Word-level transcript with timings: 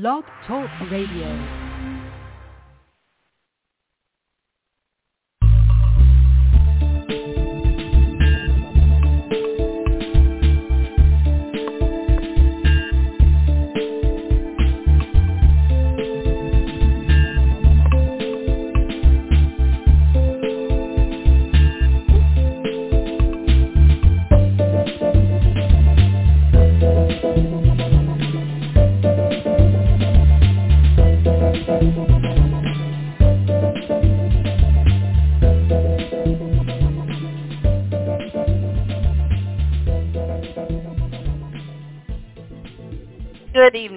Blog 0.00 0.24
Talk 0.44 0.68
Radio. 0.90 1.63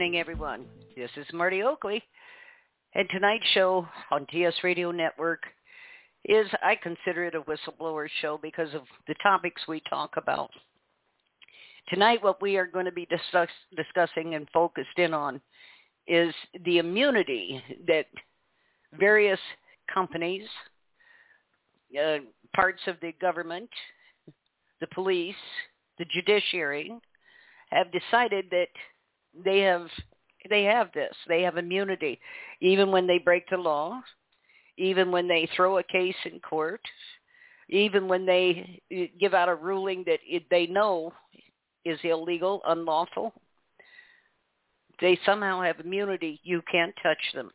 Evening, 0.07 0.21
everyone. 0.21 0.65
This 0.95 1.11
is 1.17 1.25
Marti 1.33 1.63
Oakley, 1.63 2.01
and 2.95 3.09
tonight's 3.09 3.45
show 3.53 3.85
on 4.09 4.25
TS 4.27 4.53
Radio 4.63 4.89
Network 4.89 5.43
is, 6.23 6.47
I 6.63 6.77
consider 6.81 7.25
it 7.25 7.35
a 7.35 7.41
whistleblower 7.41 8.07
show 8.21 8.39
because 8.41 8.73
of 8.73 8.83
the 9.09 9.15
topics 9.21 9.61
we 9.67 9.81
talk 9.89 10.11
about. 10.15 10.49
Tonight, 11.89 12.23
what 12.23 12.41
we 12.41 12.55
are 12.55 12.65
going 12.65 12.85
to 12.85 12.91
be 12.93 13.05
discuss, 13.07 13.49
discussing 13.75 14.35
and 14.35 14.47
focused 14.53 14.97
in 14.97 15.13
on 15.13 15.41
is 16.07 16.33
the 16.63 16.77
immunity 16.77 17.61
that 17.85 18.05
various 18.97 19.41
companies, 19.93 20.47
uh, 22.01 22.19
parts 22.55 22.79
of 22.87 22.95
the 23.01 23.11
government, 23.19 23.69
the 24.79 24.87
police, 24.93 25.35
the 25.99 26.05
judiciary, 26.05 26.93
have 27.71 27.87
decided 27.91 28.45
that 28.51 28.69
they 29.43 29.59
have 29.59 29.87
they 30.49 30.63
have 30.63 30.91
this. 30.93 31.15
They 31.27 31.41
have 31.41 31.57
immunity, 31.57 32.19
even 32.61 32.91
when 32.91 33.07
they 33.07 33.17
break 33.17 33.49
the 33.49 33.57
law, 33.57 34.01
even 34.77 35.11
when 35.11 35.27
they 35.27 35.49
throw 35.55 35.77
a 35.77 35.83
case 35.83 36.15
in 36.25 36.39
court, 36.39 36.81
even 37.69 38.07
when 38.07 38.25
they 38.25 38.81
give 39.19 39.33
out 39.33 39.49
a 39.49 39.55
ruling 39.55 40.03
that 40.05 40.19
they 40.49 40.67
know 40.67 41.13
is 41.85 41.99
illegal, 42.03 42.61
unlawful. 42.67 43.33
They 45.01 45.19
somehow 45.25 45.61
have 45.61 45.79
immunity. 45.79 46.39
You 46.43 46.61
can't 46.71 46.93
touch 47.03 47.17
them. 47.33 47.51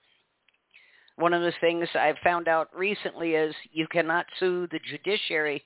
One 1.16 1.34
of 1.34 1.42
the 1.42 1.52
things 1.60 1.88
I've 1.94 2.18
found 2.22 2.48
out 2.48 2.68
recently 2.74 3.32
is 3.34 3.54
you 3.72 3.86
cannot 3.88 4.26
sue 4.38 4.66
the 4.70 4.80
judiciary, 4.88 5.62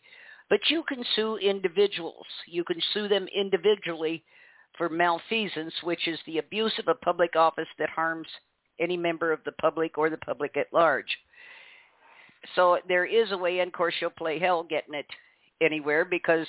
but 0.48 0.60
you 0.68 0.82
can 0.88 1.04
sue 1.14 1.36
individuals. 1.36 2.26
You 2.46 2.64
can 2.64 2.80
sue 2.92 3.08
them 3.08 3.28
individually 3.34 4.24
for 4.76 4.88
malfeasance, 4.88 5.74
which 5.82 6.06
is 6.08 6.18
the 6.26 6.38
abuse 6.38 6.72
of 6.78 6.88
a 6.88 6.94
public 6.94 7.36
office 7.36 7.68
that 7.78 7.90
harms 7.90 8.28
any 8.78 8.96
member 8.96 9.32
of 9.32 9.40
the 9.44 9.52
public 9.52 9.96
or 9.98 10.10
the 10.10 10.18
public 10.18 10.56
at 10.56 10.72
large. 10.72 11.16
So 12.54 12.78
there 12.88 13.06
is 13.06 13.32
a 13.32 13.38
way, 13.38 13.60
and 13.60 13.68
of 13.68 13.72
course 13.72 13.94
you'll 14.00 14.10
play 14.10 14.38
hell 14.38 14.62
getting 14.62 14.94
it 14.94 15.06
anywhere 15.60 16.04
because 16.04 16.46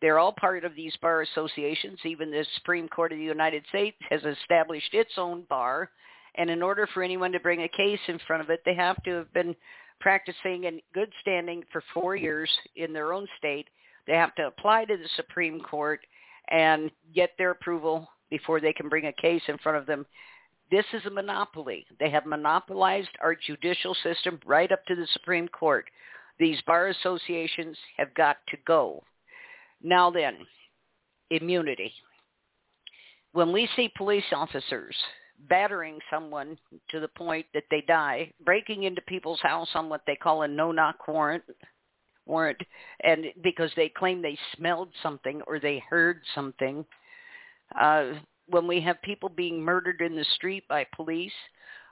they're 0.00 0.18
all 0.18 0.32
part 0.32 0.64
of 0.64 0.74
these 0.74 0.96
bar 1.02 1.22
associations. 1.22 1.98
Even 2.04 2.30
the 2.30 2.46
Supreme 2.56 2.88
Court 2.88 3.12
of 3.12 3.18
the 3.18 3.24
United 3.24 3.64
States 3.68 3.96
has 4.10 4.22
established 4.22 4.94
its 4.94 5.12
own 5.16 5.42
bar. 5.48 5.90
And 6.36 6.48
in 6.48 6.62
order 6.62 6.88
for 6.94 7.02
anyone 7.02 7.32
to 7.32 7.40
bring 7.40 7.62
a 7.62 7.68
case 7.68 7.98
in 8.06 8.20
front 8.26 8.42
of 8.42 8.50
it, 8.50 8.62
they 8.64 8.74
have 8.74 9.02
to 9.02 9.10
have 9.10 9.32
been 9.32 9.56
practicing 10.00 10.64
in 10.64 10.80
good 10.94 11.12
standing 11.20 11.64
for 11.72 11.82
four 11.92 12.14
years 12.14 12.48
in 12.76 12.92
their 12.92 13.12
own 13.12 13.26
state. 13.38 13.66
They 14.06 14.14
have 14.14 14.34
to 14.36 14.46
apply 14.46 14.84
to 14.84 14.96
the 14.96 15.08
Supreme 15.16 15.60
Court 15.60 16.00
and 16.50 16.90
get 17.14 17.30
their 17.38 17.50
approval 17.50 18.08
before 18.30 18.60
they 18.60 18.72
can 18.72 18.88
bring 18.88 19.06
a 19.06 19.12
case 19.12 19.42
in 19.48 19.58
front 19.58 19.78
of 19.78 19.86
them. 19.86 20.06
This 20.70 20.84
is 20.92 21.04
a 21.06 21.10
monopoly. 21.10 21.86
They 21.98 22.10
have 22.10 22.26
monopolized 22.26 23.08
our 23.22 23.34
judicial 23.34 23.94
system 24.02 24.38
right 24.46 24.70
up 24.70 24.84
to 24.86 24.94
the 24.94 25.06
Supreme 25.14 25.48
Court. 25.48 25.86
These 26.38 26.60
bar 26.66 26.88
associations 26.88 27.76
have 27.96 28.14
got 28.14 28.36
to 28.48 28.56
go. 28.66 29.02
Now 29.82 30.10
then, 30.10 30.38
immunity. 31.30 31.92
When 33.32 33.52
we 33.52 33.68
see 33.76 33.90
police 33.96 34.24
officers 34.32 34.94
battering 35.48 35.98
someone 36.10 36.58
to 36.90 37.00
the 37.00 37.08
point 37.08 37.46
that 37.54 37.64
they 37.70 37.82
die, 37.86 38.32
breaking 38.44 38.82
into 38.82 39.00
people's 39.02 39.40
house 39.40 39.68
on 39.74 39.88
what 39.88 40.02
they 40.06 40.16
call 40.16 40.42
a 40.42 40.48
no-knock 40.48 41.06
warrant, 41.06 41.44
warrant 42.28 42.60
and 43.02 43.26
because 43.42 43.70
they 43.76 43.88
claim 43.88 44.22
they 44.22 44.38
smelled 44.56 44.90
something 45.02 45.42
or 45.46 45.58
they 45.58 45.82
heard 45.88 46.20
something. 46.34 46.84
Uh 47.78 48.12
when 48.50 48.66
we 48.66 48.80
have 48.80 49.02
people 49.02 49.28
being 49.28 49.62
murdered 49.62 50.00
in 50.00 50.16
the 50.16 50.24
street 50.36 50.64
by 50.68 50.86
police 50.96 51.32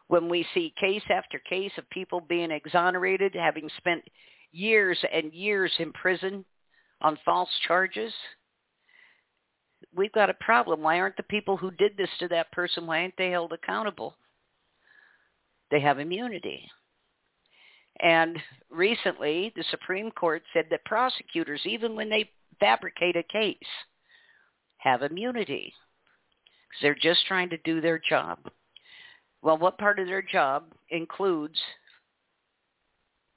when 0.08 0.28
we 0.28 0.46
see 0.54 0.72
case 0.80 1.02
after 1.10 1.38
case 1.40 1.72
of 1.76 1.88
people 1.90 2.20
being 2.20 2.50
exonerated 2.50 3.34
having 3.34 3.68
spent 3.76 4.02
years 4.52 4.98
and 5.12 5.34
years 5.34 5.72
in 5.78 5.92
prison 5.92 6.44
on 7.02 7.18
false 7.24 7.50
charges 7.66 8.12
we've 9.94 10.12
got 10.12 10.30
a 10.30 10.34
problem. 10.34 10.82
Why 10.82 11.00
aren't 11.00 11.16
the 11.16 11.22
people 11.24 11.56
who 11.56 11.70
did 11.72 11.96
this 11.96 12.10
to 12.20 12.28
that 12.28 12.52
person 12.52 12.86
why 12.86 13.02
aren't 13.02 13.16
they 13.16 13.30
held 13.30 13.52
accountable? 13.52 14.16
They 15.70 15.80
have 15.80 15.98
immunity 15.98 16.68
and 18.00 18.38
recently, 18.70 19.52
the 19.56 19.64
Supreme 19.70 20.10
Court 20.10 20.42
said 20.52 20.66
that 20.70 20.84
prosecutors, 20.84 21.62
even 21.64 21.96
when 21.96 22.10
they 22.10 22.30
fabricate 22.60 23.16
a 23.16 23.22
case, 23.22 23.56
have 24.78 25.02
immunity 25.02 25.72
because 26.68 26.82
they're 26.82 26.94
just 26.94 27.26
trying 27.26 27.50
to 27.50 27.58
do 27.58 27.80
their 27.80 27.98
job. 27.98 28.38
Well, 29.42 29.58
what 29.58 29.78
part 29.78 29.98
of 29.98 30.06
their 30.06 30.22
job 30.22 30.64
includes 30.90 31.58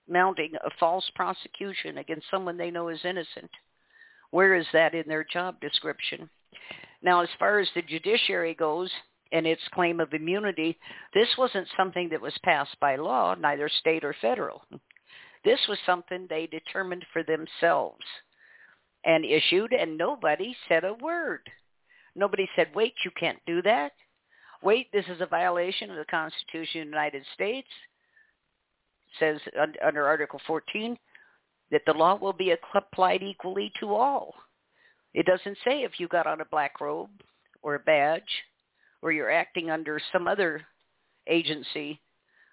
mounting 0.07 0.51
a 0.55 0.69
false 0.79 1.09
prosecution 1.15 1.99
against 1.99 2.29
someone 2.31 2.57
they 2.57 2.71
know 2.71 2.89
is 2.89 2.99
innocent? 3.03 3.51
Where 4.31 4.55
is 4.55 4.65
that 4.73 4.93
in 4.93 5.07
their 5.07 5.23
job 5.23 5.59
description? 5.61 6.29
Now, 7.01 7.21
as 7.21 7.29
far 7.37 7.59
as 7.59 7.69
the 7.75 7.81
judiciary 7.81 8.53
goes, 8.53 8.91
and 9.31 9.45
its 9.45 9.61
claim 9.73 9.99
of 9.99 10.13
immunity, 10.13 10.77
this 11.13 11.29
wasn't 11.37 11.67
something 11.77 12.09
that 12.09 12.21
was 12.21 12.37
passed 12.43 12.75
by 12.79 12.95
law, 12.95 13.35
neither 13.35 13.69
state 13.69 14.03
or 14.03 14.15
federal. 14.21 14.63
This 15.45 15.59
was 15.67 15.77
something 15.85 16.27
they 16.29 16.47
determined 16.47 17.05
for 17.13 17.23
themselves 17.23 18.03
and 19.05 19.23
issued, 19.23 19.71
and 19.71 19.97
nobody 19.97 20.55
said 20.67 20.83
a 20.83 20.93
word. 20.95 21.41
Nobody 22.15 22.49
said, 22.55 22.67
wait, 22.75 22.93
you 23.05 23.11
can't 23.17 23.39
do 23.45 23.61
that. 23.61 23.93
Wait, 24.61 24.91
this 24.91 25.05
is 25.07 25.21
a 25.21 25.25
violation 25.25 25.89
of 25.89 25.97
the 25.97 26.05
Constitution 26.05 26.81
of 26.81 26.87
the 26.87 26.91
United 26.91 27.23
States. 27.33 27.67
It 29.21 29.39
says 29.53 29.69
under 29.85 30.05
Article 30.05 30.41
14 30.45 30.97
that 31.71 31.81
the 31.85 31.93
law 31.93 32.15
will 32.15 32.33
be 32.33 32.53
applied 32.75 33.23
equally 33.23 33.71
to 33.79 33.93
all. 33.93 34.33
It 35.13 35.25
doesn't 35.25 35.57
say 35.63 35.83
if 35.83 35.99
you 35.99 36.07
got 36.07 36.27
on 36.27 36.41
a 36.41 36.45
black 36.45 36.81
robe 36.81 37.09
or 37.61 37.75
a 37.75 37.79
badge 37.79 38.23
or 39.01 39.11
you're 39.11 39.31
acting 39.31 39.69
under 39.69 39.99
some 40.11 40.27
other 40.27 40.61
agency 41.27 41.99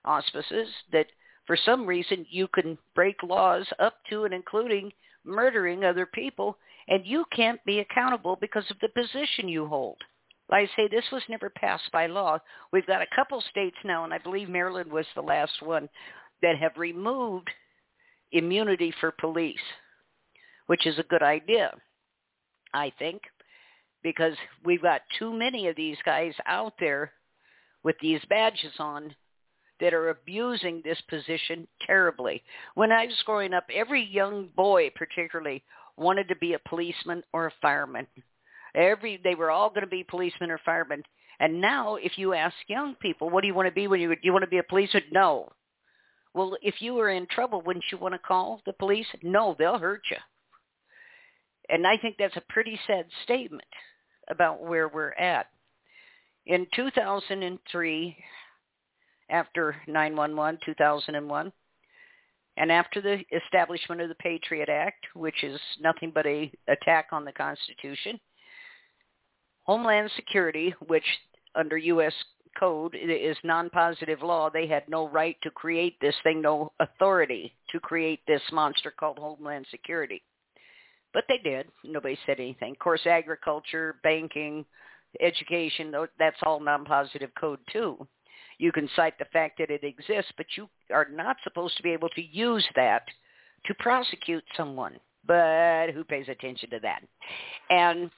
auspices 0.05 0.69
that 0.93 1.07
for 1.47 1.57
some 1.57 1.87
reason 1.87 2.27
you 2.31 2.49
can 2.49 2.77
break 2.95 3.17
laws 3.23 3.67
up 3.79 3.95
to 4.11 4.25
and 4.25 4.35
including 4.35 4.93
murdering 5.25 5.85
other 5.85 6.07
people 6.07 6.57
and 6.89 7.05
you 7.05 7.25
can't 7.35 7.65
be 7.65 7.81
accountable 7.81 8.37
because 8.41 8.65
of 8.71 8.77
the 8.81 8.89
position 8.89 9.49
you 9.49 9.67
hold. 9.67 9.97
I 10.51 10.69
say, 10.77 10.87
this 10.89 11.05
was 11.11 11.23
never 11.29 11.51
passed 11.51 11.91
by 11.93 12.07
law. 12.07 12.39
We've 12.73 12.87
got 12.87 13.03
a 13.03 13.17
couple 13.17 13.43
states 13.51 13.77
now, 13.85 14.05
and 14.05 14.15
I 14.15 14.19
believe 14.19 14.49
Maryland 14.49 14.91
was 14.91 15.07
the 15.15 15.23
last 15.23 15.61
one, 15.61 15.89
that 16.43 16.57
have 16.57 16.77
removed 16.77 17.51
immunity 18.31 18.95
for 19.01 19.11
police, 19.11 19.57
which 20.67 20.87
is 20.87 20.99
a 20.99 21.05
good 21.05 21.23
idea, 21.23 21.73
I 22.73 22.93
think 22.99 23.23
because 24.07 24.35
we've 24.65 24.83
got 24.83 25.01
too 25.19 25.33
many 25.33 25.67
of 25.67 25.75
these 25.75 25.97
guys 26.05 26.33
out 26.47 26.75
there 26.79 27.11
with 27.83 27.97
these 28.01 28.21
badges 28.31 28.71
on 28.79 29.13
that 29.81 29.93
are 29.93 30.11
abusing 30.11 30.81
this 30.85 31.01
position 31.11 31.67
terribly. 31.85 32.41
When 32.77 32.93
I 32.93 33.07
was 33.07 33.21
growing 33.27 33.53
up, 33.53 33.65
every 33.75 34.05
young 34.05 34.49
boy 34.55 34.93
particularly 34.95 35.65
wanted 35.97 36.29
to 36.29 36.37
be 36.37 36.53
a 36.53 36.69
policeman 36.69 37.25
or 37.33 37.49
a 37.49 37.53
fireman. 37.61 38.07
Every 38.77 39.21
they 39.25 39.35
were 39.35 39.51
all 39.51 39.71
going 39.71 39.81
to 39.81 39.89
be 39.89 40.05
policemen 40.05 40.53
or 40.53 40.61
firemen. 40.65 41.03
And 41.41 41.61
now 41.61 41.97
if 41.97 42.17
you 42.17 42.33
ask 42.33 42.55
young 42.69 42.95
people, 42.95 43.29
what 43.29 43.41
do 43.41 43.49
you 43.49 43.55
want 43.55 43.67
to 43.67 43.75
be 43.75 43.89
when 43.89 43.99
you 43.99 44.15
do 44.15 44.21
you 44.23 44.33
want 44.33 44.45
to 44.45 44.49
be 44.49 44.59
a 44.59 44.63
policeman? 44.63 45.03
No. 45.11 45.49
Well, 46.33 46.57
if 46.63 46.81
you 46.81 46.95
were 46.95 47.11
in 47.11 47.27
trouble, 47.27 47.61
wouldn't 47.61 47.87
you 47.91 47.99
want 47.99 48.15
to 48.15 48.21
call 48.21 48.61
the 48.67 48.73
police? 48.73 49.07
No, 49.25 49.57
they'll 49.59 49.81
hurt 49.81 50.03
you. 50.13 50.19
And 51.69 51.89
I 51.89 51.97
think 51.97 52.15
that's 52.17 52.37
a 52.37 52.53
pretty 52.53 52.79
sad 52.87 53.07
statement 53.25 53.65
about 54.29 54.63
where 54.63 54.89
we're 54.89 55.13
at. 55.13 55.47
In 56.47 56.67
2003, 56.75 58.17
after 59.31 59.77
911, 59.89 60.61
2001, 60.65 61.53
and 62.59 62.73
after 62.73 63.01
the 63.01 63.19
establishment 63.45 64.01
of 64.01 64.09
the 64.09 64.15
Patriot 64.17 64.69
Act, 64.69 65.07
which 65.15 65.45
is 65.45 65.61
nothing 65.81 66.11
but 66.15 66.27
a 66.27 66.51
attack 66.69 67.09
on 67.13 67.25
the 67.25 67.33
Constitution, 67.33 68.19
Homeland 69.65 70.11
Security, 70.17 70.75
which 70.87 71.05
under 71.55 71.77
U.S. 71.77 72.15
code 72.59 72.95
is 72.95 73.37
non-positive 73.43 74.23
law, 74.23 74.49
they 74.49 74.67
had 74.67 74.89
no 74.89 75.09
right 75.09 75.37
to 75.43 75.51
create 75.51 76.01
this 76.01 76.15
thing, 76.23 76.41
no 76.41 76.73
authority 76.81 77.53
to 77.71 77.81
create 77.81 78.21
this 78.27 78.43
monster 78.53 78.93
called 78.97 79.19
Homeland 79.19 79.67
Security. 79.71 80.23
But 81.13 81.25
they 81.29 81.39
did. 81.39 81.69
Nobody 81.85 82.19
said 82.27 82.41
anything. 82.41 82.73
Of 82.73 82.79
course, 82.79 83.07
agriculture, 83.07 83.97
banking, 84.03 84.65
education, 85.21 85.95
that's 86.19 86.37
all 86.43 86.61
non-positive 86.61 87.31
code 87.39 87.61
too. 87.73 88.07
You 88.59 88.73
can 88.73 88.89
cite 88.97 89.19
the 89.19 89.27
fact 89.27 89.59
that 89.59 89.71
it 89.71 89.85
exists, 89.85 90.33
but 90.37 90.47
you 90.57 90.69
are 90.93 91.09
not 91.11 91.37
supposed 91.45 91.77
to 91.77 91.83
be 91.83 91.93
able 91.93 92.09
to 92.11 92.23
use 92.23 92.67
that 92.75 93.03
to 93.67 93.75
prosecute 93.75 94.45
someone. 94.57 94.97
But 95.27 95.91
who 95.91 96.05
pays 96.05 96.29
attention 96.29 96.71
to 96.71 96.81
that? 96.81 97.03
And 97.71 98.11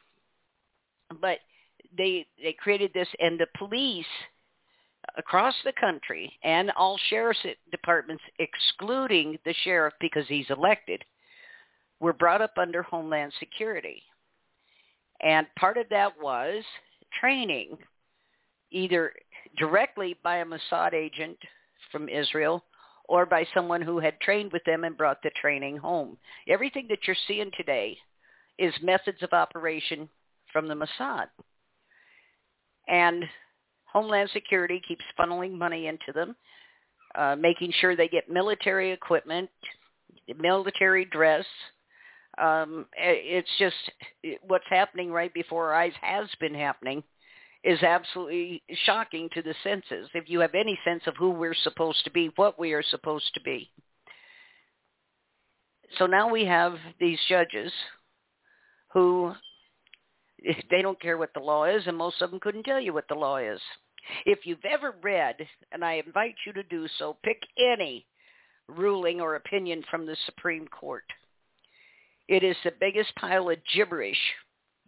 but 1.20 1.38
they 1.96 2.26
they 2.42 2.52
created 2.52 2.92
this, 2.92 3.08
and 3.18 3.38
the 3.40 3.46
police 3.56 4.04
across 5.16 5.54
the 5.64 5.72
country 5.72 6.32
and 6.42 6.70
all 6.72 6.98
sheriff's 7.08 7.40
departments, 7.70 8.22
excluding 8.38 9.38
the 9.44 9.54
sheriff 9.64 9.94
because 10.00 10.26
he's 10.28 10.50
elected, 10.50 11.02
were 12.00 12.12
brought 12.12 12.42
up 12.42 12.54
under 12.56 12.82
Homeland 12.82 13.32
Security. 13.38 14.02
And 15.20 15.46
part 15.58 15.76
of 15.76 15.88
that 15.90 16.12
was 16.20 16.62
training, 17.20 17.76
either 18.70 19.12
directly 19.58 20.16
by 20.22 20.36
a 20.38 20.44
Mossad 20.44 20.94
agent 20.94 21.36
from 21.90 22.08
Israel 22.08 22.64
or 23.08 23.24
by 23.26 23.46
someone 23.54 23.80
who 23.82 23.98
had 23.98 24.20
trained 24.20 24.52
with 24.52 24.62
them 24.64 24.84
and 24.84 24.96
brought 24.96 25.22
the 25.22 25.30
training 25.40 25.78
home. 25.78 26.18
Everything 26.46 26.86
that 26.88 26.98
you're 27.06 27.16
seeing 27.26 27.50
today 27.56 27.96
is 28.58 28.74
methods 28.82 29.22
of 29.22 29.32
operation 29.32 30.08
from 30.52 30.68
the 30.68 30.74
Mossad. 30.74 31.26
And 32.86 33.24
Homeland 33.86 34.30
Security 34.32 34.80
keeps 34.86 35.04
funneling 35.18 35.52
money 35.52 35.86
into 35.86 36.12
them, 36.14 36.36
uh, 37.14 37.36
making 37.36 37.72
sure 37.80 37.96
they 37.96 38.08
get 38.08 38.30
military 38.30 38.92
equipment, 38.92 39.50
military 40.38 41.04
dress. 41.06 41.46
Um, 42.40 42.86
it's 42.96 43.50
just 43.58 43.76
what's 44.46 44.64
happening 44.68 45.10
right 45.10 45.32
before 45.32 45.72
our 45.72 45.74
eyes 45.74 45.92
has 46.00 46.28
been 46.40 46.54
happening 46.54 47.02
is 47.64 47.82
absolutely 47.82 48.62
shocking 48.84 49.28
to 49.34 49.42
the 49.42 49.54
senses. 49.64 50.08
If 50.14 50.28
you 50.28 50.40
have 50.40 50.54
any 50.54 50.78
sense 50.84 51.02
of 51.06 51.16
who 51.16 51.30
we're 51.30 51.54
supposed 51.54 52.04
to 52.04 52.10
be, 52.10 52.30
what 52.36 52.58
we 52.58 52.72
are 52.72 52.82
supposed 52.82 53.32
to 53.34 53.40
be. 53.40 53.70
So 55.98 56.06
now 56.06 56.30
we 56.30 56.44
have 56.44 56.74
these 57.00 57.18
judges 57.28 57.72
who 58.92 59.32
they 60.70 60.82
don't 60.82 61.00
care 61.00 61.18
what 61.18 61.34
the 61.34 61.40
law 61.40 61.64
is, 61.64 61.86
and 61.86 61.96
most 61.96 62.22
of 62.22 62.30
them 62.30 62.40
couldn't 62.40 62.64
tell 62.64 62.80
you 62.80 62.92
what 62.92 63.08
the 63.08 63.14
law 63.14 63.38
is. 63.38 63.60
If 64.24 64.40
you've 64.46 64.64
ever 64.64 64.94
read, 65.02 65.36
and 65.72 65.84
I 65.84 66.02
invite 66.04 66.36
you 66.46 66.52
to 66.54 66.62
do 66.62 66.86
so, 66.98 67.16
pick 67.22 67.42
any 67.58 68.06
ruling 68.68 69.20
or 69.20 69.34
opinion 69.34 69.82
from 69.90 70.06
the 70.06 70.16
Supreme 70.26 70.66
Court. 70.68 71.04
It 72.28 72.42
is 72.42 72.56
the 72.62 72.72
biggest 72.78 73.14
pile 73.16 73.48
of 73.48 73.58
gibberish 73.74 74.18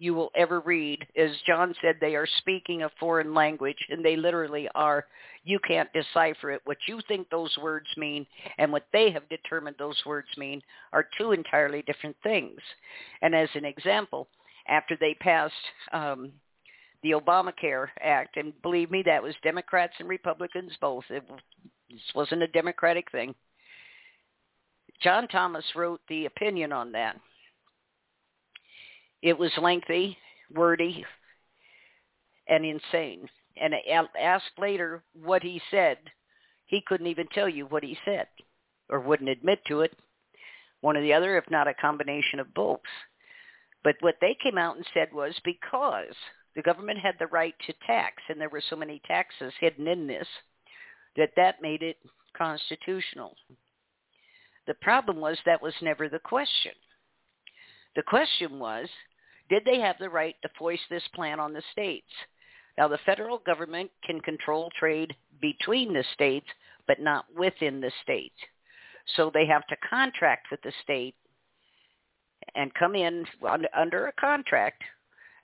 you 0.00 0.14
will 0.14 0.30
ever 0.34 0.60
read. 0.60 1.06
As 1.14 1.30
John 1.46 1.74
said, 1.82 1.96
they 2.00 2.16
are 2.16 2.26
speaking 2.38 2.82
a 2.82 2.90
foreign 2.98 3.34
language, 3.34 3.76
and 3.90 4.02
they 4.02 4.16
literally 4.16 4.66
are. 4.74 5.06
You 5.44 5.58
can't 5.66 5.92
decipher 5.92 6.50
it. 6.50 6.62
What 6.64 6.78
you 6.88 7.00
think 7.06 7.28
those 7.28 7.54
words 7.60 7.86
mean 7.98 8.26
and 8.58 8.72
what 8.72 8.86
they 8.92 9.10
have 9.10 9.28
determined 9.28 9.76
those 9.78 10.00
words 10.06 10.28
mean 10.38 10.62
are 10.92 11.06
two 11.18 11.32
entirely 11.32 11.82
different 11.82 12.16
things. 12.22 12.58
And 13.20 13.34
as 13.34 13.50
an 13.54 13.66
example, 13.66 14.28
after 14.68 14.96
they 14.98 15.14
passed 15.14 15.52
um, 15.92 16.32
the 17.02 17.10
Obamacare 17.10 17.88
Act, 18.00 18.38
and 18.38 18.52
believe 18.62 18.90
me, 18.90 19.02
that 19.04 19.22
was 19.22 19.34
Democrats 19.42 19.94
and 19.98 20.08
Republicans 20.08 20.72
both. 20.80 21.04
It, 21.10 21.24
this 21.90 22.00
wasn't 22.14 22.42
a 22.42 22.48
Democratic 22.48 23.10
thing. 23.10 23.34
John 25.02 25.28
Thomas 25.28 25.64
wrote 25.74 26.00
the 26.08 26.24
opinion 26.26 26.72
on 26.72 26.92
that. 26.92 27.16
It 29.22 29.38
was 29.38 29.52
lengthy, 29.60 30.16
wordy, 30.54 31.04
and 32.48 32.64
insane. 32.64 33.28
And 33.60 33.74
asked 34.18 34.58
later 34.58 35.02
what 35.22 35.42
he 35.42 35.60
said, 35.70 35.98
he 36.66 36.82
couldn't 36.86 37.08
even 37.08 37.26
tell 37.34 37.48
you 37.48 37.66
what 37.66 37.82
he 37.82 37.98
said, 38.04 38.28
or 38.88 39.00
wouldn't 39.00 39.28
admit 39.28 39.58
to 39.66 39.80
it. 39.80 39.96
One 40.80 40.96
or 40.96 41.02
the 41.02 41.12
other, 41.12 41.36
if 41.36 41.44
not 41.50 41.68
a 41.68 41.74
combination 41.74 42.40
of 42.40 42.54
both. 42.54 42.80
But 43.84 43.96
what 44.00 44.16
they 44.20 44.36
came 44.42 44.56
out 44.56 44.76
and 44.76 44.86
said 44.94 45.08
was 45.12 45.34
because 45.44 46.14
the 46.54 46.62
government 46.62 46.98
had 46.98 47.16
the 47.18 47.26
right 47.26 47.54
to 47.66 47.74
tax, 47.86 48.22
and 48.28 48.40
there 48.40 48.48
were 48.48 48.62
so 48.70 48.76
many 48.76 49.02
taxes 49.06 49.52
hidden 49.60 49.86
in 49.86 50.06
this, 50.06 50.26
that 51.16 51.30
that 51.36 51.60
made 51.60 51.82
it 51.82 51.98
constitutional. 52.36 53.34
The 54.66 54.74
problem 54.74 55.18
was 55.18 55.38
that 55.44 55.62
was 55.62 55.74
never 55.82 56.08
the 56.08 56.18
question. 56.20 56.72
The 57.96 58.02
question 58.02 58.58
was, 58.58 58.88
did 59.50 59.64
they 59.66 59.80
have 59.80 59.96
the 59.98 60.08
right 60.08 60.36
to 60.40 60.48
foist 60.58 60.82
this 60.88 61.06
plan 61.14 61.38
on 61.38 61.52
the 61.52 61.62
states? 61.72 62.06
Now, 62.78 62.88
the 62.88 62.98
federal 63.04 63.38
government 63.38 63.90
can 64.04 64.20
control 64.20 64.70
trade 64.78 65.14
between 65.42 65.92
the 65.92 66.04
states, 66.14 66.46
but 66.86 67.00
not 67.00 67.26
within 67.36 67.80
the 67.80 67.92
state. 68.02 68.32
So 69.16 69.30
they 69.32 69.44
have 69.46 69.66
to 69.66 69.76
contract 69.88 70.46
with 70.50 70.62
the 70.62 70.72
state 70.82 71.14
and 72.54 72.72
come 72.74 72.94
in 72.94 73.26
under 73.76 74.06
a 74.06 74.12
contract 74.12 74.82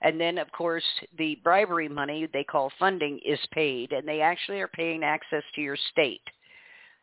and 0.01 0.19
then 0.19 0.37
of 0.37 0.51
course 0.51 0.83
the 1.17 1.39
bribery 1.43 1.87
money 1.87 2.27
they 2.31 2.43
call 2.43 2.71
funding 2.79 3.19
is 3.25 3.39
paid 3.51 3.91
and 3.91 4.07
they 4.07 4.21
actually 4.21 4.59
are 4.59 4.67
paying 4.67 5.03
access 5.03 5.43
to 5.55 5.61
your 5.61 5.77
state 5.91 6.21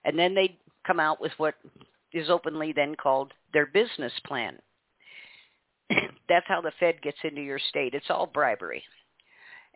and 0.05 0.19
then 0.19 0.35
they 0.35 0.59
come 0.87 1.01
out 1.01 1.21
with 1.21 1.33
what 1.39 1.55
is 2.13 2.31
openly 2.31 2.73
then 2.73 2.95
called 2.95 3.33
their 3.53 3.67
business 3.67 4.13
plan 4.27 4.59
that's 6.29 6.47
how 6.49 6.61
the 6.61 6.73
fed 6.79 7.01
gets 7.03 7.19
into 7.25 7.41
your 7.41 7.61
state 7.71 7.95
it's 7.95 8.11
all 8.11 8.27
bribery 8.27 8.83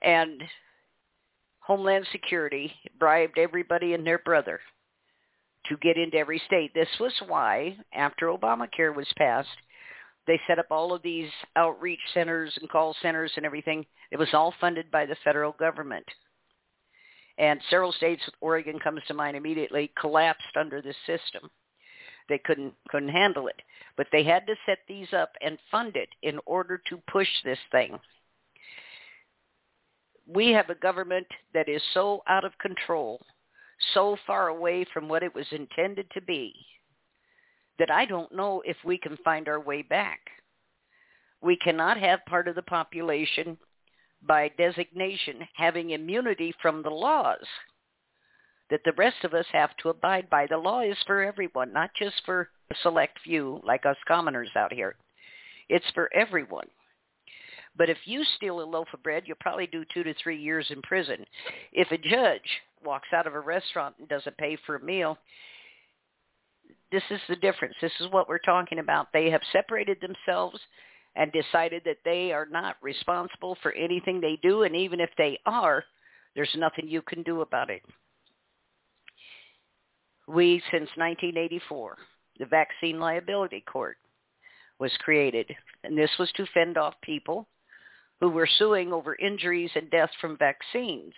and 0.02 0.42
homeland 1.60 2.06
security 2.12 2.72
bribed 2.98 3.38
everybody 3.38 3.94
and 3.94 4.06
their 4.06 4.18
brother 4.18 4.60
to 5.66 5.76
get 5.78 5.96
into 5.96 6.16
every 6.16 6.40
state 6.46 6.72
this 6.74 6.88
was 6.98 7.12
why 7.26 7.76
after 7.92 8.26
obamacare 8.26 8.94
was 8.94 9.08
passed 9.16 9.48
they 10.28 10.38
set 10.46 10.58
up 10.58 10.66
all 10.70 10.92
of 10.92 11.02
these 11.02 11.30
outreach 11.56 11.98
centers 12.12 12.56
and 12.60 12.68
call 12.68 12.94
centers 13.00 13.32
and 13.36 13.46
everything. 13.46 13.84
It 14.12 14.18
was 14.18 14.28
all 14.34 14.54
funded 14.60 14.90
by 14.90 15.06
the 15.06 15.16
federal 15.24 15.52
government. 15.52 16.04
And 17.38 17.60
several 17.70 17.92
states, 17.92 18.22
Oregon 18.42 18.78
comes 18.78 19.00
to 19.08 19.14
mind 19.14 19.38
immediately, 19.38 19.90
collapsed 19.98 20.54
under 20.54 20.82
this 20.82 20.96
system. 21.06 21.50
They 22.28 22.38
couldn't 22.38 22.74
couldn't 22.88 23.08
handle 23.08 23.48
it. 23.48 23.60
But 23.96 24.08
they 24.12 24.22
had 24.22 24.46
to 24.46 24.54
set 24.66 24.78
these 24.86 25.12
up 25.12 25.32
and 25.40 25.58
fund 25.70 25.96
it 25.96 26.08
in 26.22 26.38
order 26.46 26.80
to 26.88 27.02
push 27.10 27.28
this 27.44 27.58
thing. 27.70 27.98
We 30.26 30.50
have 30.50 30.68
a 30.70 30.74
government 30.74 31.26
that 31.54 31.68
is 31.68 31.82
so 31.94 32.22
out 32.28 32.44
of 32.44 32.58
control, 32.58 33.20
so 33.94 34.16
far 34.26 34.48
away 34.48 34.84
from 34.92 35.08
what 35.08 35.22
it 35.22 35.34
was 35.34 35.46
intended 35.52 36.10
to 36.12 36.20
be, 36.20 36.54
that 37.78 37.90
I 37.90 38.04
don't 38.04 38.34
know 38.34 38.62
if 38.66 38.76
we 38.84 38.98
can 38.98 39.16
find 39.24 39.48
our 39.48 39.60
way 39.60 39.82
back. 39.82 40.20
We 41.40 41.56
cannot 41.56 41.98
have 41.98 42.26
part 42.26 42.46
of 42.46 42.56
the 42.56 42.62
population 42.62 43.56
by 44.22 44.50
designation 44.58 45.46
having 45.54 45.90
immunity 45.90 46.52
from 46.60 46.82
the 46.82 46.90
laws 46.90 47.46
that 48.70 48.80
the 48.84 48.92
rest 48.92 49.24
of 49.24 49.34
us 49.34 49.46
have 49.52 49.76
to 49.78 49.88
abide 49.88 50.28
by. 50.30 50.46
The 50.46 50.58
law 50.58 50.80
is 50.80 50.96
for 51.06 51.22
everyone, 51.22 51.72
not 51.72 51.90
just 51.98 52.16
for 52.24 52.50
a 52.70 52.74
select 52.82 53.18
few 53.24 53.60
like 53.64 53.86
us 53.86 53.96
commoners 54.06 54.50
out 54.56 54.72
here. 54.72 54.96
It's 55.68 55.90
for 55.94 56.10
everyone. 56.14 56.66
But 57.76 57.90
if 57.90 57.98
you 58.04 58.24
steal 58.36 58.60
a 58.60 58.64
loaf 58.64 58.88
of 58.92 59.02
bread, 59.02 59.22
you'll 59.26 59.36
probably 59.40 59.68
do 59.68 59.84
two 59.94 60.02
to 60.02 60.14
three 60.14 60.40
years 60.40 60.66
in 60.70 60.82
prison. 60.82 61.24
If 61.72 61.90
a 61.92 61.98
judge 61.98 62.40
walks 62.84 63.08
out 63.14 63.26
of 63.26 63.34
a 63.34 63.40
restaurant 63.40 63.94
and 63.98 64.08
doesn't 64.08 64.36
pay 64.36 64.58
for 64.66 64.76
a 64.76 64.84
meal, 64.84 65.16
this 66.90 67.02
is 67.10 67.20
the 67.28 67.36
difference. 67.36 67.74
This 67.80 67.92
is 68.00 68.10
what 68.10 68.28
we're 68.28 68.38
talking 68.38 68.78
about. 68.80 69.08
They 69.12 69.30
have 69.30 69.42
separated 69.52 69.98
themselves 70.00 70.58
and 71.14 71.30
decided 71.32 71.82
that 71.84 71.98
they 72.04 72.32
are 72.32 72.46
not 72.50 72.76
responsible 72.82 73.56
for 73.62 73.72
anything 73.72 74.20
they 74.20 74.38
do, 74.42 74.62
and 74.62 74.74
even 74.74 75.00
if 75.00 75.10
they 75.16 75.38
are, 75.46 75.84
there's 76.34 76.54
nothing 76.56 76.88
you 76.88 77.02
can 77.02 77.22
do 77.22 77.42
about 77.42 77.70
it. 77.70 77.82
We, 80.28 80.62
since 80.70 80.90
1984, 80.96 81.96
the 82.38 82.44
Vaccine 82.44 83.00
Liability 83.00 83.64
Court 83.66 83.96
was 84.78 84.92
created, 84.98 85.50
and 85.84 85.96
this 85.96 86.10
was 86.18 86.30
to 86.32 86.46
fend 86.52 86.76
off 86.76 86.94
people 87.02 87.48
who 88.20 88.28
were 88.28 88.48
suing 88.58 88.92
over 88.92 89.16
injuries 89.16 89.70
and 89.74 89.90
death 89.90 90.10
from 90.20 90.36
vaccines. 90.36 91.14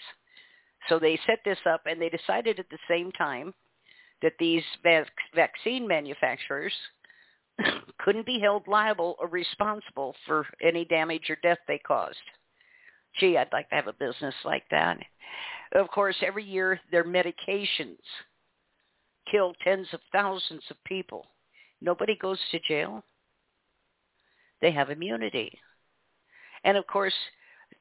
So 0.89 0.99
they 0.99 1.19
set 1.27 1.41
this 1.45 1.59
up 1.69 1.83
and 1.87 2.01
they 2.01 2.09
decided 2.09 2.61
at 2.61 2.71
the 2.71 2.79
same 2.89 3.11
time 3.13 3.53
that 4.23 4.35
these 4.39 4.63
vac- 4.83 5.09
vaccine 5.35 5.89
manufacturers 5.89 6.73
couldn't 7.99 8.27
be 8.27 8.39
held 8.39 8.69
liable 8.69 9.17
or 9.19 9.29
responsible 9.29 10.15
for 10.27 10.47
any 10.63 10.85
damage 10.85 11.29
or 11.29 11.39
death 11.43 11.59
they 11.67 11.79
caused. 11.79 12.17
Gee, 13.19 13.37
I'd 13.37 13.53
like 13.53 13.69
to 13.71 13.75
have 13.75 13.89
a 13.89 13.93
business 13.93 14.35
like 14.45 14.65
that. 14.71 14.99
Of 15.73 15.89
course, 15.89 16.17
every 16.23 16.45
year 16.45 16.81
their 16.93 17.05
medications 17.05 17.99
kill 19.31 19.55
tens 19.63 19.89
of 19.93 20.01
thousands 20.13 20.63
of 20.71 20.77
people. 20.85 21.27
Nobody 21.81 22.17
goes 22.17 22.39
to 22.51 22.61
jail. 22.61 23.05
They 24.61 24.73
have 24.73 24.91
immunity. 24.91 25.59
And 26.65 26.77
of 26.77 26.87
course, 26.87 27.15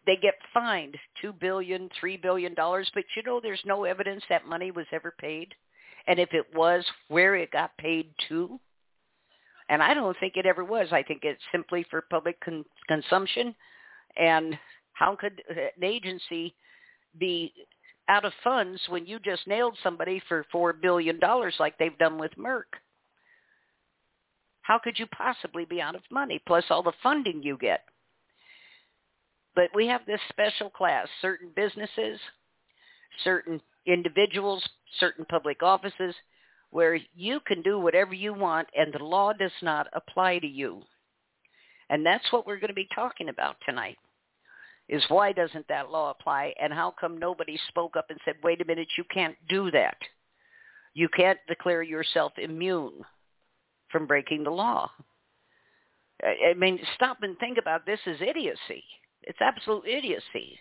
they 0.06 0.16
get 0.16 0.36
fined 0.54 0.96
two 1.22 1.34
billion, 1.34 1.90
three 2.00 2.18
billion 2.18 2.54
dollars, 2.54 2.90
but 2.94 3.04
you 3.16 3.24
know 3.24 3.40
there's 3.42 3.62
no 3.66 3.84
evidence 3.84 4.24
that 4.30 4.48
money 4.48 4.72
was 4.72 4.86
ever 4.92 5.14
paid. 5.20 5.54
And 6.08 6.20
if 6.20 6.34
it 6.34 6.46
was, 6.56 6.86
where 7.10 7.36
it 7.36 7.52
got 7.52 7.78
paid 7.78 8.10
to. 8.30 8.60
And 9.68 9.84
I 9.84 9.94
don't 9.94 10.18
think 10.20 10.38
it 10.38 10.46
ever 10.46 10.64
was. 10.64 10.88
I 10.92 11.04
think 11.04 11.24
it's 11.24 11.42
simply 11.52 11.86
for 11.90 12.02
public 12.10 12.40
con- 12.40 12.66
consumption. 12.88 13.54
And 14.18 14.58
how 14.94 15.16
could 15.16 15.42
an 15.50 15.84
agency 15.84 16.56
be 17.20 17.54
out 18.10 18.26
of 18.26 18.34
funds 18.44 18.82
when 18.90 19.06
you 19.06 19.20
just 19.20 19.48
nailed 19.48 19.78
somebody 19.84 20.22
for 20.28 20.46
four 20.52 20.74
billion 20.74 21.20
dollars 21.20 21.56
like 21.60 21.78
they've 21.78 21.98
done 21.98 22.18
with 22.18 22.32
Merck? 22.38 22.64
How 24.64 24.80
could 24.80 25.00
you 25.00 25.06
possibly 25.08 25.66
be 25.66 25.82
out 25.82 25.96
of 25.96 26.02
money 26.12 26.42
plus 26.46 26.66
all 26.70 26.84
the 26.84 26.92
funding 27.02 27.42
you 27.44 27.58
get? 27.58 27.82
But 29.56 29.70
we 29.74 29.88
have 29.88 30.02
this 30.06 30.20
special 30.30 30.70
class, 30.70 31.08
certain 31.22 31.50
businesses, 31.56 32.20
certain 33.24 33.62
individuals, 33.86 34.68
certain 35.00 35.26
public 35.26 35.64
offices, 35.64 36.16
where 36.72 37.00
you 37.16 37.40
can 37.46 37.62
do 37.62 37.80
whatever 37.80 38.14
you 38.14 38.34
want 38.34 38.68
and 38.76 38.94
the 38.94 39.04
law 39.04 39.34
does 39.34 39.52
not 39.62 39.88
apply 39.94 40.40
to 40.40 40.48
you. 40.48 40.82
And 41.90 42.06
that's 42.06 42.32
what 42.32 42.46
we're 42.46 42.60
going 42.60 42.68
to 42.70 42.76
be 42.76 42.88
talking 42.94 43.30
about 43.30 43.56
tonight 43.66 43.98
is 44.90 45.04
why 45.08 45.32
doesn't 45.32 45.68
that 45.70 45.92
law 45.92 46.10
apply 46.10 46.54
and 46.60 46.74
how 46.74 46.94
come 47.00 47.18
nobody 47.18 47.58
spoke 47.70 47.96
up 47.96 48.08
and 48.10 48.20
said, 48.26 48.34
wait 48.44 48.60
a 48.60 48.66
minute, 48.66 48.88
you 48.98 49.04
can't 49.14 49.36
do 49.48 49.70
that. 49.72 49.98
You 50.96 51.08
can't 51.10 51.40
declare 51.48 51.84
yourself 51.84 52.34
immune 52.38 53.06
from 53.92 54.08
breaking 54.08 54.44
the 54.44 54.50
law. 54.50 54.90
I 56.24 56.54
mean, 56.58 56.80
stop 56.96 57.20
and 57.22 57.38
think 57.38 57.60
about 57.60 57.86
this 57.86 58.00
is 58.08 58.20
idiocy. 58.20 58.84
It's 59.22 59.38
absolute 59.40 59.86
idiocy. 59.86 60.60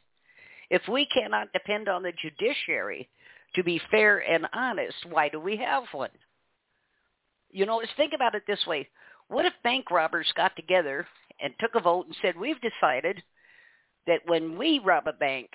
If 0.71 0.83
we 0.89 1.07
cannot 1.07 1.53
depend 1.53 1.89
on 1.89 2.03
the 2.03 2.13
judiciary 2.21 3.09
to 3.55 3.65
be 3.65 3.81
fair 3.91 4.19
and 4.19 4.47
honest, 4.53 4.97
why 5.09 5.31
do 5.31 5.41
we 5.41 5.57
have 5.57 5.85
one? 5.93 6.11
You 7.51 7.65
know, 7.65 7.81
think 7.97 8.13
about 8.15 8.35
it 8.35 8.43
this 8.47 8.65
way. 8.67 8.89
What 9.29 9.47
if 9.47 9.55
bank 9.65 9.91
robbers 9.91 10.31
got 10.37 10.55
together 10.55 11.07
and 11.41 11.55
took 11.59 11.75
a 11.75 11.81
vote 11.81 12.07
and 12.07 12.17
said, 12.21 12.37
we've 12.37 12.61
decided 12.61 13.23
that 14.09 14.21
when 14.27 14.59
we 14.59 14.81
rob 14.81 15.07
a 15.07 15.12
bank, 15.12 15.49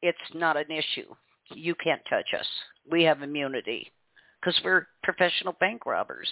it's 0.00 0.18
not 0.32 0.56
an 0.56 0.70
issue. 0.70 1.14
You 1.52 1.74
can't 1.74 2.00
touch 2.08 2.32
us. 2.38 2.46
We 2.90 3.02
have 3.02 3.22
immunity 3.22 3.92
because 4.40 4.58
we're 4.64 4.86
professional 5.02 5.54
bank 5.60 5.84
robbers. 5.84 6.28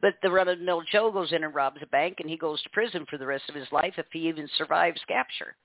But 0.00 0.14
the 0.22 0.30
run-of-the-mill 0.30 0.82
Joe 0.92 1.10
goes 1.10 1.32
in 1.32 1.44
and 1.44 1.54
robs 1.54 1.80
a 1.82 1.86
bank, 1.86 2.16
and 2.20 2.30
he 2.30 2.36
goes 2.36 2.62
to 2.62 2.70
prison 2.70 3.06
for 3.08 3.18
the 3.18 3.26
rest 3.26 3.44
of 3.48 3.54
his 3.54 3.70
life 3.72 3.94
if 3.96 4.06
he 4.12 4.28
even 4.28 4.48
survives 4.56 5.00
capture. 5.08 5.56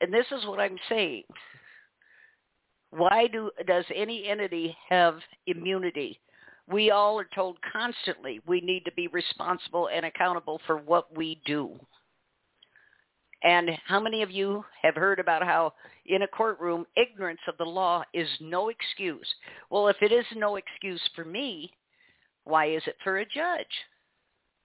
And 0.00 0.12
this 0.12 0.26
is 0.30 0.46
what 0.46 0.60
I'm 0.60 0.78
saying. 0.88 1.24
Why 2.90 3.26
do 3.28 3.50
does 3.66 3.84
any 3.94 4.28
entity 4.28 4.76
have 4.88 5.16
immunity? 5.46 6.20
We 6.68 6.90
all 6.90 7.18
are 7.18 7.28
told 7.34 7.56
constantly 7.72 8.40
we 8.46 8.60
need 8.60 8.84
to 8.84 8.92
be 8.92 9.08
responsible 9.08 9.88
and 9.92 10.06
accountable 10.06 10.60
for 10.66 10.76
what 10.76 11.16
we 11.16 11.40
do. 11.44 11.78
And 13.42 13.70
how 13.86 14.00
many 14.00 14.22
of 14.22 14.30
you 14.30 14.64
have 14.82 14.94
heard 14.94 15.18
about 15.18 15.42
how 15.42 15.72
in 16.06 16.22
a 16.22 16.28
courtroom 16.28 16.86
ignorance 16.96 17.40
of 17.48 17.56
the 17.56 17.64
law 17.64 18.04
is 18.12 18.28
no 18.40 18.68
excuse? 18.68 19.26
Well, 19.70 19.88
if 19.88 19.96
it 20.02 20.12
is 20.12 20.26
no 20.36 20.56
excuse 20.56 21.00
for 21.14 21.24
me, 21.24 21.72
why 22.44 22.66
is 22.66 22.82
it 22.86 22.96
for 23.02 23.18
a 23.18 23.24
judge? 23.24 23.66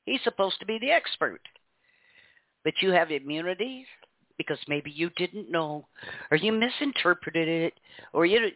He's 0.05 0.21
supposed 0.23 0.59
to 0.59 0.65
be 0.65 0.77
the 0.79 0.91
expert. 0.91 1.41
But 2.63 2.73
you 2.81 2.91
have 2.91 3.11
immunity 3.11 3.85
because 4.37 4.57
maybe 4.67 4.91
you 4.91 5.09
didn't 5.11 5.51
know 5.51 5.87
or 6.31 6.37
you 6.37 6.51
misinterpreted 6.51 7.47
it 7.47 7.73
or 8.13 8.25
you 8.25 8.49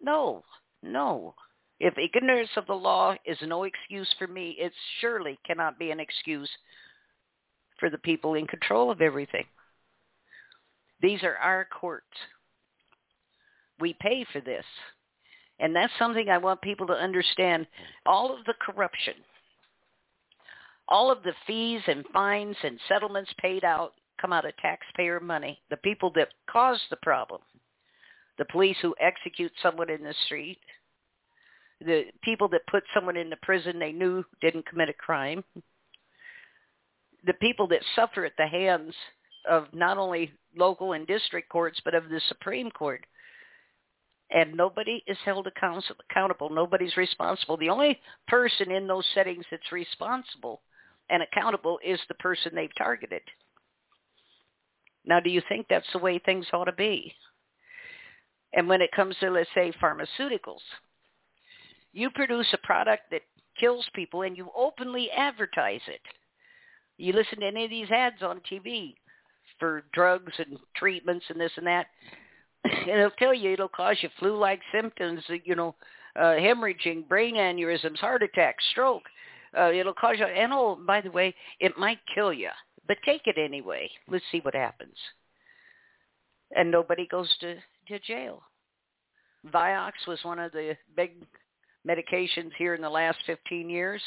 no 0.00 0.42
no 0.82 1.34
if 1.78 1.94
ignorance 1.98 2.50
of 2.56 2.66
the 2.66 2.72
law 2.72 3.14
is 3.26 3.36
no 3.42 3.64
excuse 3.64 4.08
for 4.18 4.26
me 4.26 4.56
it 4.58 4.72
surely 5.00 5.38
cannot 5.46 5.78
be 5.78 5.90
an 5.90 6.00
excuse 6.00 6.48
for 7.80 7.90
the 7.90 7.98
people 7.98 8.34
in 8.34 8.46
control 8.46 8.90
of 8.90 9.00
everything. 9.00 9.44
These 11.00 11.22
are 11.22 11.36
our 11.36 11.66
courts. 11.66 12.06
We 13.80 13.96
pay 14.00 14.26
for 14.32 14.40
this. 14.40 14.64
And 15.58 15.74
that's 15.74 15.92
something 15.98 16.28
i 16.28 16.38
want 16.38 16.62
people 16.62 16.86
to 16.86 16.92
understand. 16.92 17.66
All 18.06 18.36
of 18.36 18.44
the 18.44 18.54
corruption 18.60 19.14
all 20.90 21.10
of 21.10 21.22
the 21.22 21.34
fees 21.46 21.80
and 21.86 22.04
fines 22.12 22.56
and 22.62 22.78
settlements 22.88 23.32
paid 23.40 23.64
out 23.64 23.92
come 24.20 24.32
out 24.32 24.44
of 24.44 24.56
taxpayer 24.58 25.20
money. 25.20 25.58
The 25.70 25.78
people 25.78 26.10
that 26.16 26.28
cause 26.50 26.80
the 26.90 26.96
problem, 26.96 27.40
the 28.36 28.44
police 28.46 28.76
who 28.82 28.94
execute 29.00 29.52
someone 29.62 29.88
in 29.88 30.02
the 30.02 30.14
street, 30.26 30.58
the 31.80 32.04
people 32.22 32.48
that 32.48 32.66
put 32.70 32.82
someone 32.92 33.16
into 33.16 33.36
prison 33.42 33.78
they 33.78 33.92
knew 33.92 34.22
didn't 34.42 34.66
commit 34.66 34.90
a 34.90 34.94
crime, 34.94 35.42
the 37.24 37.34
people 37.34 37.66
that 37.68 37.84
suffer 37.94 38.24
at 38.24 38.36
the 38.36 38.46
hands 38.46 38.94
of 39.48 39.66
not 39.72 39.98
only 39.98 40.32
local 40.56 40.92
and 40.92 41.06
district 41.06 41.48
courts 41.48 41.80
but 41.84 41.94
of 41.94 42.08
the 42.08 42.20
Supreme 42.28 42.70
Court. 42.70 43.04
And 44.32 44.54
nobody 44.54 45.02
is 45.08 45.18
held 45.24 45.48
accountable. 45.48 46.50
Nobody's 46.50 46.96
responsible. 46.96 47.56
The 47.56 47.68
only 47.68 47.98
person 48.28 48.70
in 48.70 48.86
those 48.86 49.04
settings 49.12 49.44
that's 49.50 49.72
responsible 49.72 50.60
and 51.08 51.22
accountable 51.22 51.80
is 51.84 51.98
the 52.06 52.14
person 52.14 52.52
they've 52.54 52.74
targeted. 52.78 53.22
Now, 55.04 55.18
do 55.18 55.30
you 55.30 55.42
think 55.48 55.66
that's 55.68 55.92
the 55.92 55.98
way 55.98 56.18
things 56.18 56.46
ought 56.52 56.66
to 56.66 56.72
be? 56.72 57.12
And 58.52 58.68
when 58.68 58.80
it 58.80 58.92
comes 58.92 59.16
to, 59.18 59.30
let's 59.30 59.48
say, 59.54 59.72
pharmaceuticals, 59.82 60.62
you 61.92 62.10
produce 62.10 62.46
a 62.52 62.66
product 62.66 63.10
that 63.10 63.22
kills 63.58 63.88
people 63.94 64.22
and 64.22 64.36
you 64.36 64.48
openly 64.56 65.10
advertise 65.10 65.80
it. 65.88 66.00
You 67.00 67.14
listen 67.14 67.40
to 67.40 67.46
any 67.46 67.64
of 67.64 67.70
these 67.70 67.90
ads 67.90 68.22
on 68.22 68.42
TV 68.50 68.94
for 69.58 69.84
drugs 69.92 70.32
and 70.38 70.58
treatments 70.76 71.24
and 71.28 71.40
this 71.40 71.52
and 71.56 71.66
that, 71.66 71.86
and 72.64 72.88
it'll 72.88 73.10
tell 73.12 73.34
you 73.34 73.52
it'll 73.52 73.68
cause 73.68 73.96
you 74.02 74.10
flu-like 74.18 74.60
symptoms, 74.72 75.22
you 75.44 75.54
know, 75.54 75.74
uh, 76.16 76.34
hemorrhaging, 76.34 77.08
brain 77.08 77.36
aneurysms, 77.36 77.98
heart 77.98 78.22
attack, 78.22 78.56
stroke. 78.72 79.04
Uh, 79.56 79.70
it'll 79.72 79.94
cause 79.94 80.16
you, 80.18 80.26
and 80.26 80.52
oh, 80.52 80.78
by 80.86 81.00
the 81.00 81.10
way, 81.10 81.34
it 81.58 81.78
might 81.78 81.98
kill 82.14 82.32
you. 82.32 82.50
But 82.86 82.98
take 83.04 83.22
it 83.26 83.36
anyway. 83.38 83.90
Let's 84.08 84.24
see 84.30 84.40
what 84.40 84.54
happens. 84.54 84.96
And 86.54 86.70
nobody 86.70 87.06
goes 87.06 87.28
to, 87.40 87.54
to 87.88 87.98
jail. 88.00 88.42
Vioxx 89.46 89.92
was 90.06 90.18
one 90.22 90.38
of 90.38 90.52
the 90.52 90.76
big 90.96 91.12
medications 91.88 92.50
here 92.58 92.74
in 92.74 92.82
the 92.82 92.90
last 92.90 93.18
15 93.26 93.70
years. 93.70 94.02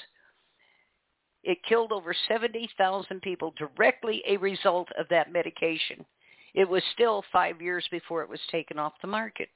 It 1.44 1.64
killed 1.68 1.92
over 1.92 2.16
70,000 2.28 3.22
people 3.22 3.54
directly 3.58 4.24
a 4.28 4.38
result 4.38 4.88
of 4.98 5.08
that 5.10 5.32
medication. 5.32 6.06
It 6.54 6.68
was 6.68 6.84
still 6.94 7.24
five 7.32 7.62
years 7.62 7.86
before 7.92 8.22
it 8.22 8.30
was 8.30 8.40
taken 8.52 8.80
off 8.80 8.94
the 9.02 9.08
market. 9.08 9.50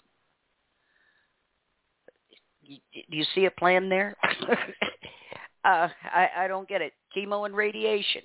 Do 2.66 2.76
you 3.18 3.26
see 3.34 3.46
a 3.46 3.52
plan 3.52 3.88
there? 3.88 4.18
uh, 5.64 5.88
I, 6.04 6.30
I 6.38 6.48
don't 6.48 6.68
get 6.68 6.82
it. 6.82 6.94
Chemo 7.16 7.46
and 7.46 7.56
radiation 7.56 8.24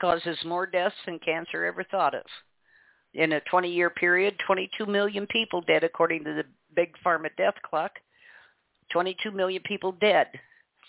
causes 0.00 0.36
more 0.44 0.66
deaths 0.66 0.96
than 1.06 1.20
cancer 1.20 1.64
ever 1.64 1.84
thought 1.84 2.14
of. 2.14 2.24
In 3.14 3.32
a 3.32 3.40
20-year 3.52 3.90
period, 3.90 4.34
22 4.46 4.86
million 4.86 5.26
people 5.28 5.60
dead 5.62 5.84
according 5.84 6.24
to 6.24 6.34
the 6.34 6.44
big 6.74 6.92
pharma 7.04 7.28
death 7.36 7.54
clock. 7.64 7.92
22 8.90 9.30
million 9.30 9.62
people 9.64 9.92
dead 9.92 10.26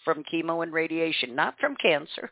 from 0.08 0.24
chemo 0.24 0.64
and 0.64 0.72
radiation, 0.72 1.36
not 1.36 1.60
from 1.60 1.76
cancer. 1.76 2.32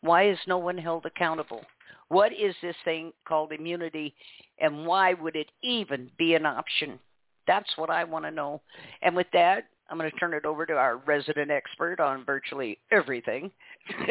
Why 0.00 0.30
is 0.30 0.38
no 0.46 0.56
one 0.56 0.78
held 0.78 1.04
accountable? 1.04 1.60
What 2.08 2.32
is 2.32 2.54
this 2.62 2.76
thing 2.82 3.12
called 3.28 3.52
immunity 3.52 4.14
and 4.58 4.86
why 4.86 5.12
would 5.12 5.36
it 5.36 5.50
even 5.62 6.10
be 6.16 6.34
an 6.34 6.46
option? 6.46 6.98
That's 7.46 7.70
what 7.76 7.90
I 7.90 8.04
want 8.04 8.24
to 8.24 8.30
know. 8.30 8.62
And 9.02 9.14
with 9.14 9.26
that, 9.34 9.64
I'm 9.90 9.98
going 9.98 10.10
to 10.10 10.16
turn 10.16 10.32
it 10.32 10.46
over 10.46 10.64
to 10.64 10.72
our 10.72 10.96
resident 10.96 11.50
expert 11.50 12.00
on 12.00 12.24
virtually 12.24 12.78
everything, 12.90 13.50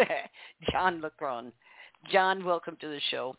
John 0.72 1.02
Leckrone. 1.02 1.52
John, 2.12 2.46
welcome 2.46 2.78
to 2.80 2.88
the 2.90 3.02
show. 3.10 3.36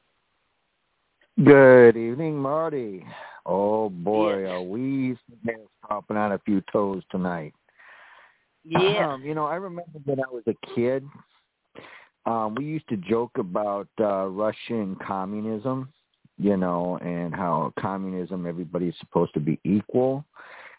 Good 1.45 1.97
evening, 1.97 2.39
Marti. 2.39 3.07
Oh 3.47 3.89
boy, 3.89 4.41
yes. 4.41 4.51
are 4.51 4.63
we 4.63 5.17
stomping 5.85 6.17
on 6.17 6.33
a 6.33 6.41
few 6.41 6.61
toes 6.73 7.05
tonight. 7.13 7.55
Yeah. 8.64 9.12
Um, 9.12 9.23
you 9.23 9.35
know, 9.35 9.44
I 9.47 9.56
remember 9.56 9.99
when 10.04 10.21
I 10.21 10.28
was 10.30 10.42
a 10.47 10.54
kid, 10.75 11.04
um, 12.26 12.54
we 12.54 12.64
used 12.64 12.88
to 12.88 12.97
joke 12.97 13.33
about 13.38 13.88
uh, 14.00 14.26
Russian 14.26 14.97
communism, 15.06 15.90
you 16.38 16.56
know, 16.56 16.99
and 17.02 17.35
how 17.35 17.73
communism 17.78 18.47
everybody's 18.47 18.94
supposed 19.00 19.35
to 19.35 19.40
be 19.40 19.61
equal. 19.64 20.25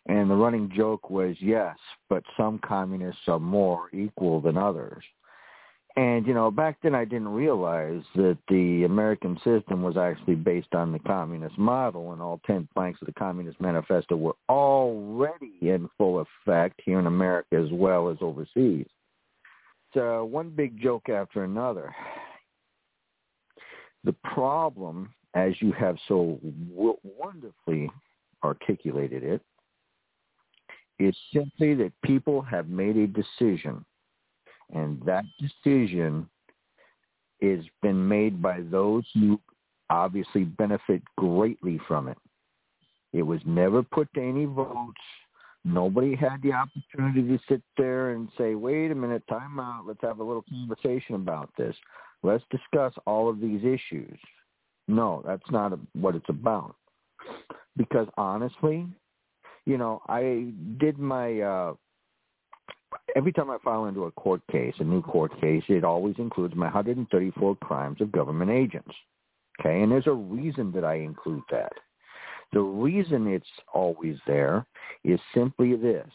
And 0.08 0.30
the 0.30 0.36
running 0.36 0.72
joke 0.75 1.10
was, 1.10 1.36
yes, 1.39 1.77
but 2.10 2.24
some 2.38 2.60
communists 2.60 3.22
are 3.27 3.39
more 3.39 3.89
equal 3.94 4.42
than 4.42 4.58
others. 4.58 5.04
And, 5.98 6.28
you 6.28 6.34
know, 6.34 6.52
back 6.52 6.78
then 6.84 6.94
I 6.94 7.06
didn't 7.06 7.30
realize 7.30 8.04
that 8.16 8.38
the 8.50 8.84
American 8.84 9.38
system 9.46 9.82
was 9.82 9.96
actually 9.96 10.36
based 10.36 10.75
on 10.75 10.92
the 10.92 11.00
communist 11.00 11.58
model 11.58 12.12
and 12.12 12.22
all 12.22 12.42
10 12.46 12.68
planks 12.74 13.02
of 13.02 13.06
the 13.06 13.14
Communist 13.14 13.62
Manifesto 13.62 14.18
were 14.18 14.36
already 14.50 15.58
in 15.62 15.90
full 15.98 16.20
effect 16.20 16.82
here 16.84 17.00
in 17.00 17.08
America 17.08 17.56
as 17.56 17.72
well 17.72 18.10
as 18.10 18.18
overseas. 18.20 18.88
So 19.94 20.25
one 20.25 20.50
big 20.50 20.82
joke 20.82 21.08
after 21.08 21.46
another. 21.46 21.96
The 24.04 24.16
problem, 24.34 25.14
as 25.34 25.54
you 25.62 25.72
have 25.72 25.96
so 26.10 26.38
w- 26.75 26.98
wonderfully 27.04 27.90
articulated 28.44 29.24
it, 29.24 29.42
is 31.00 31.16
simply 31.34 31.74
that 31.75 31.94
people 32.04 32.42
have 32.42 32.68
made 32.68 32.98
a 32.98 33.08
decision 33.08 33.86
and 34.74 35.02
that 35.06 35.26
decision 35.40 36.28
has 37.42 37.60
been 37.82 38.08
made 38.08 38.42
by 38.42 38.62
those 38.72 39.04
who 39.14 39.40
obviously 39.90 40.44
benefit 40.44 41.02
greatly 41.18 41.80
from 41.88 42.08
it. 42.08 42.18
It 43.14 43.24
was 43.24 43.40
never 43.46 43.84
put 43.84 44.14
to 44.14 44.22
any 44.22 44.46
votes. 44.46 45.02
Nobody 45.64 46.16
had 46.16 46.42
the 46.42 46.54
opportunity 46.54 47.22
to 47.24 47.40
sit 47.48 47.62
there 47.78 48.12
and 48.12 48.30
say, 48.38 48.56
wait 48.56 48.92
a 48.92 48.96
minute, 48.96 49.24
time 49.28 49.60
out. 49.60 49.86
Let's 49.88 50.02
have 50.02 50.20
a 50.20 50.24
little 50.24 50.44
conversation 50.50 51.16
about 51.16 51.50
this. 51.58 51.76
Let's 52.24 52.44
discuss 52.52 52.94
all 53.06 53.30
of 53.30 53.40
these 53.40 53.62
issues. 53.64 54.18
No, 54.88 55.24
that's 55.26 55.50
not 55.52 55.78
what 55.94 56.16
it's 56.16 56.30
about. 56.30 56.76
Because 57.78 58.08
honestly, 58.18 58.88
you 59.66 59.78
know, 59.78 60.02
I 60.08 60.52
did 60.78 61.00
my 61.00 61.40
uh, 61.40 61.74
every 63.16 63.32
time 63.32 63.50
I 63.50 63.58
file 63.64 63.86
into 63.86 64.06
a 64.06 64.12
court 64.12 64.42
case, 64.52 64.74
a 64.80 64.84
new 64.84 65.02
court 65.02 65.40
case, 65.42 65.64
it 65.70 65.84
always 65.84 66.16
includes 66.18 66.56
my 66.56 66.66
134 66.66 67.56
crimes 67.58 68.02
of 68.02 68.12
government 68.12 68.52
agents. 68.52 68.94
Okay, 69.60 69.82
and 69.82 69.92
there's 69.92 70.08
a 70.08 70.14
reason 70.14 70.72
that 70.74 70.84
I 70.84 70.96
include 70.96 71.44
that. 71.52 71.72
The 72.54 72.62
reason 72.62 73.28
it's 73.28 73.46
always 73.74 74.18
there 74.28 74.66
is 75.04 75.20
simply 75.34 75.75
this, 75.75 76.08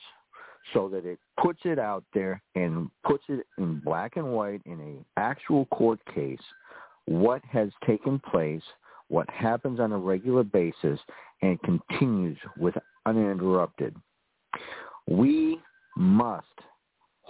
so 0.72 0.88
that 0.88 1.04
it 1.04 1.18
puts 1.42 1.60
it 1.64 1.78
out 1.78 2.04
there 2.14 2.42
and 2.54 2.90
puts 3.04 3.25
it 3.28 3.46
in 3.58 3.80
black 3.80 4.16
and 4.16 4.32
white 4.32 4.60
in 4.66 4.80
an 4.80 5.04
actual 5.16 5.66
court 5.66 5.99
case 6.14 6.38
what 7.06 7.42
has 7.44 7.70
taken 7.84 8.20
place, 8.30 8.62
what 9.08 9.28
happens 9.30 9.80
on 9.80 9.92
a 9.92 9.99
regular 9.99 10.44
basis, 10.44 11.00
and 11.42 11.58
continues 11.62 12.38
with 12.56 12.75
uninterrupted. 13.06 13.96
We 15.08 15.60
must 15.96 16.46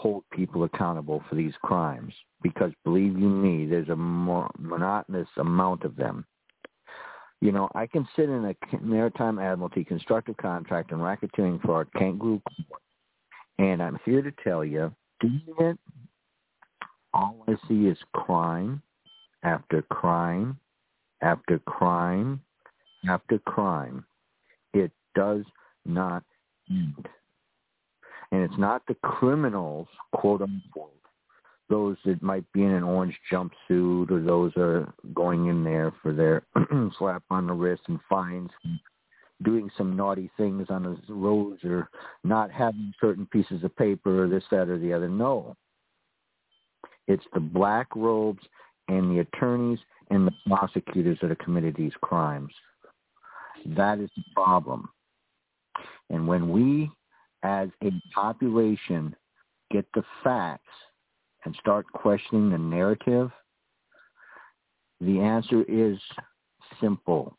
hold 0.01 0.25
people 0.33 0.65
accountable 0.65 1.23
for 1.29 1.35
these 1.35 1.53
crimes 1.63 2.15
because 2.43 2.73
believe 2.85 3.19
you 3.19 3.29
me, 3.29 3.67
there's 3.67 3.91
a 3.91 3.97
more 3.97 4.51
monotonous 4.59 5.29
amount 5.37 5.85
of 5.85 5.95
them. 5.95 6.25
You 7.43 7.53
know, 7.53 7.69
I 7.75 7.87
can 7.87 8.09
sit 8.17 8.31
in 8.31 8.47
a 8.47 8.83
maritime 8.83 9.39
admiralty 9.39 9.85
constructive 9.85 10.39
contract 10.39 10.93
and 10.93 11.01
racketeering 11.03 11.61
fraud 11.61 11.87
kangaroo 11.99 12.41
court, 12.41 12.83
and 13.59 13.83
I'm 13.83 13.99
here 14.07 14.23
to 14.23 14.33
tell 14.43 14.65
you, 14.65 14.91
it, 15.23 15.79
all 17.13 17.45
I 17.47 17.57
see 17.69 17.87
is 17.87 17.99
crime 18.15 18.81
after 19.43 19.83
crime 19.83 20.59
after 21.21 21.59
crime 21.59 22.41
after 23.07 23.39
crime. 23.41 24.07
It 24.73 24.93
does 25.15 25.45
not 25.85 26.25
end. 26.71 27.07
And 28.33 28.43
it's 28.43 28.59
not 28.59 28.83
the 28.87 28.95
criminals, 29.03 29.89
quote 30.13 30.43
unquote, 30.43 30.95
those 31.69 31.97
that 32.05 32.23
might 32.23 32.45
be 32.53 32.63
in 32.63 32.71
an 32.71 32.83
orange 32.83 33.17
jumpsuit 33.31 34.11
or 34.11 34.21
those 34.21 34.53
are 34.57 34.93
going 35.15 35.47
in 35.47 35.65
there 35.65 35.93
for 36.03 36.13
their 36.13 36.43
slap 36.99 37.23
on 37.31 37.47
the 37.47 37.53
wrist 37.53 37.83
and 37.89 37.99
fines, 38.09 38.51
doing 39.43 39.71
some 39.77 39.97
naughty 39.97 40.31
things 40.37 40.67
on 40.69 40.83
the 40.83 41.15
roads 41.15 41.65
or 41.65 41.89
not 42.25 42.51
having 42.51 42.93
certain 43.01 43.27
pieces 43.27 43.65
of 43.65 43.75
paper 43.77 44.25
or 44.25 44.29
this, 44.29 44.45
that, 44.51 44.69
or 44.69 44.79
the 44.79 44.93
other. 44.93 45.09
No. 45.09 45.57
It's 47.07 47.25
the 47.33 47.41
black 47.41 47.89
robes 47.97 48.43
and 48.89 49.11
the 49.11 49.21
attorneys 49.21 49.79
and 50.11 50.27
the 50.27 50.35
prosecutors 50.47 51.19
that 51.23 51.31
have 51.31 51.39
committed 51.39 51.77
these 51.77 51.93
crimes. 52.03 52.53
That 53.65 54.01
is 54.01 54.11
the 54.17 54.25
problem. 54.35 54.89
And 56.11 56.27
when 56.27 56.51
we 56.51 56.91
as 57.43 57.69
a 57.83 57.91
population 58.15 59.15
get 59.71 59.87
the 59.95 60.03
facts 60.23 60.65
and 61.45 61.55
start 61.61 61.87
questioning 61.93 62.51
the 62.51 62.59
narrative, 62.59 63.31
the 65.01 65.21
answer 65.21 65.65
is 65.69 65.99
simple. 66.81 67.37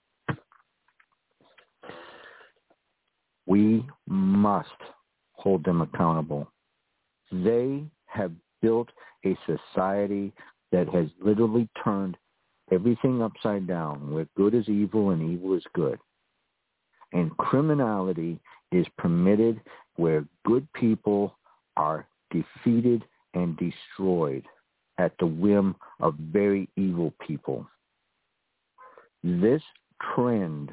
We 3.46 3.86
must 4.08 4.70
hold 5.34 5.64
them 5.66 5.82
accountable. 5.82 6.48
They 7.32 7.84
have 8.08 8.32
built 8.62 8.90
a 9.26 9.38
society 9.46 10.32
that 10.72 10.88
has 10.90 11.08
literally 11.24 11.68
turned 11.84 12.18
everything 12.72 13.22
upside 13.22 13.68
down, 13.68 14.12
where 14.12 14.28
good 14.38 14.54
is 14.54 14.70
evil 14.70 15.10
and 15.12 15.32
evil 15.32 15.54
is 15.56 15.64
good. 15.74 16.00
And 17.14 17.36
criminality 17.38 18.40
is 18.71 18.86
permitted 18.97 19.62
where 19.95 20.25
good 20.45 20.67
people 20.73 21.38
are 21.77 22.07
defeated 22.31 23.03
and 23.34 23.57
destroyed 23.57 24.43
at 24.97 25.13
the 25.19 25.25
whim 25.25 25.75
of 25.99 26.15
very 26.15 26.69
evil 26.75 27.13
people. 27.25 27.67
This 29.23 29.62
trend 30.15 30.71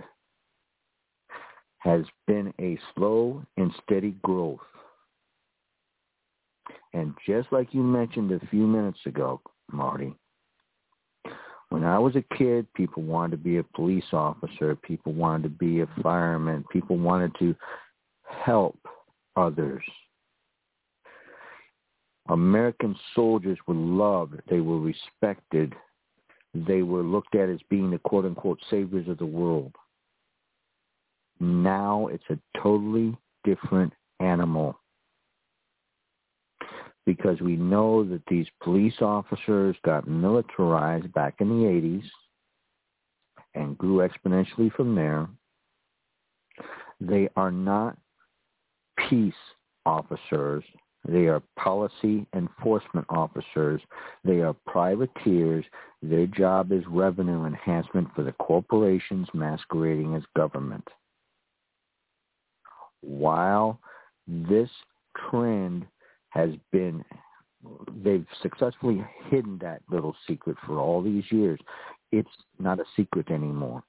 has 1.79 2.03
been 2.27 2.53
a 2.61 2.79
slow 2.95 3.43
and 3.57 3.73
steady 3.85 4.15
growth. 4.23 4.59
And 6.95 7.15
just 7.27 7.49
like 7.53 7.73
you 7.73 7.83
mentioned 7.83 8.33
a 8.33 8.47
few 8.49 8.67
minutes 8.67 8.99
ago, 9.07 9.41
Marti, 9.71 10.15
when 11.71 11.85
I 11.85 11.99
was 11.99 12.17
a 12.17 12.37
kid, 12.37 12.67
people 12.75 13.03
wanted 13.03 13.33
to 13.33 13.37
be 13.37 13.59
a 13.59 13.63
police 13.63 14.13
officer. 14.13 14.75
People 14.75 15.13
wanted 15.13 15.45
to 15.45 15.49
be 15.51 15.81
a 15.81 16.03
fireman. 16.03 16.65
People 16.73 16.97
wanted 16.97 17.33
to 17.39 17.55
help 18.29 18.79
others. 19.37 19.83
American 22.29 22.95
soldiers 23.15 23.59
were 23.67 23.75
loved. 23.75 24.41
They 24.51 24.61
were 24.61 24.81
respected. 24.81 25.75
They 26.55 26.83
were 26.83 27.03
looked 27.03 27.35
at 27.35 27.49
as 27.49 27.61
being 27.71 27.91
the 27.91 27.99
quote-unquote 27.99 28.61
saviors 28.71 29.09
of 29.09 29.19
the 29.19 29.27
world. 29.27 29.75
Now 31.41 32.09
it's 32.09 32.25
a 32.31 32.39
totally 32.61 33.17
different 33.45 33.93
animal 34.21 34.79
because 37.07 37.41
we 37.41 37.57
know 37.57 38.05
that 38.05 38.21
these 38.29 38.47
police 38.63 39.01
officers 39.01 39.75
got 39.83 40.07
militarized 40.07 41.11
back 41.15 41.37
in 41.41 41.49
the 41.49 41.65
80s 41.65 42.05
and 43.55 43.79
grew 43.79 44.07
exponentially 44.07 44.71
from 44.73 44.95
there. 44.95 45.27
They 47.01 47.31
are 47.35 47.51
not 47.51 47.97
peace 49.09 49.35
officers. 49.87 50.65
They 51.07 51.27
are 51.27 51.43
policy 51.57 52.27
enforcement 52.35 53.07
officers. 53.09 53.81
They 54.25 54.41
are 54.41 54.55
privateers. 54.67 55.65
Their 56.03 56.27
job 56.27 56.73
is 56.73 56.83
revenue 56.89 57.45
enhancement 57.45 58.09
for 58.15 58.23
the 58.23 58.33
corporations 58.33 59.29
masquerading 59.33 60.15
as 60.15 60.23
government. 60.37 60.87
While 63.01 63.81
this 64.27 64.71
trend 65.31 65.87
has 66.31 66.51
been 66.73 67.05
they've 68.05 68.27
successfully 68.43 69.05
hidden 69.31 69.59
that 69.61 69.83
little 69.91 70.15
secret 70.27 70.57
for 70.67 70.79
all 70.79 71.03
these 71.03 71.25
years. 71.31 71.59
It's 72.13 72.29
not 72.59 72.79
a 72.81 72.85
secret 72.97 73.31
anymore. 73.31 73.83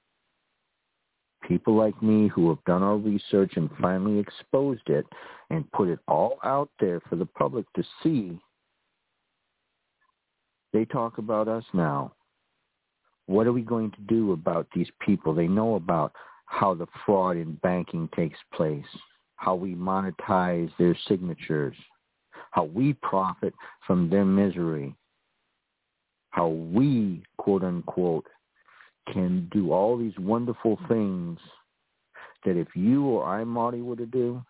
People 1.46 1.74
like 1.74 2.00
me 2.02 2.28
who 2.28 2.48
have 2.48 2.62
done 2.64 2.82
our 2.82 2.96
research 2.96 3.52
and 3.56 3.70
finally 3.80 4.18
exposed 4.18 4.88
it 4.88 5.06
and 5.50 5.70
put 5.72 5.88
it 5.88 5.98
all 6.08 6.38
out 6.44 6.70
there 6.80 7.00
for 7.08 7.16
the 7.16 7.26
public 7.26 7.66
to 7.74 7.82
see, 8.02 8.38
they 10.72 10.84
talk 10.84 11.18
about 11.18 11.48
us 11.48 11.64
now. 11.72 12.12
What 13.26 13.46
are 13.46 13.52
we 13.52 13.62
going 13.62 13.90
to 13.92 14.00
do 14.08 14.32
about 14.32 14.66
these 14.74 14.90
people? 15.00 15.34
They 15.34 15.48
know 15.48 15.76
about 15.76 16.12
how 16.46 16.74
the 16.74 16.86
fraud 17.04 17.36
in 17.36 17.54
banking 17.62 18.08
takes 18.14 18.38
place, 18.52 18.84
how 19.36 19.54
we 19.54 19.74
monetize 19.74 20.70
their 20.78 20.96
signatures, 21.06 21.76
how 22.50 22.64
we 22.64 22.92
profit 22.94 23.54
from 23.86 24.10
their 24.10 24.24
misery, 24.24 24.94
how 26.30 26.48
we, 26.48 27.22
quote 27.36 27.62
unquote, 27.62 28.26
can 29.12 29.48
do 29.52 29.72
all 29.72 29.96
these 29.96 30.18
wonderful 30.18 30.78
things 30.88 31.38
that 32.44 32.56
if 32.56 32.68
you 32.74 33.04
or 33.06 33.24
I, 33.24 33.44
Marti, 33.44 33.82
were 33.82 33.96
to 33.96 34.06
do, 34.06 34.42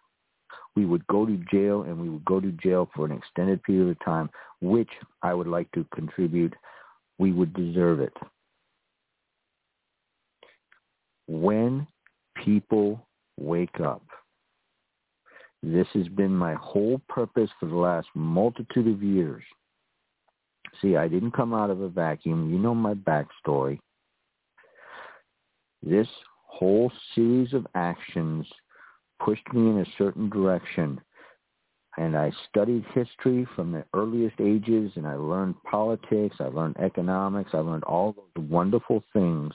we 0.76 0.86
would 0.86 1.06
go 1.08 1.26
to 1.26 1.36
jail 1.50 1.82
and 1.82 1.98
we 2.00 2.08
would 2.08 2.24
go 2.24 2.40
to 2.40 2.52
jail 2.52 2.88
for 2.94 3.04
an 3.04 3.12
extended 3.12 3.62
period 3.62 3.90
of 3.90 4.04
time, 4.04 4.30
which 4.60 4.90
I 5.22 5.34
would 5.34 5.48
like 5.48 5.70
to 5.72 5.84
contribute. 5.94 6.54
We 7.18 7.32
would 7.32 7.52
deserve 7.54 8.00
it. 8.00 8.12
When 11.26 11.86
people 12.36 13.06
wake 13.38 13.80
up, 13.80 14.02
this 15.62 15.86
has 15.92 16.08
been 16.08 16.34
my 16.34 16.54
whole 16.54 17.00
purpose 17.08 17.50
for 17.58 17.66
the 17.66 17.76
last 17.76 18.08
multitude 18.14 18.88
of 18.88 19.02
years. 19.02 19.42
See, 20.80 20.96
I 20.96 21.08
didn't 21.08 21.32
come 21.32 21.52
out 21.52 21.70
of 21.70 21.80
a 21.80 21.88
vacuum. 21.88 22.50
You 22.50 22.58
know 22.58 22.74
my 22.74 22.94
backstory. 22.94 23.78
This 25.82 26.08
whole 26.46 26.92
series 27.14 27.52
of 27.52 27.66
actions 27.74 28.46
pushed 29.24 29.52
me 29.52 29.70
in 29.70 29.78
a 29.80 29.92
certain 29.98 30.28
direction. 30.28 31.00
And 31.96 32.16
I 32.16 32.32
studied 32.48 32.84
history 32.94 33.46
from 33.56 33.72
the 33.72 33.84
earliest 33.94 34.36
ages 34.40 34.92
and 34.96 35.06
I 35.06 35.14
learned 35.14 35.54
politics, 35.64 36.36
I 36.38 36.44
learned 36.44 36.76
economics, 36.78 37.50
I 37.52 37.58
learned 37.58 37.84
all 37.84 38.14
those 38.36 38.44
wonderful 38.48 39.02
things 39.12 39.52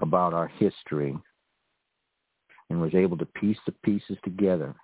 about 0.00 0.34
our 0.34 0.48
history 0.48 1.16
and 2.70 2.80
was 2.80 2.94
able 2.94 3.16
to 3.18 3.26
piece 3.26 3.58
the 3.66 3.72
pieces 3.84 4.16
together. 4.24 4.74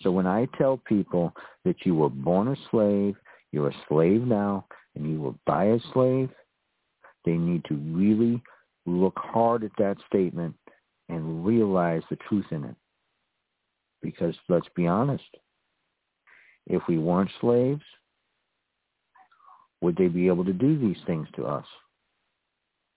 So 0.00 0.10
when 0.10 0.26
I 0.26 0.48
tell 0.58 0.78
people 0.78 1.32
that 1.64 1.76
you 1.84 1.94
were 1.94 2.08
born 2.10 2.48
a 2.48 2.56
slave, 2.70 3.14
you're 3.52 3.68
a 3.68 3.84
slave 3.88 4.22
now, 4.22 4.66
and 4.94 5.08
you 5.08 5.20
will 5.20 5.38
die 5.46 5.66
a 5.66 5.78
slave, 5.92 6.30
they 7.24 7.32
need 7.32 7.64
to 7.66 7.74
really 7.74 8.42
look 8.86 9.18
hard 9.18 9.64
at 9.64 9.72
that 9.78 9.96
statement 10.06 10.54
and 11.08 11.44
realize 11.44 12.02
the 12.08 12.16
truth 12.28 12.46
in 12.50 12.64
it. 12.64 12.76
Because 14.02 14.34
let's 14.48 14.68
be 14.74 14.86
honest, 14.86 15.24
if 16.66 16.82
we 16.88 16.98
weren't 16.98 17.30
slaves, 17.40 17.82
would 19.80 19.96
they 19.96 20.08
be 20.08 20.26
able 20.28 20.44
to 20.44 20.52
do 20.52 20.78
these 20.78 21.02
things 21.06 21.28
to 21.36 21.44
us? 21.44 21.66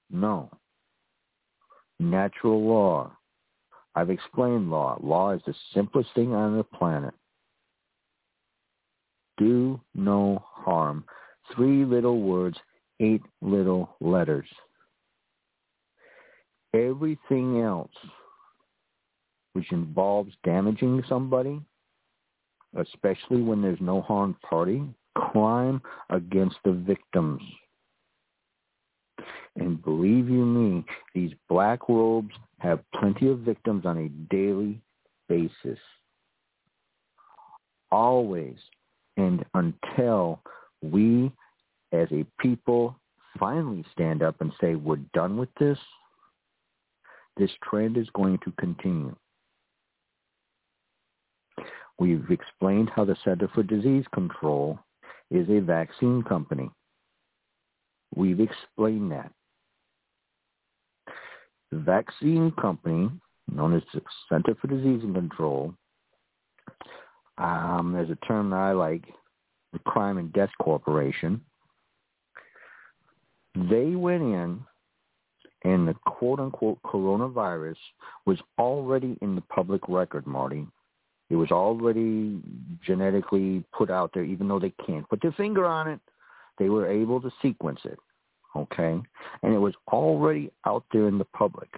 No. 0.10 0.50
Natural 2.00 2.64
law. 2.64 3.12
I've 3.96 4.10
explained 4.10 4.70
law. 4.70 4.98
Law 5.02 5.32
is 5.32 5.42
the 5.46 5.54
simplest 5.74 6.10
thing 6.16 6.34
on 6.34 6.58
the 6.58 6.64
planet. 6.64 7.14
Do 9.38 9.80
no 9.96 10.44
harm. 10.46 11.06
Three 11.56 11.86
little 11.86 12.22
words, 12.22 12.58
eight 13.00 13.22
little 13.42 13.96
letters. 14.00 14.48
Everything 16.74 17.62
else 17.62 17.92
which 19.54 19.72
involves 19.72 20.32
damaging 20.44 21.04
somebody, 21.10 21.60
especially 22.78 23.42
when 23.42 23.62
there's 23.62 23.82
no 23.82 24.02
harmed 24.02 24.40
party, 24.42 24.84
crime 25.16 25.82
against 26.10 26.58
the 26.64 26.72
victims. 26.72 27.42
And 29.56 29.84
believe 29.84 30.30
you 30.30 30.46
me, 30.46 30.86
these 31.16 31.32
black 31.50 31.90
robes 31.90 32.34
have 32.60 32.80
plenty 33.00 33.28
of 33.28 33.40
victims 33.40 33.86
on 33.86 33.98
a 33.98 34.34
daily 34.34 34.80
basis. 35.28 35.80
Always 37.92 38.58
and 39.20 39.46
until 39.54 40.40
we 40.82 41.32
as 41.92 42.08
a 42.12 42.26
people 42.40 42.96
finally 43.38 43.84
stand 43.92 44.24
up 44.24 44.40
and 44.40 44.52
say 44.62 44.76
we're 44.76 44.96
done 45.14 45.38
with 45.38 45.50
this, 45.60 45.78
this 47.40 47.50
trend 47.68 47.98
is 47.98 48.08
going 48.14 48.38
to 48.44 48.52
continue. 48.60 49.16
We've 51.98 52.30
explained 52.30 52.92
how 52.96 53.06
the 53.06 53.16
Center 53.24 53.50
for 53.54 53.64
Disease 53.64 54.06
Control 54.14 54.78
is 55.32 55.50
a 55.50 55.60
vaccine 55.60 56.24
company. 56.24 56.70
We've 58.16 58.40
explained 58.40 59.12
that. 59.12 59.32
The 61.72 61.78
vaccine 61.78 62.52
company, 62.60 63.10
known 63.52 63.76
as 63.76 63.84
the 63.94 64.02
Center 64.28 64.56
for 64.60 64.68
Disease 64.68 65.02
and 65.04 65.16
Control, 65.16 65.74
um, 67.38 67.94
there's 67.94 68.10
a 68.10 68.26
term 68.28 68.50
that 68.50 68.58
I 68.58 68.72
like, 68.74 69.04
the 69.72 69.80
Crime 69.80 70.18
and 70.18 70.34
Death 70.34 70.50
Corporation. 70.62 71.42
They 73.56 73.96
went 73.96 74.24
in 74.24 74.62
and 75.64 75.88
the 75.88 75.94
quote-unquote 76.06 76.82
coronavirus 76.84 77.76
was 78.26 78.40
already 78.58 79.18
in 79.22 79.36
the 79.36 79.42
public 79.42 79.82
record, 79.88 80.26
Marti. 80.26 80.66
It 81.30 81.36
was 81.36 81.52
already 81.52 82.42
genetically 82.86 83.64
put 83.72 83.92
out 83.92 84.12
there, 84.14 84.24
even 84.24 84.48
though 84.48 84.60
they 84.60 84.74
can't 84.86 85.08
put 85.10 85.22
their 85.22 85.34
finger 85.34 85.66
on 85.66 85.88
it. 85.88 86.00
They 86.58 86.70
were 86.70 86.90
able 86.90 87.22
to 87.22 87.32
sequence 87.42 87.80
it 87.84 88.00
okay? 88.56 89.00
And 89.44 89.54
it 89.54 89.58
was 89.58 89.74
already 89.88 90.52
out 90.66 90.84
there 90.92 91.08
in 91.08 91.18
the 91.18 91.26
public. 91.26 91.70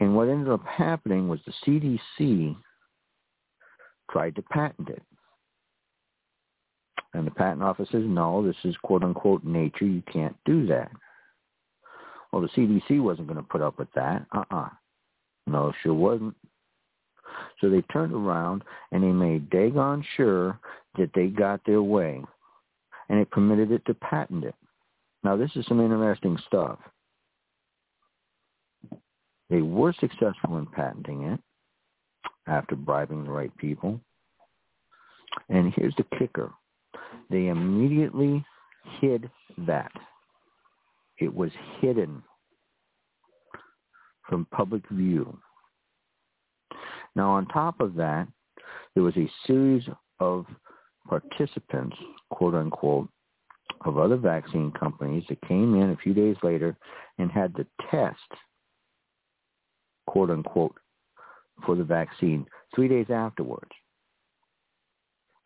And 0.00 0.16
what 0.16 0.28
ended 0.28 0.48
up 0.48 0.66
happening 0.66 1.28
was 1.28 1.40
the 1.46 1.52
CDC 1.64 2.56
tried 4.10 4.34
to 4.36 4.42
patent 4.42 4.88
it. 4.88 5.02
And 7.14 7.26
the 7.26 7.30
patent 7.30 7.62
office 7.62 7.88
says, 7.92 8.04
no, 8.06 8.44
this 8.44 8.56
is 8.64 8.74
quote 8.82 9.04
unquote 9.04 9.44
nature. 9.44 9.84
You 9.84 10.02
can't 10.10 10.36
do 10.44 10.66
that. 10.66 10.90
Well, 12.32 12.42
the 12.42 12.48
CDC 12.48 13.02
wasn't 13.02 13.28
going 13.28 13.36
to 13.36 13.48
put 13.48 13.60
up 13.60 13.78
with 13.78 13.88
that. 13.94 14.26
Uh-uh. 14.32 14.68
No, 15.46 15.72
sure 15.82 15.94
wasn't. 15.94 16.34
So 17.60 17.68
they 17.68 17.82
turned 17.92 18.12
around 18.12 18.62
and 18.90 19.02
they 19.02 19.08
made 19.08 19.50
dagon 19.50 20.04
sure 20.16 20.58
that 20.98 21.10
they 21.14 21.28
got 21.28 21.60
their 21.64 21.82
way 21.82 22.22
and 23.08 23.20
it 23.20 23.30
permitted 23.30 23.70
it 23.72 23.84
to 23.86 23.94
patent 23.94 24.44
it. 24.44 24.54
Now, 25.24 25.36
this 25.36 25.50
is 25.54 25.66
some 25.66 25.80
interesting 25.80 26.38
stuff. 26.46 26.78
They 29.50 29.62
were 29.62 29.94
successful 30.00 30.58
in 30.58 30.66
patenting 30.66 31.24
it 31.24 31.40
after 32.46 32.74
bribing 32.74 33.24
the 33.24 33.30
right 33.30 33.54
people. 33.58 34.00
And 35.48 35.72
here's 35.76 35.94
the 35.96 36.06
kicker. 36.18 36.50
They 37.30 37.48
immediately 37.48 38.44
hid 39.00 39.30
that. 39.58 39.92
It 41.22 41.34
was 41.34 41.50
hidden 41.80 42.22
from 44.28 44.46
public 44.46 44.82
view. 44.90 45.38
Now, 47.14 47.30
on 47.32 47.46
top 47.46 47.80
of 47.80 47.94
that, 47.94 48.26
there 48.94 49.04
was 49.04 49.16
a 49.16 49.30
series 49.46 49.84
of 50.18 50.46
participants, 51.08 51.96
quote 52.30 52.54
unquote, 52.54 53.08
of 53.84 53.98
other 53.98 54.16
vaccine 54.16 54.72
companies 54.72 55.24
that 55.28 55.40
came 55.42 55.74
in 55.74 55.90
a 55.90 55.96
few 55.96 56.14
days 56.14 56.36
later 56.42 56.76
and 57.18 57.30
had 57.30 57.52
the 57.54 57.66
test, 57.90 58.16
quote 60.06 60.30
unquote, 60.30 60.76
for 61.66 61.76
the 61.76 61.84
vaccine 61.84 62.46
three 62.74 62.88
days 62.88 63.10
afterwards 63.10 63.70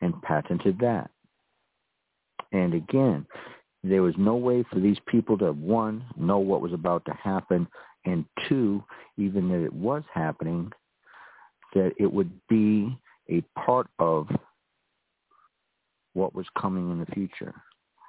and 0.00 0.20
patented 0.22 0.78
that. 0.78 1.10
And 2.52 2.74
again, 2.74 3.26
there 3.84 4.02
was 4.02 4.14
no 4.18 4.36
way 4.36 4.64
for 4.70 4.80
these 4.80 4.98
people 5.06 5.38
to, 5.38 5.52
one, 5.52 6.04
know 6.16 6.38
what 6.38 6.60
was 6.60 6.72
about 6.72 7.04
to 7.04 7.12
happen, 7.12 7.66
and 8.04 8.24
two, 8.48 8.82
even 9.16 9.48
that 9.48 9.64
it 9.64 9.72
was 9.72 10.02
happening, 10.12 10.72
that 11.74 11.92
it 11.98 12.12
would 12.12 12.30
be 12.48 12.96
a 13.30 13.42
part 13.58 13.88
of 13.98 14.28
what 16.14 16.34
was 16.34 16.46
coming 16.58 16.90
in 16.90 16.98
the 16.98 17.06
future, 17.06 17.54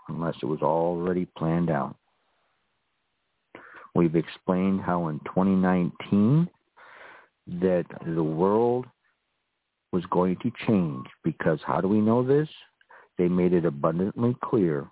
unless 0.08 0.36
it 0.42 0.46
was 0.46 0.62
already 0.62 1.26
planned 1.38 1.70
out. 1.70 1.96
We've 3.94 4.16
explained 4.16 4.82
how 4.82 5.08
in 5.08 5.20
2019 5.26 6.48
that 7.60 7.86
the 8.06 8.24
world 8.24 8.86
was 9.92 10.06
going 10.12 10.38
to 10.44 10.52
change 10.68 11.08
because 11.24 11.60
how 11.66 11.82
do 11.82 11.88
we 11.88 12.00
know 12.00 12.26
this? 12.26 12.50
They 13.18 13.28
made 13.28 13.54
it 13.54 13.66
abundantly 13.66 14.36
clear. 14.44 14.88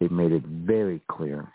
It 0.00 0.12
made 0.12 0.32
it 0.32 0.44
very 0.44 1.00
clear. 1.10 1.50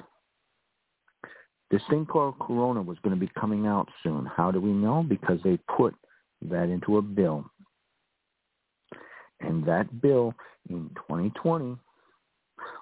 This 1.69 1.81
thing 1.89 2.05
called 2.05 2.39
Corona 2.39 2.81
was 2.81 2.97
going 3.03 3.15
to 3.15 3.19
be 3.19 3.31
coming 3.39 3.65
out 3.65 3.87
soon. 4.03 4.25
How 4.25 4.51
do 4.51 4.59
we 4.59 4.71
know? 4.71 5.05
Because 5.07 5.39
they 5.43 5.57
put 5.77 5.95
that 6.49 6.69
into 6.69 6.97
a 6.97 7.01
bill. 7.01 7.45
And 9.39 9.65
that 9.65 10.01
bill 10.01 10.33
in 10.69 10.89
2020 11.07 11.77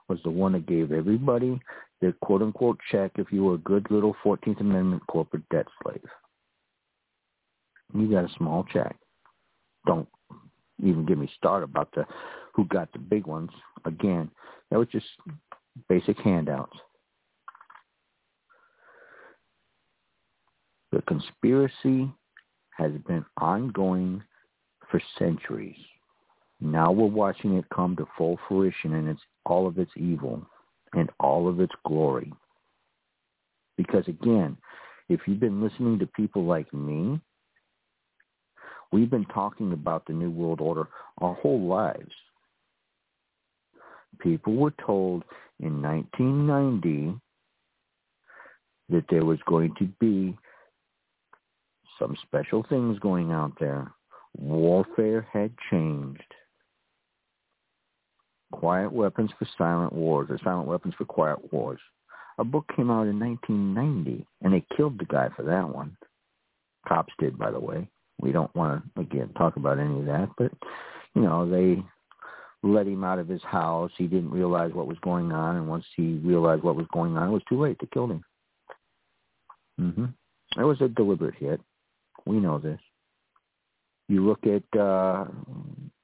was 0.08 0.20
the 0.24 0.32
one 0.32 0.54
that 0.54 0.66
gave 0.66 0.92
everybody 0.92 1.60
the 2.02 2.14
quote 2.22 2.42
unquote 2.42 2.80
check 2.92 3.12
if 3.16 3.32
you 3.32 3.44
were 3.44 3.56
a 3.56 3.60
good 3.60 3.86
little 3.92 4.16
14th 4.24 4.60
Amendment 4.62 5.06
corporate 5.08 5.48
debt 5.50 5.68
slave. 5.84 6.02
You 7.94 8.10
got 8.10 8.26
a 8.26 8.34
small 8.38 8.66
check. 8.72 8.96
Don't 9.86 10.08
even 10.84 11.06
get 11.06 11.18
me 11.18 11.30
started 11.38 11.66
about 11.66 11.92
the 11.94 12.06
who 12.54 12.66
got 12.66 12.92
the 12.94 13.00
big 13.00 13.26
ones. 13.26 13.52
Again, 13.86 14.30
that 14.70 14.78
was 14.78 14.88
just 14.92 15.06
basic 15.88 16.18
handouts. 16.20 16.78
The 20.92 21.02
conspiracy 21.04 22.12
has 22.72 22.92
been 23.08 23.26
ongoing 23.38 24.24
for 24.90 25.02
centuries. 25.18 25.78
Now 26.62 26.92
we're 26.92 27.06
watching 27.06 27.58
it 27.58 27.66
come 27.74 27.96
to 27.98 28.08
full 28.18 28.40
fruition 28.48 28.94
in 28.94 29.08
its 29.08 29.22
all 29.46 29.68
of 29.68 29.78
its 29.78 29.92
evil 29.96 30.46
and 30.94 31.10
all 31.20 31.48
of 31.48 31.60
its 31.60 31.74
glory. 31.86 32.34
Because 33.78 34.08
again, 34.08 34.58
if 35.08 35.22
you've 35.26 35.40
been 35.40 35.62
listening 35.62 36.00
to 36.00 36.08
people 36.08 36.44
like 36.44 36.72
me, 36.74 37.20
we've 38.92 39.10
been 39.10 39.26
talking 39.26 39.74
about 39.74 40.06
the 40.06 40.14
New 40.14 40.32
World 40.32 40.62
Order 40.62 40.88
our 41.20 41.34
whole 41.36 41.68
lives. 41.68 42.12
People 44.20 44.56
were 44.56 44.74
told 44.86 45.24
in 45.60 45.82
1990 45.82 47.20
that 48.90 49.06
there 49.10 49.26
was 49.26 49.40
going 49.46 49.74
to 49.80 49.86
be 50.00 50.38
some 52.00 52.18
special 52.24 52.66
things 52.68 52.98
going 53.00 53.32
out 53.32 53.54
there. 53.60 53.92
Warfare 54.38 55.28
had 55.32 55.52
changed. 55.70 56.22
Quiet 58.52 58.92
Weapons 58.92 59.30
for 59.38 59.48
Silent 59.58 59.94
Wars, 59.94 60.28
or 60.30 60.40
Silent 60.44 60.68
Weapons 60.68 60.96
for 60.98 61.06
Quiet 61.06 61.54
Wars. 61.54 61.80
A 62.40 62.44
book 62.44 62.66
came 62.76 62.90
out 62.90 63.08
in 63.08 63.20
1990, 63.20 64.26
and 64.42 64.54
they 64.54 64.66
killed 64.76 64.98
the 64.98 65.06
guy 65.06 65.30
for 65.36 65.44
that 65.44 65.70
one. 65.70 65.96
Cops 66.88 67.14
did, 67.20 67.38
by 67.38 67.52
the 67.52 67.60
way. 67.60 67.88
We 68.20 68.32
don't 68.32 68.54
want 68.56 68.84
to, 68.96 69.02
again, 69.02 69.30
talk 69.38 69.56
about 69.56 69.80
any 69.80 70.00
of 70.00 70.06
that, 70.06 70.30
but, 70.38 70.52
you 71.16 71.22
know, 71.22 71.50
they 71.50 71.82
let 72.64 72.88
him 72.88 73.04
out 73.04 73.20
of 73.20 73.28
his 73.28 73.42
house. 73.44 73.92
He 73.98 74.08
didn't 74.08 74.32
realize 74.32 74.74
what 74.74 74.88
was 74.88 74.98
going 75.02 75.32
on, 75.32 75.56
and 75.56 75.70
once 75.70 75.86
he 75.96 76.20
realized 76.24 76.64
what 76.64 76.76
was 76.76 76.88
going 76.94 77.18
on, 77.18 77.30
it 77.30 77.32
was 77.32 77.44
too 77.48 77.62
late 77.62 77.80
to 77.80 77.88
kill 77.88 78.08
him. 78.08 78.24
Mm-hmm. 79.80 80.06
It 80.60 80.64
was 80.64 80.82
a 80.82 80.90
deliberate 80.90 81.36
hit. 81.36 81.62
We 82.26 82.40
know 82.40 82.58
this. 82.60 82.80
You 84.08 84.26
look 84.26 84.46
at 84.46 84.80
uh, 84.80 85.26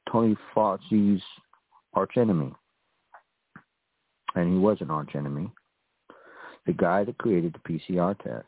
Tony 0.10 0.38
Fauci's 0.56 1.22
archenemy, 1.94 2.54
and 4.36 4.54
he 4.54 4.58
was 4.60 4.78
an 4.80 4.92
archenemy, 4.92 5.52
the 6.66 6.74
guy 6.74 7.04
that 7.04 7.18
created 7.18 7.54
the 7.54 7.74
PCR 7.74 8.18
test. 8.20 8.46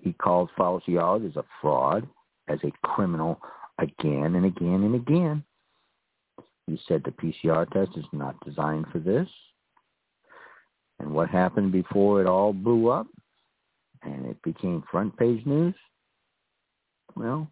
He 0.00 0.12
called 0.12 0.50
Fauci 0.58 1.00
out 1.00 1.24
as 1.24 1.36
a 1.36 1.44
fraud, 1.60 2.08
as 2.48 2.58
a 2.64 2.86
criminal 2.86 3.40
again 3.78 4.34
and 4.34 4.46
again 4.46 4.82
and 4.84 4.94
again. 4.94 5.44
He 6.66 6.78
said 6.88 7.02
the 7.04 7.10
PCR 7.10 7.70
test 7.70 7.96
is 7.96 8.04
not 8.12 8.44
designed 8.44 8.86
for 8.92 8.98
this. 8.98 9.28
And 10.98 11.10
what 11.10 11.28
happened 11.28 11.72
before 11.72 12.20
it 12.20 12.26
all 12.26 12.52
blew 12.52 12.88
up? 12.88 13.06
and 14.06 14.26
it 14.26 14.40
became 14.42 14.82
front 14.90 15.16
page 15.16 15.44
news, 15.46 15.74
well, 17.14 17.48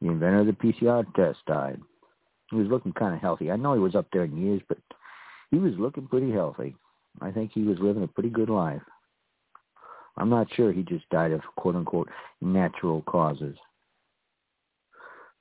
the 0.00 0.08
inventor 0.08 0.40
of 0.40 0.46
the 0.46 0.52
PCR 0.52 1.04
test 1.14 1.38
died. 1.46 1.80
He 2.50 2.56
was 2.56 2.68
looking 2.68 2.92
kind 2.92 3.14
of 3.14 3.20
healthy. 3.20 3.50
I 3.50 3.56
know 3.56 3.74
he 3.74 3.80
was 3.80 3.94
up 3.94 4.06
there 4.12 4.24
in 4.24 4.36
years, 4.36 4.62
but 4.68 4.78
he 5.50 5.58
was 5.58 5.72
looking 5.78 6.06
pretty 6.06 6.30
healthy. 6.30 6.74
I 7.20 7.30
think 7.30 7.52
he 7.52 7.62
was 7.62 7.78
living 7.80 8.02
a 8.02 8.08
pretty 8.08 8.30
good 8.30 8.50
life. 8.50 8.82
I'm 10.16 10.28
not 10.28 10.48
sure 10.54 10.72
he 10.72 10.82
just 10.82 11.08
died 11.10 11.32
of 11.32 11.40
quote 11.56 11.76
unquote 11.76 12.08
natural 12.40 13.02
causes. 13.02 13.56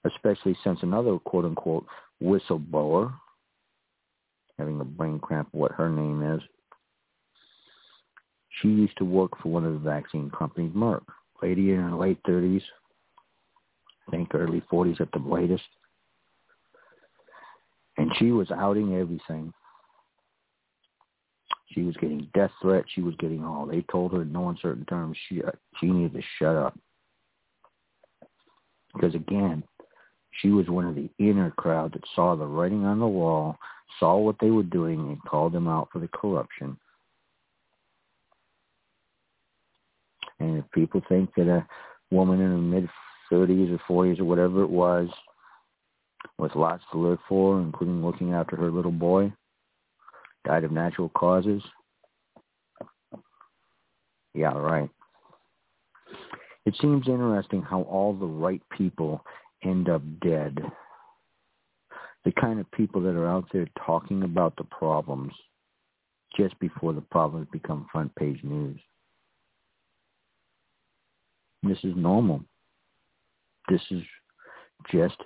Especially 0.05 0.57
since 0.63 0.79
another 0.81 1.19
quote 1.19 1.45
unquote 1.45 1.85
whistleblower, 2.21 3.13
having 4.57 4.79
a 4.79 4.85
brain 4.85 5.19
cramp 5.19 5.49
what 5.51 5.71
her 5.73 5.89
name 5.89 6.23
is, 6.23 6.41
she 8.61 8.67
used 8.67 8.97
to 8.97 9.05
work 9.05 9.31
for 9.41 9.49
one 9.49 9.65
of 9.65 9.73
the 9.73 9.79
vaccine 9.79 10.29
companies, 10.29 10.73
Merck. 10.73 11.03
Lady 11.41 11.71
in 11.71 11.79
her 11.79 11.95
late 11.95 12.21
30s, 12.23 12.61
I 14.07 14.11
think 14.11 14.29
early 14.35 14.61
40s 14.71 15.01
at 15.01 15.11
the 15.11 15.19
latest. 15.19 15.63
And 17.97 18.11
she 18.17 18.31
was 18.31 18.51
outing 18.51 18.95
everything. 18.95 19.53
She 21.73 21.83
was 21.83 21.95
getting 21.97 22.27
death 22.33 22.51
threats. 22.61 22.89
She 22.93 23.01
was 23.01 23.15
getting 23.15 23.43
all. 23.43 23.65
They 23.65 23.81
told 23.91 24.11
her 24.13 24.23
in 24.23 24.31
no 24.31 24.49
uncertain 24.49 24.85
terms 24.85 25.17
she 25.27 25.41
uh, 25.41 25.51
she 25.79 25.87
needed 25.87 26.13
to 26.13 26.21
shut 26.37 26.55
up. 26.55 26.77
Because 28.93 29.15
again, 29.15 29.63
she 30.41 30.49
was 30.49 30.67
one 30.67 30.85
of 30.85 30.95
the 30.95 31.09
inner 31.17 31.51
crowd 31.51 31.93
that 31.93 32.03
saw 32.15 32.35
the 32.35 32.45
writing 32.45 32.85
on 32.85 32.99
the 32.99 33.07
wall, 33.07 33.57
saw 33.99 34.17
what 34.17 34.35
they 34.41 34.49
were 34.49 34.63
doing, 34.63 34.99
and 34.99 35.23
called 35.23 35.53
them 35.53 35.67
out 35.67 35.89
for 35.91 35.99
the 35.99 36.09
corruption. 36.09 36.77
And 40.39 40.57
if 40.57 40.71
people 40.71 41.01
think 41.07 41.33
that 41.35 41.47
a 41.47 41.65
woman 42.09 42.41
in 42.41 42.49
her 42.49 42.57
mid 42.57 42.89
30s 43.31 43.79
or 43.87 44.05
40s 44.05 44.19
or 44.19 44.25
whatever 44.25 44.63
it 44.63 44.69
was, 44.69 45.07
with 46.37 46.55
lots 46.55 46.83
to 46.91 46.97
live 46.97 47.19
for, 47.29 47.61
including 47.61 48.03
looking 48.03 48.33
after 48.33 48.55
her 48.55 48.71
little 48.71 48.91
boy, 48.91 49.31
died 50.45 50.63
of 50.63 50.71
natural 50.71 51.09
causes, 51.09 51.61
yeah, 54.33 54.53
right. 54.53 54.89
It 56.65 56.75
seems 56.79 57.07
interesting 57.07 57.61
how 57.61 57.81
all 57.83 58.13
the 58.13 58.25
right 58.25 58.61
people 58.77 59.23
end 59.63 59.89
up 59.89 60.01
dead. 60.21 60.59
The 62.23 62.31
kind 62.33 62.59
of 62.59 62.71
people 62.71 63.01
that 63.01 63.15
are 63.15 63.27
out 63.27 63.45
there 63.51 63.67
talking 63.85 64.23
about 64.23 64.55
the 64.55 64.63
problems 64.65 65.33
just 66.37 66.57
before 66.59 66.93
the 66.93 67.01
problems 67.01 67.47
become 67.51 67.87
front 67.91 68.13
page 68.15 68.39
news. 68.43 68.79
This 71.63 71.79
is 71.83 71.93
normal. 71.95 72.43
This 73.69 73.81
is 73.91 74.03
just 74.91 75.17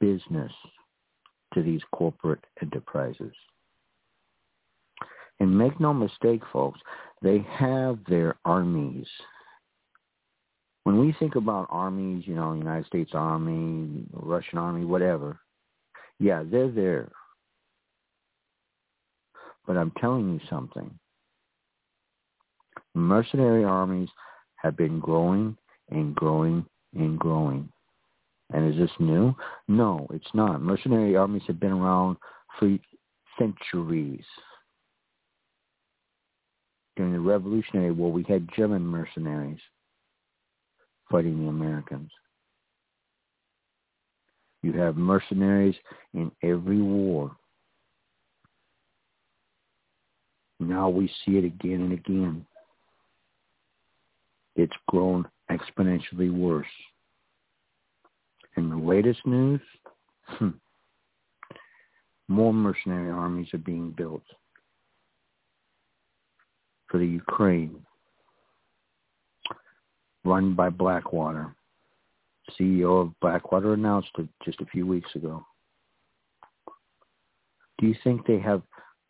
business 0.00 0.52
to 1.54 1.62
these 1.62 1.80
corporate 1.92 2.44
enterprises. 2.62 3.32
And 5.38 5.56
make 5.56 5.78
no 5.80 5.92
mistake, 5.92 6.42
folks, 6.52 6.80
they 7.22 7.46
have 7.50 7.98
their 8.08 8.36
armies. 8.44 9.06
When 10.84 10.98
we 10.98 11.14
think 11.18 11.34
about 11.34 11.66
armies, 11.68 12.24
you 12.26 12.34
know, 12.34 12.54
United 12.54 12.86
States 12.86 13.10
Army, 13.12 14.04
Russian 14.12 14.58
Army, 14.58 14.84
whatever, 14.84 15.40
yeah, 16.18 16.42
they're 16.48 16.70
there. 16.70 17.10
But 19.66 19.76
I'm 19.76 19.92
telling 20.00 20.32
you 20.32 20.40
something. 20.48 20.90
Mercenary 22.94 23.64
armies 23.64 24.08
have 24.56 24.76
been 24.76 25.00
growing 25.00 25.56
and 25.90 26.14
growing 26.14 26.64
and 26.94 27.18
growing. 27.18 27.68
And 28.52 28.72
is 28.72 28.78
this 28.78 28.96
new? 29.00 29.34
No, 29.68 30.06
it's 30.10 30.32
not. 30.34 30.62
Mercenary 30.62 31.16
armies 31.16 31.42
have 31.46 31.60
been 31.60 31.72
around 31.72 32.16
for 32.58 32.78
centuries. 33.38 34.24
During 36.96 37.12
the 37.12 37.20
Revolutionary 37.20 37.92
War, 37.92 38.10
we 38.10 38.22
had 38.22 38.48
German 38.56 38.82
mercenaries 38.82 39.60
fighting 41.10 41.42
the 41.42 41.48
Americans. 41.48 42.10
You 44.62 44.72
have 44.72 44.96
mercenaries 44.96 45.76
in 46.14 46.32
every 46.42 46.80
war. 46.80 47.36
Now 50.58 50.88
we 50.88 51.08
see 51.24 51.36
it 51.36 51.44
again 51.44 51.82
and 51.82 51.92
again. 51.92 52.46
It's 54.56 54.72
grown 54.88 55.26
exponentially 55.50 56.32
worse. 56.32 56.66
In 58.56 58.70
the 58.70 58.76
latest 58.76 59.20
news, 59.26 59.60
hmm, 60.24 60.48
more 62.28 62.54
mercenary 62.54 63.10
armies 63.10 63.52
are 63.52 63.58
being 63.58 63.90
built 63.90 64.22
for 66.96 67.00
the 67.00 67.06
Ukraine, 67.06 67.76
run 70.24 70.54
by 70.54 70.70
Blackwater. 70.70 71.54
CEO 72.58 73.02
of 73.02 73.20
Blackwater 73.20 73.74
announced 73.74 74.08
it 74.18 74.26
just 74.46 74.62
a 74.62 74.66
few 74.66 74.86
weeks 74.86 75.14
ago. 75.14 75.44
Do 77.78 77.86
you 77.86 77.94
think 78.02 78.26
they 78.26 78.38
have 78.38 78.62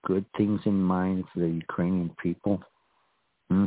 good 0.04 0.24
things 0.36 0.60
in 0.64 0.82
mind 0.82 1.26
for 1.32 1.38
the 1.38 1.48
Ukrainian 1.48 2.10
people? 2.20 2.60
Hmm? 3.50 3.66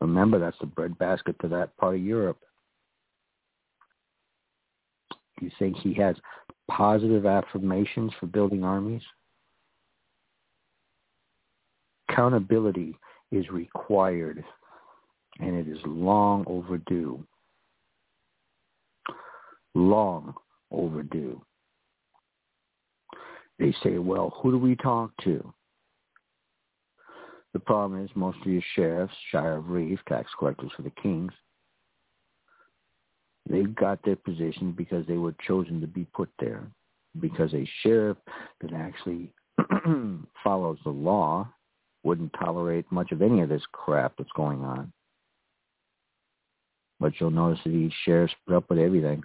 Remember, 0.00 0.38
that's 0.38 0.58
the 0.60 0.66
breadbasket 0.66 1.36
to 1.40 1.48
that 1.48 1.76
part 1.76 1.96
of 1.96 2.00
Europe. 2.00 2.40
Do 5.38 5.44
you 5.44 5.52
think 5.58 5.76
he 5.76 5.92
has 5.94 6.16
positive 6.70 7.26
affirmations 7.26 8.12
for 8.18 8.26
building 8.26 8.64
armies? 8.64 9.02
Accountability 12.08 12.96
is 13.32 13.48
required, 13.50 14.44
and 15.40 15.56
it 15.56 15.66
is 15.66 15.78
long 15.84 16.44
overdue. 16.46 17.26
Long 19.74 20.34
overdue. 20.70 21.40
They 23.58 23.74
say, 23.82 23.98
well, 23.98 24.34
who 24.40 24.52
do 24.52 24.58
we 24.58 24.76
talk 24.76 25.10
to? 25.24 25.52
The 27.54 27.60
problem 27.60 28.04
is 28.04 28.10
most 28.14 28.38
of 28.40 28.46
your 28.46 28.62
sheriffs, 28.74 29.14
Shire 29.30 29.56
of 29.56 29.70
Reeve, 29.70 30.00
tax 30.08 30.30
collectors 30.38 30.70
for 30.76 30.82
the 30.82 30.92
kings, 31.02 31.32
they 33.48 33.62
got 33.62 34.02
their 34.04 34.16
position 34.16 34.72
because 34.72 35.06
they 35.06 35.16
were 35.16 35.34
chosen 35.46 35.80
to 35.80 35.86
be 35.86 36.06
put 36.14 36.30
there. 36.38 36.62
Because 37.20 37.52
a 37.52 37.68
sheriff 37.82 38.16
that 38.60 38.72
actually 38.72 39.32
follows 40.44 40.78
the 40.84 40.90
law 40.90 41.48
wouldn't 42.02 42.32
tolerate 42.38 42.90
much 42.90 43.12
of 43.12 43.22
any 43.22 43.40
of 43.40 43.48
this 43.48 43.62
crap 43.72 44.14
that's 44.18 44.32
going 44.34 44.62
on. 44.62 44.92
But 47.00 47.12
you'll 47.18 47.30
notice 47.30 47.60
that 47.64 47.70
these 47.70 47.92
shares 48.04 48.30
up 48.52 48.68
with 48.70 48.78
everything. 48.78 49.24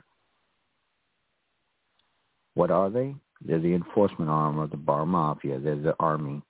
What 2.56 2.72
are 2.72 2.90
they? 2.90 3.16
They're 3.42 3.60
the 3.60 3.76
enforcement 3.76 4.32
arm 4.32 4.58
of 4.58 4.72
the 4.72 4.78
bar 4.78 5.06
mafia. 5.06 5.60
They're 5.60 5.76
the 5.76 5.96
army 6.00 6.42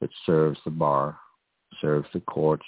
that 0.00 0.10
serves 0.26 0.58
the 0.64 0.70
bar, 0.70 1.16
serves 1.80 2.08
the 2.12 2.20
courts, 2.20 2.66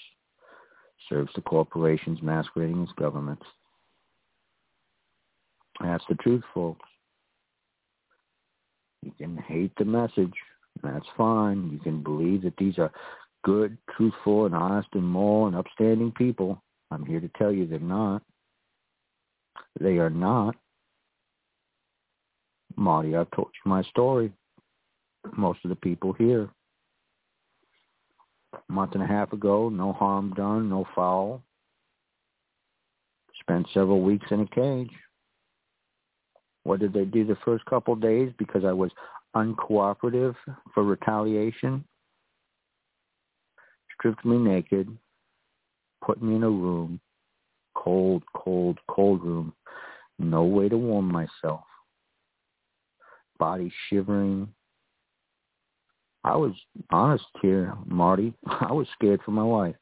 serves 1.08 1.32
the 1.34 1.40
corporations 1.40 2.20
masquerading 2.22 2.82
as 2.82 2.88
governments. 2.96 3.44
That's 5.80 6.04
the 6.08 6.14
truth, 6.16 6.42
folks. 6.54 6.86
You 9.02 9.12
can 9.18 9.36
hate 9.36 9.72
the 9.78 9.84
message. 9.84 10.34
That's 10.82 11.06
fine. 11.16 11.70
You 11.72 11.78
can 11.78 12.02
believe 12.02 12.42
that 12.42 12.56
these 12.56 12.78
are 12.78 12.92
good, 13.44 13.76
truthful, 13.96 14.46
and 14.46 14.54
honest 14.54 14.88
and 14.92 15.04
moral 15.04 15.46
and 15.46 15.56
upstanding 15.56 16.12
people. 16.12 16.62
I'm 16.90 17.04
here 17.04 17.20
to 17.20 17.30
tell 17.36 17.52
you 17.52 17.66
they're 17.66 17.78
not. 17.78 18.22
They 19.80 19.98
are 19.98 20.10
not. 20.10 20.56
Marti, 22.76 23.16
I've 23.16 23.30
told 23.32 23.48
you 23.64 23.70
my 23.70 23.82
story. 23.84 24.32
Most 25.36 25.60
of 25.64 25.68
the 25.68 25.76
people 25.76 26.12
here. 26.14 26.48
A 28.54 28.72
month 28.72 28.94
and 28.94 29.02
a 29.02 29.06
half 29.06 29.32
ago, 29.32 29.68
no 29.68 29.92
harm 29.92 30.32
done, 30.34 30.68
no 30.70 30.86
foul. 30.94 31.42
Spent 33.40 33.66
several 33.74 34.02
weeks 34.02 34.26
in 34.30 34.40
a 34.40 34.46
cage. 34.46 34.90
What 36.62 36.80
did 36.80 36.92
they 36.92 37.04
do 37.04 37.24
the 37.24 37.38
first 37.44 37.64
couple 37.66 37.94
of 37.94 38.00
days 38.00 38.32
because 38.38 38.64
I 38.64 38.72
was 38.72 38.90
uncooperative 39.34 40.34
for 40.74 40.84
retaliation? 40.84 41.84
Stripped 43.94 44.24
me 44.24 44.38
naked, 44.38 44.96
put 46.04 46.22
me 46.22 46.36
in 46.36 46.42
a 46.42 46.50
room, 46.50 47.00
cold, 47.74 48.22
cold, 48.34 48.78
cold 48.88 49.22
room, 49.22 49.52
no 50.18 50.44
way 50.44 50.68
to 50.68 50.76
warm 50.76 51.10
myself, 51.10 51.64
body 53.38 53.72
shivering. 53.88 54.48
I 56.24 56.36
was 56.36 56.52
honest 56.90 57.24
here, 57.40 57.74
Marti. 57.86 58.34
I 58.46 58.72
was 58.72 58.86
scared 58.94 59.20
for 59.24 59.30
my 59.30 59.42
life. 59.42 59.76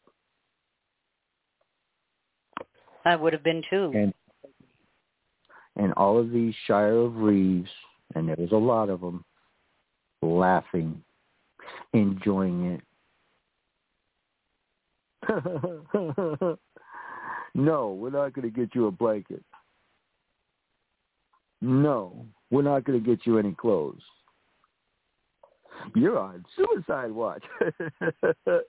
I 3.05 3.17
would 3.17 3.33
have 3.33 3.43
been 3.43 3.63
too. 3.71 3.93
And 3.95 4.15
and 5.77 5.93
all 5.95 6.19
of 6.19 6.33
these 6.33 6.55
Shire 6.67 6.97
of 6.97 7.17
Reeves, 7.17 7.71
and 8.15 8.29
there 8.29 8.37
was 8.37 8.51
a 8.51 8.57
lot 8.57 8.91
of 8.91 9.01
them, 9.01 9.25
laughing, 10.23 11.03
enjoying 11.93 12.65
it. 12.73 12.81
no, 17.55 17.93
we're 17.93 18.11
not 18.11 18.33
going 18.33 18.51
to 18.51 18.51
get 18.51 18.75
you 18.75 18.87
a 18.87 18.91
blanket. 18.91 19.43
No, 21.61 22.25
we're 22.51 22.63
not 22.63 22.85
going 22.85 23.03
to 23.03 23.05
get 23.05 23.27
you 23.27 23.39
any 23.39 23.53
clothes. 23.53 24.01
You're 25.95 26.19
on 26.19 26.45
suicide 26.57 27.11
watch. 27.13 27.45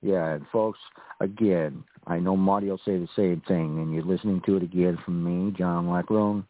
Yeah, 0.00 0.34
and 0.34 0.46
folks, 0.52 0.78
again, 1.20 1.82
I 2.06 2.18
know 2.18 2.36
Marti 2.36 2.68
will 2.68 2.80
say 2.84 2.98
the 2.98 3.08
same 3.16 3.42
thing, 3.48 3.78
and 3.80 3.92
you're 3.92 4.04
listening 4.04 4.40
to 4.46 4.56
it 4.56 4.62
again 4.62 4.98
from 5.04 5.24
me, 5.24 5.52
John 5.56 5.86
Leckrone. 5.86 6.44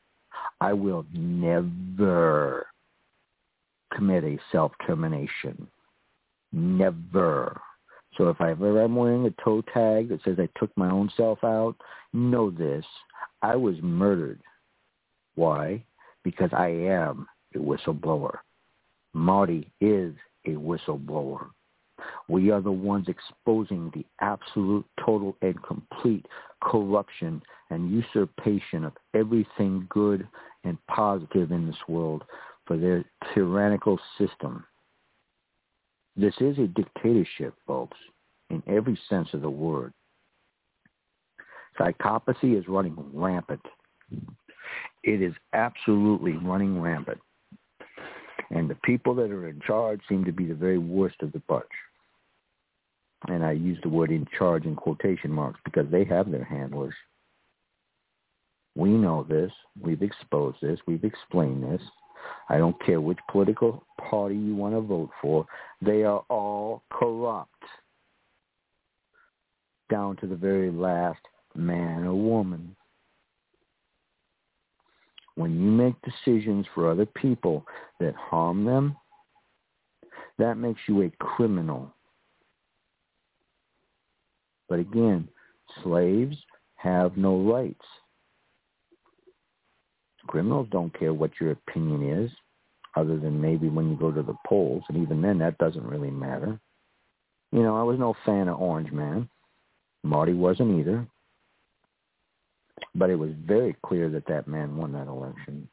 I 0.60 0.72
will 0.74 1.06
never 1.12 2.66
commit 3.94 4.24
a 4.24 4.38
self-termination. 4.52 5.66
Never. 6.52 7.60
So 8.16 8.28
if 8.28 8.40
I 8.40 8.50
ever 8.50 8.82
am 8.82 8.96
wearing 8.96 9.26
a 9.26 9.42
toe 9.42 9.62
tag 9.72 10.08
that 10.08 10.20
says 10.24 10.38
I 10.38 10.48
took 10.58 10.76
my 10.76 10.90
own 10.90 11.10
self 11.16 11.42
out, 11.44 11.76
know 12.12 12.50
this. 12.50 12.84
I 13.42 13.56
was 13.56 13.76
murdered. 13.82 14.40
Why? 15.34 15.84
Because 16.24 16.50
I 16.52 16.68
am 16.68 17.28
a 17.54 17.58
whistleblower. 17.58 18.38
Marti 19.14 19.70
is 19.80 20.14
a 20.46 20.50
whistleblower. 20.50 21.46
We 22.28 22.50
are 22.50 22.60
the 22.60 22.72
ones 22.72 23.06
exposing 23.08 23.90
the 23.94 24.04
absolute, 24.20 24.84
total, 25.04 25.36
and 25.42 25.60
complete 25.62 26.26
corruption 26.62 27.42
and 27.70 27.90
usurpation 27.90 28.84
of 28.84 28.92
everything 29.14 29.86
good 29.88 30.26
and 30.64 30.78
positive 30.86 31.50
in 31.52 31.66
this 31.66 31.88
world 31.88 32.24
for 32.68 32.76
their 32.76 33.04
tyrannical 33.34 33.98
system. 34.16 34.64
This 36.16 36.34
is 36.40 36.56
a 36.58 36.68
dictatorship, 36.68 37.54
folks, 37.66 37.98
in 38.50 38.62
every 38.68 38.96
sense 39.08 39.28
of 39.32 39.40
the 39.40 39.50
word. 39.50 39.92
Psychopathy 41.78 42.56
is 42.56 42.68
running 42.68 42.96
rampant. 43.12 43.64
It 45.02 45.22
is 45.22 45.34
absolutely 45.52 46.32
running 46.32 46.80
rampant. 46.80 47.18
And 48.50 48.70
the 48.70 48.78
people 48.84 49.14
that 49.16 49.30
are 49.30 49.48
in 49.48 49.60
charge 49.66 50.00
seem 50.08 50.24
to 50.24 50.32
be 50.32 50.46
the 50.46 50.54
very 50.54 50.78
worst 50.78 51.16
of 51.22 51.32
the 51.32 51.42
bunch 51.48 51.66
and 53.26 53.44
I 53.44 53.52
use 53.52 53.78
the 53.82 53.88
word 53.88 54.10
in 54.10 54.26
charge 54.38 54.64
in 54.64 54.76
quotation 54.76 55.32
marks 55.32 55.60
because 55.64 55.86
they 55.90 56.04
have 56.04 56.30
their 56.30 56.44
handlers. 56.44 56.94
We 58.76 58.90
know 58.90 59.26
this. 59.28 59.50
We've 59.80 60.02
exposed 60.02 60.58
this. 60.62 60.78
We've 60.86 61.04
explained 61.04 61.64
this. 61.64 61.82
I 62.48 62.58
don't 62.58 62.80
care 62.84 63.00
which 63.00 63.18
political 63.30 63.84
party 64.10 64.34
you 64.34 64.54
want 64.54 64.74
to 64.74 64.80
vote 64.80 65.10
for. 65.20 65.46
They 65.82 66.02
are 66.04 66.24
all 66.30 66.82
corrupt 66.90 67.62
down 69.90 70.16
to 70.16 70.26
the 70.26 70.36
very 70.36 70.70
last 70.70 71.20
man 71.54 72.04
or 72.04 72.14
woman. 72.14 72.74
When 75.34 75.52
you 75.52 75.70
make 75.70 75.94
decisions 76.02 76.66
for 76.74 76.90
other 76.90 77.06
people 77.06 77.64
that 78.00 78.14
harm 78.14 78.64
them, 78.64 78.96
that 80.38 80.56
makes 80.56 80.80
you 80.88 81.02
a 81.02 81.10
criminal 81.24 81.92
but 84.68 84.78
again, 84.78 85.28
slaves 85.82 86.36
have 86.76 87.16
no 87.16 87.40
rights. 87.40 87.84
Criminals 90.28 90.68
don't 90.70 90.96
care 90.98 91.12
what 91.12 91.32
your 91.40 91.50
opinion 91.52 92.24
is, 92.24 92.30
other 92.96 93.18
than 93.18 93.40
maybe 93.40 93.68
when 93.68 93.90
you 93.90 93.96
go 93.96 94.12
to 94.12 94.22
the 94.22 94.36
polls, 94.46 94.84
and 94.88 95.02
even 95.02 95.20
then 95.20 95.38
that 95.38 95.58
doesn't 95.58 95.86
really 95.86 96.10
matter. 96.10 96.58
You 97.50 97.62
know, 97.62 97.76
I 97.76 97.82
was 97.82 97.98
no 97.98 98.14
fan 98.24 98.48
of 98.48 98.60
Orange 98.60 98.92
Man. 98.92 99.28
Marti 100.04 100.34
wasn't 100.34 100.78
either. 100.78 101.06
But 102.94 103.10
it 103.10 103.16
was 103.16 103.30
very 103.44 103.76
clear 103.84 104.08
that 104.10 104.26
that 104.28 104.46
man 104.46 104.76
won 104.76 104.92
that 104.92 105.08
election. 105.08 105.68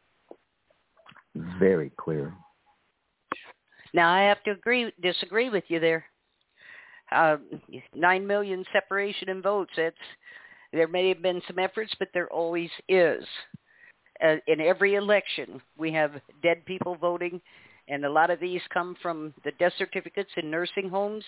Very 1.59 1.91
clear. 1.97 2.33
Now 3.93 4.11
I 4.11 4.21
have 4.23 4.41
to 4.43 4.51
agree 4.51 4.91
disagree 5.01 5.49
with 5.49 5.65
you 5.67 5.79
there 5.79 6.05
uh, 7.11 7.37
nine 7.93 8.25
million 8.25 8.65
separation 8.73 9.29
in 9.29 9.41
votes. 9.41 9.71
It's 9.77 9.97
there 10.73 10.87
may 10.87 11.09
have 11.09 11.21
been 11.21 11.41
some 11.47 11.59
efforts, 11.59 11.93
but 11.99 12.09
there 12.13 12.31
always 12.31 12.69
is. 12.89 13.23
Uh, 14.23 14.35
in 14.47 14.61
every 14.61 14.95
election, 14.95 15.61
we 15.77 15.91
have 15.91 16.11
dead 16.41 16.65
people 16.65 16.95
voting, 16.95 17.41
and 17.87 18.05
a 18.05 18.09
lot 18.09 18.29
of 18.29 18.39
these 18.39 18.61
come 18.73 18.95
from 19.01 19.33
the 19.43 19.51
death 19.59 19.73
certificates 19.77 20.31
in 20.37 20.49
nursing 20.49 20.89
homes, 20.89 21.23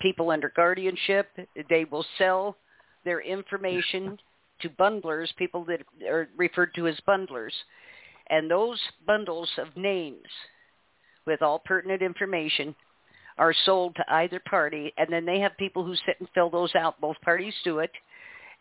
people 0.00 0.30
under 0.30 0.52
guardianship. 0.54 1.28
They 1.68 1.84
will 1.84 2.04
sell 2.18 2.56
their 3.04 3.20
information 3.20 4.18
to 4.62 4.70
bundlers, 4.70 5.28
people 5.36 5.64
that 5.66 5.80
are 6.08 6.28
referred 6.36 6.74
to 6.74 6.88
as 6.88 6.98
bundlers. 7.06 7.52
And 8.30 8.50
those 8.50 8.80
bundles 9.06 9.50
of 9.58 9.76
names 9.76 10.26
with 11.26 11.42
all 11.42 11.58
pertinent 11.58 12.02
information 12.02 12.74
are 13.38 13.54
sold 13.64 13.96
to 13.96 14.04
either 14.08 14.40
party, 14.48 14.92
and 14.96 15.12
then 15.12 15.24
they 15.24 15.40
have 15.40 15.56
people 15.58 15.84
who 15.84 15.94
sit 16.06 16.16
and 16.20 16.28
fill 16.34 16.50
those 16.50 16.74
out. 16.74 17.00
Both 17.00 17.20
parties 17.22 17.54
do 17.64 17.78
it, 17.78 17.90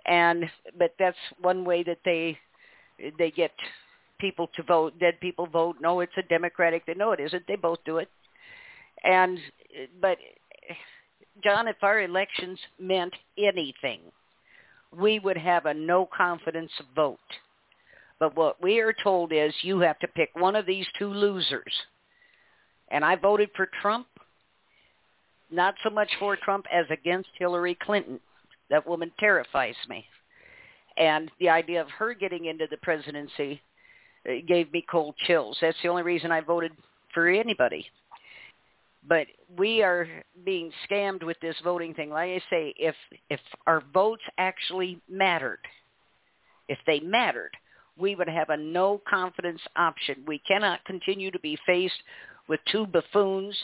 and 0.05 0.45
but 0.77 0.93
that's 0.97 1.17
one 1.41 1.65
way 1.65 1.83
that 1.83 1.99
they 2.05 2.37
they 3.17 3.31
get 3.31 3.51
people 4.19 4.49
to 4.55 4.63
vote. 4.63 4.97
Dead 4.99 5.19
people 5.19 5.47
vote. 5.47 5.77
No, 5.81 5.99
it's 5.99 6.11
a 6.17 6.23
Democratic. 6.23 6.85
They 6.85 6.93
no, 6.93 7.11
it 7.11 7.19
isn't. 7.19 7.47
They 7.47 7.55
both 7.55 7.79
do 7.85 7.97
it, 7.97 8.09
and 9.03 9.37
but 10.01 10.17
John, 11.43 11.67
if 11.67 11.77
our 11.81 12.01
elections 12.01 12.59
meant 12.79 13.13
anything, 13.37 14.01
we 14.97 15.19
would 15.19 15.37
have 15.37 15.65
a 15.65 15.73
no 15.73 16.05
confidence 16.05 16.71
vote. 16.95 17.17
But 18.19 18.35
what 18.35 18.61
we 18.61 18.79
are 18.79 18.93
told 19.03 19.31
is 19.33 19.53
you 19.63 19.79
have 19.79 19.97
to 19.99 20.07
pick 20.07 20.29
one 20.35 20.55
of 20.55 20.65
these 20.65 20.85
two 20.99 21.11
losers. 21.11 21.73
And 22.89 23.03
I 23.03 23.15
voted 23.15 23.49
for 23.55 23.69
Trump, 23.81 24.07
not 25.49 25.75
so 25.83 25.89
much 25.89 26.09
for 26.19 26.35
Trump 26.35 26.65
as 26.71 26.85
against 26.91 27.29
Hillary 27.39 27.77
Clinton. 27.81 28.19
That 28.69 28.85
woman 28.85 29.11
terrifies 29.19 29.75
me. 29.89 30.05
And 30.97 31.31
the 31.39 31.49
idea 31.49 31.81
of 31.81 31.89
her 31.89 32.13
getting 32.13 32.45
into 32.45 32.67
the 32.69 32.77
presidency 32.77 33.61
uh, 34.27 34.33
gave 34.47 34.71
me 34.71 34.85
cold 34.89 35.15
chills. 35.25 35.57
That's 35.61 35.77
the 35.81 35.89
only 35.89 36.03
reason 36.03 36.31
I 36.31 36.41
voted 36.41 36.71
for 37.13 37.27
anybody. 37.27 37.85
But 39.07 39.27
we 39.57 39.81
are 39.81 40.07
being 40.45 40.71
scammed 40.89 41.23
with 41.23 41.37
this 41.41 41.55
voting 41.63 41.93
thing. 41.93 42.11
Like 42.11 42.29
I 42.29 42.41
say, 42.49 42.73
if 42.77 42.95
if 43.29 43.39
our 43.65 43.83
votes 43.93 44.21
actually 44.37 44.99
mattered, 45.09 45.59
if 46.67 46.77
they 46.85 46.99
mattered, 46.99 47.51
we 47.97 48.15
would 48.15 48.29
have 48.29 48.49
a 48.49 48.57
no 48.57 49.01
confidence 49.09 49.61
option. 49.75 50.23
We 50.27 50.39
cannot 50.47 50.85
continue 50.85 51.31
to 51.31 51.39
be 51.39 51.57
faced 51.65 52.01
with 52.47 52.59
two 52.71 52.85
buffoons, 52.85 53.57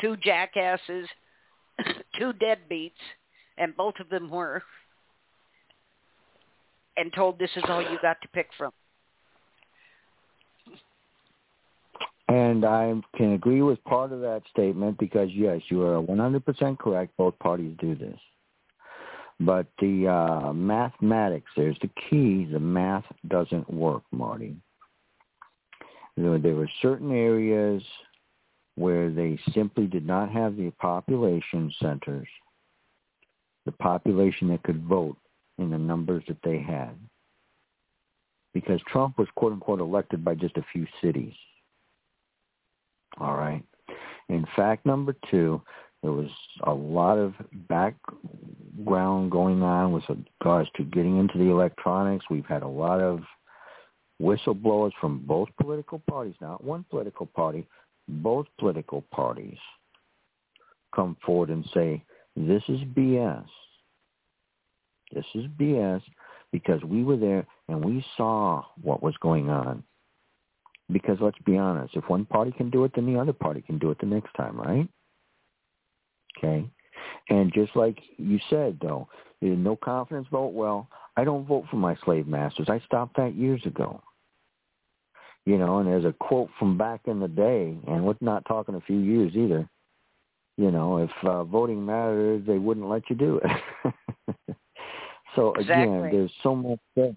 two 0.00 0.16
jackasses, 0.18 1.08
two 2.18 2.32
deadbeats, 2.34 2.92
and 3.58 3.76
both 3.76 3.94
of 4.00 4.08
them 4.08 4.30
were, 4.30 4.62
and 6.96 7.12
told 7.12 7.38
this 7.38 7.50
is 7.56 7.64
all 7.68 7.82
you 7.82 7.98
got 8.02 8.20
to 8.22 8.28
pick 8.28 8.48
from. 8.56 8.72
And 12.28 12.64
I 12.64 12.92
can 13.16 13.34
agree 13.34 13.62
with 13.62 13.82
part 13.84 14.12
of 14.12 14.20
that 14.20 14.42
statement 14.50 14.98
because, 14.98 15.28
yes, 15.32 15.60
you 15.68 15.82
are 15.82 16.02
100% 16.02 16.78
correct. 16.78 17.16
Both 17.16 17.38
parties 17.38 17.76
do 17.80 17.94
this. 17.94 18.18
But 19.38 19.66
the 19.80 20.08
uh, 20.08 20.52
mathematics, 20.52 21.50
there's 21.56 21.78
the 21.82 21.90
key. 22.10 22.48
The 22.50 22.58
math 22.58 23.04
doesn't 23.28 23.72
work, 23.72 24.02
Marti. 24.10 24.56
There, 26.16 26.38
there 26.38 26.54
were 26.54 26.70
certain 26.82 27.12
areas 27.12 27.82
where 28.74 29.10
they 29.10 29.38
simply 29.54 29.86
did 29.86 30.06
not 30.06 30.30
have 30.30 30.56
the 30.56 30.70
population 30.80 31.72
centers, 31.80 32.28
the 33.66 33.72
population 33.72 34.48
that 34.48 34.62
could 34.62 34.82
vote 34.84 35.16
in 35.58 35.70
the 35.70 35.78
numbers 35.78 36.22
that 36.28 36.42
they 36.42 36.60
had. 36.60 36.94
Because 38.52 38.80
Trump 38.88 39.18
was, 39.18 39.28
quote 39.36 39.52
unquote, 39.52 39.80
elected 39.80 40.24
by 40.24 40.34
just 40.34 40.56
a 40.56 40.64
few 40.72 40.86
cities. 41.02 41.34
All 43.18 43.36
right. 43.36 43.62
In 44.28 44.46
fact 44.56 44.86
number 44.86 45.14
two, 45.30 45.60
there 46.02 46.12
was 46.12 46.30
a 46.64 46.72
lot 46.72 47.18
of 47.18 47.34
background 47.68 49.30
going 49.30 49.62
on 49.62 49.92
with 49.92 50.04
regards 50.40 50.68
to 50.76 50.84
getting 50.84 51.18
into 51.18 51.38
the 51.38 51.50
electronics. 51.50 52.26
We've 52.30 52.46
had 52.46 52.62
a 52.62 52.68
lot 52.68 53.00
of 53.00 53.20
whistleblowers 54.20 54.92
from 55.00 55.20
both 55.26 55.48
political 55.60 56.00
parties, 56.08 56.34
not 56.40 56.62
one 56.62 56.84
political 56.90 57.26
party, 57.26 57.66
both 58.08 58.46
political 58.58 59.02
parties 59.10 59.58
come 60.94 61.16
forward 61.24 61.50
and 61.50 61.64
say, 61.74 62.02
this 62.36 62.62
is 62.68 62.80
BS. 62.80 63.44
This 65.12 65.24
is 65.34 65.46
BS 65.58 66.02
because 66.52 66.82
we 66.84 67.04
were 67.04 67.16
there 67.16 67.46
and 67.68 67.84
we 67.84 68.04
saw 68.16 68.64
what 68.82 69.02
was 69.02 69.14
going 69.20 69.48
on. 69.48 69.82
Because 70.92 71.18
let's 71.20 71.38
be 71.44 71.56
honest, 71.56 71.96
if 71.96 72.08
one 72.08 72.24
party 72.24 72.52
can 72.52 72.70
do 72.70 72.84
it, 72.84 72.92
then 72.94 73.12
the 73.12 73.18
other 73.18 73.32
party 73.32 73.60
can 73.60 73.78
do 73.78 73.90
it 73.90 73.98
the 73.98 74.06
next 74.06 74.32
time, 74.34 74.56
right? 74.56 74.88
Okay. 76.38 76.64
And 77.28 77.52
just 77.52 77.74
like 77.74 77.98
you 78.16 78.38
said, 78.48 78.78
though, 78.80 79.08
no 79.40 79.76
confidence 79.76 80.28
vote. 80.30 80.52
Well, 80.52 80.88
I 81.16 81.24
don't 81.24 81.46
vote 81.46 81.64
for 81.70 81.76
my 81.76 81.96
slave 82.04 82.26
masters. 82.26 82.68
I 82.68 82.80
stopped 82.86 83.16
that 83.16 83.34
years 83.34 83.64
ago. 83.66 84.02
You 85.44 85.58
know, 85.58 85.78
and 85.78 85.88
there's 85.88 86.04
a 86.04 86.12
quote 86.12 86.50
from 86.58 86.76
back 86.76 87.02
in 87.06 87.20
the 87.20 87.28
day, 87.28 87.76
and 87.86 88.04
we're 88.04 88.16
not 88.20 88.44
talking 88.46 88.74
a 88.74 88.80
few 88.80 88.98
years 88.98 89.32
either. 89.36 89.68
You 90.56 90.70
know, 90.70 90.98
if 90.98 91.10
uh, 91.22 91.44
voting 91.44 91.84
mattered, 91.84 92.46
they 92.46 92.58
wouldn't 92.58 92.88
let 92.88 93.08
you 93.08 93.16
do 93.16 93.40
it. 93.44 93.94
so 95.36 95.54
again, 95.54 95.82
exactly. 95.82 96.18
there's 96.18 96.32
so 96.42 96.56
much 96.56 96.80
there. 96.96 97.14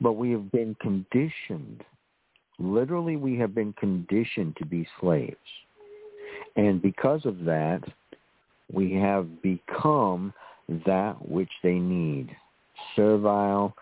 But 0.00 0.14
we 0.14 0.32
have 0.32 0.50
been 0.50 0.74
conditioned. 0.80 1.84
Literally, 2.58 3.16
we 3.16 3.38
have 3.38 3.54
been 3.54 3.72
conditioned 3.74 4.56
to 4.56 4.66
be 4.66 4.88
slaves. 5.00 5.36
And 6.56 6.82
because 6.82 7.24
of 7.24 7.44
that, 7.44 7.82
we 8.72 8.94
have 8.94 9.42
become 9.42 10.32
that 10.86 11.14
which 11.28 11.50
they 11.62 11.74
need. 11.74 12.34
Servile, 12.94 13.74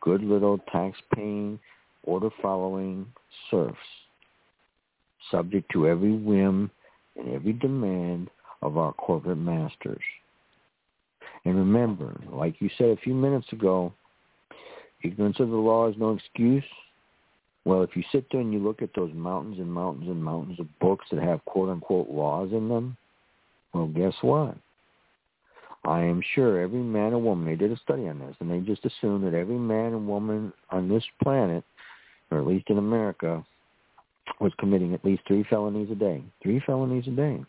good 0.00 0.22
little 0.22 0.58
tax-paying, 0.70 1.58
order-following 2.04 3.06
serfs, 3.50 3.76
subject 5.30 5.70
to 5.72 5.88
every 5.88 6.12
whim 6.12 6.70
and 7.16 7.34
every 7.34 7.52
demand 7.52 8.30
of 8.62 8.76
our 8.76 8.92
corporate 8.92 9.38
masters. 9.38 10.02
And 11.44 11.56
remember, 11.56 12.20
like 12.30 12.60
you 12.60 12.68
said 12.76 12.90
a 12.90 12.96
few 12.96 13.14
minutes 13.14 13.46
ago, 13.52 13.92
ignorance 15.02 15.40
of 15.40 15.50
the 15.50 15.56
law 15.56 15.88
is 15.88 15.96
no 15.98 16.12
excuse. 16.12 16.64
Well, 17.64 17.82
if 17.82 17.94
you 17.94 18.02
sit 18.12 18.26
there 18.30 18.40
and 18.40 18.52
you 18.52 18.58
look 18.58 18.82
at 18.82 18.90
those 18.94 19.12
mountains 19.14 19.58
and 19.58 19.72
mountains 19.72 20.08
and 20.08 20.22
mountains 20.22 20.58
of 20.58 20.66
books 20.80 21.06
that 21.10 21.22
have 21.22 21.44
quote-unquote 21.44 22.08
laws 22.08 22.50
in 22.52 22.68
them, 22.68 22.96
well, 23.72 23.86
guess 23.86 24.14
what? 24.22 24.56
I 25.84 26.00
am 26.02 26.22
sure 26.34 26.60
every 26.60 26.80
man 26.80 27.12
and 27.12 27.24
woman, 27.24 27.46
they 27.46 27.54
did 27.56 27.72
a 27.72 27.76
study 27.78 28.08
on 28.08 28.18
this, 28.18 28.34
and 28.40 28.50
they 28.50 28.60
just 28.60 28.84
assumed 28.84 29.24
that 29.24 29.36
every 29.36 29.58
man 29.58 29.92
and 29.92 30.08
woman 30.08 30.52
on 30.70 30.88
this 30.88 31.04
planet, 31.22 31.62
or 32.30 32.38
at 32.38 32.46
least 32.46 32.68
in 32.68 32.78
America, 32.78 33.44
was 34.40 34.52
committing 34.58 34.92
at 34.94 35.04
least 35.04 35.22
three 35.26 35.44
felonies 35.48 35.90
a 35.90 35.94
day. 35.94 36.22
Three 36.42 36.60
felonies 36.66 37.06
a 37.06 37.10
day. 37.10 37.44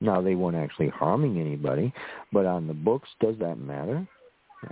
Now, 0.00 0.20
they 0.20 0.34
weren't 0.34 0.56
actually 0.56 0.88
harming 0.88 1.40
anybody, 1.40 1.92
but 2.32 2.46
on 2.46 2.66
the 2.66 2.74
books, 2.74 3.08
does 3.20 3.36
that 3.40 3.58
matter? 3.58 4.06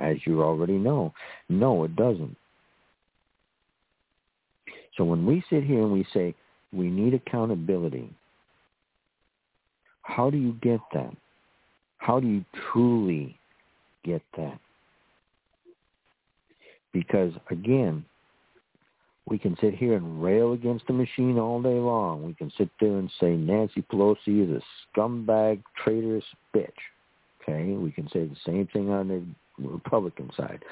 As 0.00 0.16
you 0.26 0.42
already 0.42 0.74
know, 0.78 1.12
no, 1.48 1.84
it 1.84 1.96
doesn't. 1.96 2.36
So 4.96 5.04
when 5.04 5.26
we 5.26 5.42
sit 5.50 5.64
here 5.64 5.82
and 5.82 5.92
we 5.92 6.06
say 6.12 6.34
we 6.72 6.88
need 6.88 7.14
accountability, 7.14 8.10
how 10.02 10.30
do 10.30 10.36
you 10.36 10.52
get 10.62 10.80
that? 10.92 11.12
How 11.98 12.20
do 12.20 12.26
you 12.26 12.44
truly 12.72 13.38
get 14.04 14.22
that? 14.36 14.58
Because 16.92 17.32
again, 17.50 18.04
we 19.26 19.38
can 19.38 19.56
sit 19.60 19.74
here 19.74 19.94
and 19.94 20.22
rail 20.22 20.52
against 20.52 20.86
the 20.86 20.92
machine 20.92 21.38
all 21.38 21.62
day 21.62 21.68
long. 21.68 22.22
We 22.24 22.34
can 22.34 22.52
sit 22.58 22.68
there 22.80 22.98
and 22.98 23.10
say 23.20 23.30
Nancy 23.30 23.82
Pelosi 23.82 24.44
is 24.44 24.50
a 24.50 24.98
scumbag, 24.98 25.62
traitorous 25.82 26.24
bitch. 26.54 26.70
Okay, 27.42 27.72
we 27.72 27.90
can 27.90 28.08
say 28.08 28.26
the 28.26 28.36
same 28.44 28.66
thing 28.72 28.90
on 28.90 29.08
the 29.08 29.22
Republican 29.66 30.30
side. 30.36 30.62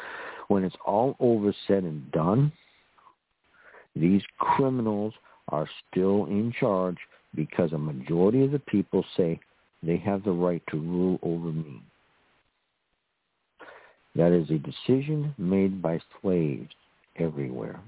When 0.48 0.64
it's 0.64 0.76
all 0.84 1.16
over, 1.20 1.54
said 1.66 1.84
and 1.84 2.10
done, 2.12 2.52
these 3.94 4.22
criminals 4.38 5.14
are 5.48 5.68
still 5.90 6.26
in 6.26 6.52
charge 6.58 6.98
because 7.34 7.72
a 7.72 7.78
majority 7.78 8.44
of 8.44 8.52
the 8.52 8.58
people 8.58 9.04
say 9.16 9.40
they 9.82 9.96
have 9.98 10.24
the 10.24 10.30
right 10.30 10.62
to 10.70 10.78
rule 10.78 11.18
over 11.22 11.52
me. 11.52 11.82
That 14.14 14.32
is 14.32 14.50
a 14.50 14.58
decision 14.58 15.34
made 15.38 15.80
by 15.80 16.00
slaves 16.20 16.70
everywhere. 17.16 17.80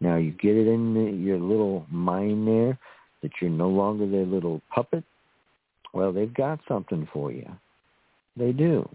Now 0.00 0.16
you 0.16 0.32
get 0.32 0.56
it 0.56 0.66
in 0.66 0.94
the, 0.94 1.10
your 1.10 1.38
little 1.38 1.86
mind 1.90 2.46
there 2.46 2.78
that 3.22 3.32
you're 3.40 3.50
no 3.50 3.68
longer 3.68 4.08
their 4.08 4.24
little 4.24 4.62
puppet. 4.74 5.04
Well, 5.92 6.12
they've 6.12 6.32
got 6.32 6.60
something 6.68 7.08
for 7.12 7.32
you. 7.32 7.48
They 8.36 8.52
do. 8.52 8.88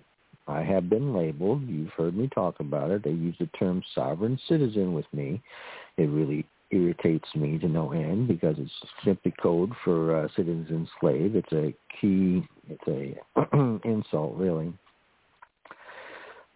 I 0.48 0.62
have 0.62 0.90
been 0.90 1.14
labeled. 1.14 1.68
You've 1.68 1.92
heard 1.92 2.16
me 2.16 2.30
talk 2.34 2.60
about 2.60 2.92
it. 2.92 3.04
They 3.04 3.12
use 3.12 3.36
the 3.40 3.48
term 3.58 3.84
sovereign 3.94 4.40
citizen 4.48 4.94
with 4.94 5.06
me. 5.12 5.42
It 5.98 6.10
really 6.10 6.46
irritates 6.72 7.28
me 7.36 7.58
to 7.60 7.68
no 7.68 7.92
end 7.92 8.28
because 8.28 8.56
it's 8.58 8.72
simply 9.04 9.34
code 9.42 9.72
for 9.84 10.16
uh, 10.16 10.28
citizen 10.36 10.88
slave. 11.00 11.36
It's 11.36 11.52
a 11.52 11.74
key. 12.00 12.48
It's 12.70 12.88
a 12.88 13.80
insult, 13.88 14.36
really. 14.36 14.74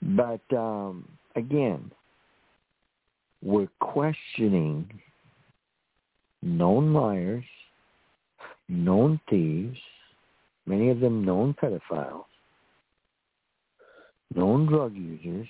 But 0.01 0.41
um, 0.55 1.07
again, 1.35 1.91
we're 3.43 3.69
questioning 3.79 4.89
known 6.41 6.93
liars, 6.93 7.43
known 8.67 9.19
thieves, 9.29 9.77
many 10.65 10.89
of 10.89 10.99
them 10.99 11.23
known 11.23 11.53
pedophiles, 11.61 12.25
known 14.33 14.65
drug 14.67 14.93
users, 14.95 15.47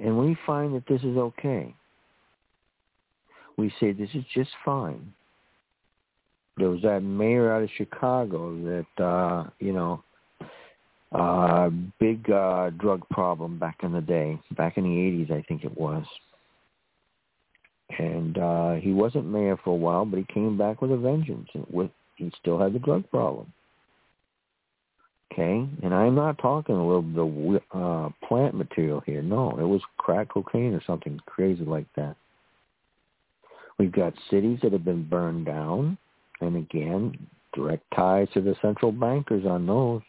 and 0.00 0.18
we 0.18 0.36
find 0.46 0.74
that 0.74 0.86
this 0.88 1.02
is 1.02 1.16
okay. 1.16 1.74
We 3.56 3.72
say 3.80 3.92
this 3.92 4.10
is 4.14 4.24
just 4.34 4.50
fine. 4.64 5.12
There 6.58 6.70
was 6.70 6.82
that 6.82 7.00
mayor 7.00 7.52
out 7.52 7.62
of 7.62 7.70
Chicago 7.76 8.54
that, 8.96 9.02
uh, 9.02 9.50
you 9.58 9.72
know, 9.72 10.02
uh, 11.12 11.70
big 12.00 12.30
uh, 12.30 12.70
drug 12.70 13.06
problem 13.10 13.58
back 13.58 13.78
in 13.82 13.92
the 13.92 14.00
day, 14.00 14.38
back 14.56 14.76
in 14.76 14.84
the 14.84 14.90
80s, 14.90 15.30
I 15.30 15.42
think 15.46 15.64
it 15.64 15.78
was. 15.78 16.04
And 17.98 18.36
uh, 18.36 18.74
he 18.74 18.92
wasn't 18.92 19.26
mayor 19.26 19.56
for 19.62 19.70
a 19.70 19.76
while, 19.76 20.04
but 20.04 20.18
he 20.18 20.26
came 20.32 20.58
back 20.58 20.82
with 20.82 20.92
a 20.92 20.96
vengeance. 20.96 21.48
And 21.54 21.66
with 21.70 21.90
he 22.16 22.32
still 22.40 22.58
had 22.58 22.72
the 22.72 22.78
drug 22.78 23.08
problem. 23.10 23.52
Okay, 25.32 25.68
and 25.82 25.92
I'm 25.92 26.14
not 26.14 26.38
talking 26.38 26.76
a 26.76 26.86
little 26.86 27.02
the 27.02 27.60
uh, 27.78 28.08
plant 28.26 28.54
material 28.54 29.02
here. 29.04 29.22
No, 29.22 29.50
it 29.58 29.64
was 29.64 29.82
crack 29.98 30.30
cocaine 30.30 30.72
or 30.72 30.82
something 30.86 31.20
crazy 31.26 31.64
like 31.64 31.86
that. 31.96 32.16
We've 33.78 33.92
got 33.92 34.14
cities 34.30 34.60
that 34.62 34.72
have 34.72 34.84
been 34.84 35.06
burned 35.06 35.44
down, 35.44 35.98
and 36.40 36.56
again, 36.56 37.18
direct 37.54 37.84
ties 37.94 38.28
to 38.32 38.40
the 38.40 38.56
central 38.62 38.92
bankers 38.92 39.44
on 39.44 39.66
those 39.66 40.00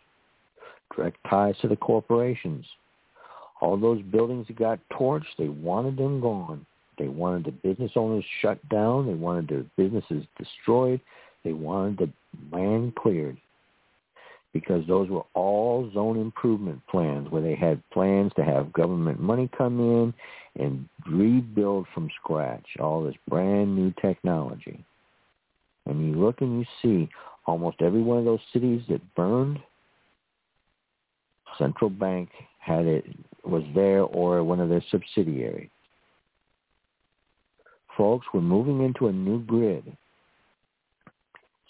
direct 0.95 1.17
ties 1.29 1.55
to 1.61 1.67
the 1.67 1.75
corporations. 1.75 2.65
All 3.59 3.75
those 3.75 4.01
buildings 4.03 4.47
that 4.47 4.57
got 4.57 4.79
torched, 4.93 5.35
they 5.37 5.49
wanted 5.49 5.97
them 5.97 6.21
gone. 6.21 6.65
They 6.97 7.07
wanted 7.07 7.45
the 7.45 7.51
business 7.51 7.91
owners 7.95 8.25
shut 8.41 8.57
down. 8.69 9.07
They 9.07 9.13
wanted 9.13 9.47
their 9.47 9.65
businesses 9.77 10.25
destroyed. 10.37 10.99
They 11.43 11.53
wanted 11.53 11.97
the 11.99 12.55
land 12.55 12.95
cleared 12.95 13.37
because 14.53 14.85
those 14.87 15.09
were 15.09 15.25
all 15.33 15.89
zone 15.93 16.19
improvement 16.19 16.81
plans 16.89 17.29
where 17.29 17.41
they 17.41 17.55
had 17.55 17.81
plans 17.91 18.31
to 18.35 18.43
have 18.43 18.73
government 18.73 19.19
money 19.19 19.49
come 19.55 19.79
in 19.79 20.13
and 20.61 20.89
rebuild 21.07 21.85
from 21.93 22.09
scratch 22.19 22.65
all 22.79 23.03
this 23.03 23.15
brand 23.29 23.75
new 23.75 23.93
technology. 24.01 24.83
And 25.85 26.07
you 26.07 26.15
look 26.15 26.41
and 26.41 26.59
you 26.59 26.65
see 26.81 27.09
almost 27.45 27.81
every 27.81 28.01
one 28.01 28.17
of 28.17 28.25
those 28.25 28.39
cities 28.51 28.81
that 28.89 29.15
burned 29.15 29.59
central 31.57 31.89
bank 31.89 32.29
had 32.59 32.85
it 32.85 33.05
was 33.43 33.63
there 33.73 34.01
or 34.01 34.43
one 34.43 34.59
of 34.59 34.69
their 34.69 34.83
subsidiaries. 34.91 35.69
Folks, 37.97 38.27
we're 38.33 38.41
moving 38.41 38.83
into 38.83 39.07
a 39.07 39.11
new 39.11 39.39
grid. 39.39 39.97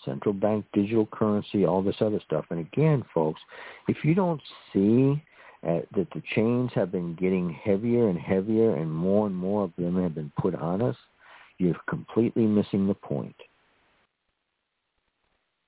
Central 0.05 0.33
bank 0.33 0.65
digital 0.73 1.07
currency, 1.07 1.65
all 1.65 1.81
this 1.81 1.95
other 2.01 2.19
stuff. 2.25 2.45
And 2.49 2.59
again, 2.59 3.03
folks, 3.13 3.41
if 3.87 3.97
you 4.03 4.13
don't 4.13 4.41
see 4.71 5.21
uh, 5.67 5.79
that 5.95 6.07
the 6.13 6.21
chains 6.35 6.71
have 6.75 6.91
been 6.91 7.15
getting 7.15 7.49
heavier 7.49 8.09
and 8.09 8.19
heavier 8.19 8.75
and 8.75 8.91
more 8.91 9.27
and 9.27 9.35
more 9.35 9.63
of 9.63 9.71
them 9.77 10.01
have 10.01 10.15
been 10.15 10.31
put 10.39 10.53
on 10.53 10.81
us, 10.81 10.95
you're 11.57 11.75
completely 11.89 12.45
missing 12.45 12.87
the 12.87 12.93
point. 12.93 13.35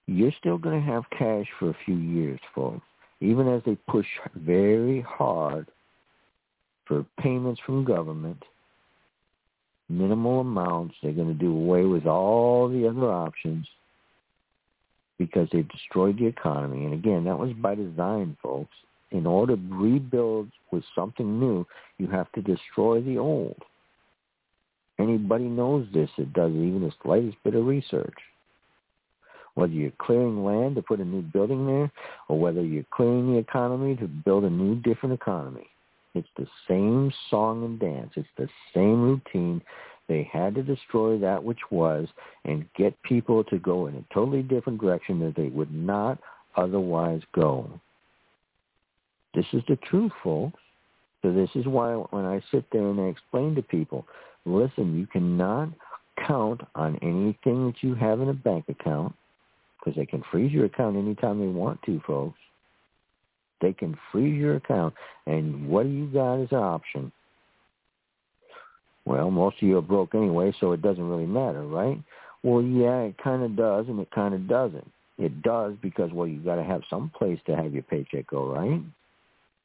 You're 0.05 0.33
still 0.39 0.57
going 0.57 0.79
to 0.79 0.91
have 0.91 1.03
cash 1.17 1.47
for 1.57 1.69
a 1.69 1.77
few 1.85 1.95
years, 1.95 2.39
folks 2.53 2.83
even 3.21 3.47
as 3.47 3.61
they 3.65 3.75
push 3.87 4.05
very 4.35 5.01
hard 5.01 5.67
for 6.85 7.05
payments 7.19 7.61
from 7.65 7.83
government, 7.83 8.41
minimal 9.89 10.41
amounts, 10.41 10.95
they're 11.01 11.11
going 11.11 11.27
to 11.27 11.33
do 11.33 11.51
away 11.51 11.83
with 11.83 12.05
all 12.05 12.69
the 12.69 12.87
other 12.87 13.11
options 13.11 13.67
because 15.17 15.47
they've 15.51 15.67
destroyed 15.67 16.17
the 16.17 16.25
economy. 16.25 16.85
And 16.85 16.93
again, 16.93 17.25
that 17.25 17.37
was 17.37 17.51
by 17.53 17.75
design, 17.75 18.37
folks. 18.41 18.73
In 19.11 19.25
order 19.25 19.55
to 19.55 19.61
rebuild 19.69 20.49
with 20.71 20.83
something 20.93 21.39
new, 21.39 21.65
you 21.97 22.07
have 22.07 22.31
to 22.33 22.41
destroy 22.41 23.01
the 23.01 23.17
old. 23.17 23.61
Anybody 24.99 25.45
knows 25.45 25.87
this 25.93 26.09
that 26.17 26.33
does 26.33 26.51
even 26.51 26.81
the 26.81 26.93
slightest 27.01 27.37
bit 27.43 27.55
of 27.55 27.65
research 27.65 28.17
whether 29.59 29.73
you're 29.73 29.91
clearing 29.99 30.43
land 30.43 30.75
to 30.75 30.81
put 30.81 30.99
a 30.99 31.05
new 31.05 31.21
building 31.21 31.67
there 31.67 31.91
or 32.29 32.39
whether 32.39 32.63
you're 32.63 32.85
clearing 32.91 33.33
the 33.33 33.39
economy 33.39 33.95
to 33.95 34.07
build 34.07 34.45
a 34.45 34.49
new 34.49 34.75
different 34.75 35.13
economy. 35.13 35.68
It's 36.15 36.27
the 36.37 36.47
same 36.67 37.11
song 37.29 37.63
and 37.63 37.79
dance. 37.79 38.11
It's 38.15 38.27
the 38.37 38.49
same 38.73 39.01
routine. 39.01 39.61
They 40.07 40.27
had 40.31 40.55
to 40.55 40.63
destroy 40.63 41.19
that 41.19 41.43
which 41.43 41.59
was 41.69 42.07
and 42.45 42.65
get 42.75 43.01
people 43.03 43.43
to 43.45 43.59
go 43.59 43.87
in 43.87 43.95
a 43.95 44.13
totally 44.13 44.41
different 44.41 44.81
direction 44.81 45.19
that 45.19 45.35
they 45.35 45.49
would 45.49 45.73
not 45.73 46.17
otherwise 46.55 47.21
go. 47.33 47.69
This 49.35 49.45
is 49.53 49.61
the 49.67 49.75
truth, 49.75 50.11
folks. 50.23 50.59
So 51.21 51.31
this 51.31 51.49
is 51.53 51.67
why 51.67 51.93
when 51.93 52.25
I 52.25 52.41
sit 52.51 52.65
there 52.71 52.87
and 52.87 52.99
I 52.99 53.05
explain 53.05 53.53
to 53.55 53.61
people, 53.61 54.07
listen, 54.45 54.97
you 54.97 55.05
cannot 55.05 55.69
count 56.25 56.61
on 56.75 56.97
anything 57.01 57.67
that 57.67 57.81
you 57.81 57.93
have 57.95 58.21
in 58.21 58.29
a 58.29 58.33
bank 58.33 58.65
account 58.67 59.13
because 59.79 59.95
they 59.95 60.05
can 60.05 60.23
freeze 60.31 60.51
your 60.51 60.65
account 60.65 60.97
anytime 60.97 61.39
they 61.39 61.47
want 61.47 61.81
to, 61.83 62.01
folks. 62.05 62.39
They 63.61 63.73
can 63.73 63.97
freeze 64.11 64.39
your 64.39 64.55
account, 64.55 64.93
and 65.25 65.67
what 65.69 65.83
do 65.83 65.89
you 65.89 66.07
got 66.07 66.41
as 66.41 66.51
an 66.51 66.57
option? 66.57 67.11
Well, 69.05 69.31
most 69.31 69.57
of 69.61 69.67
you 69.67 69.77
are 69.77 69.81
broke 69.81 70.15
anyway, 70.15 70.53
so 70.59 70.71
it 70.71 70.81
doesn't 70.81 71.09
really 71.09 71.25
matter, 71.25 71.63
right? 71.63 71.99
Well, 72.43 72.61
yeah, 72.61 73.01
it 73.01 73.17
kind 73.17 73.43
of 73.43 73.55
does, 73.55 73.87
and 73.87 73.99
it 73.99 74.11
kind 74.11 74.33
of 74.33 74.47
doesn't. 74.47 74.89
It 75.17 75.41
does 75.41 75.73
because, 75.81 76.11
well, 76.13 76.27
you 76.27 76.39
got 76.39 76.55
to 76.55 76.63
have 76.63 76.83
some 76.89 77.11
place 77.17 77.39
to 77.47 77.55
have 77.55 77.73
your 77.73 77.83
paycheck 77.83 78.27
go, 78.27 78.45
right? 78.45 78.81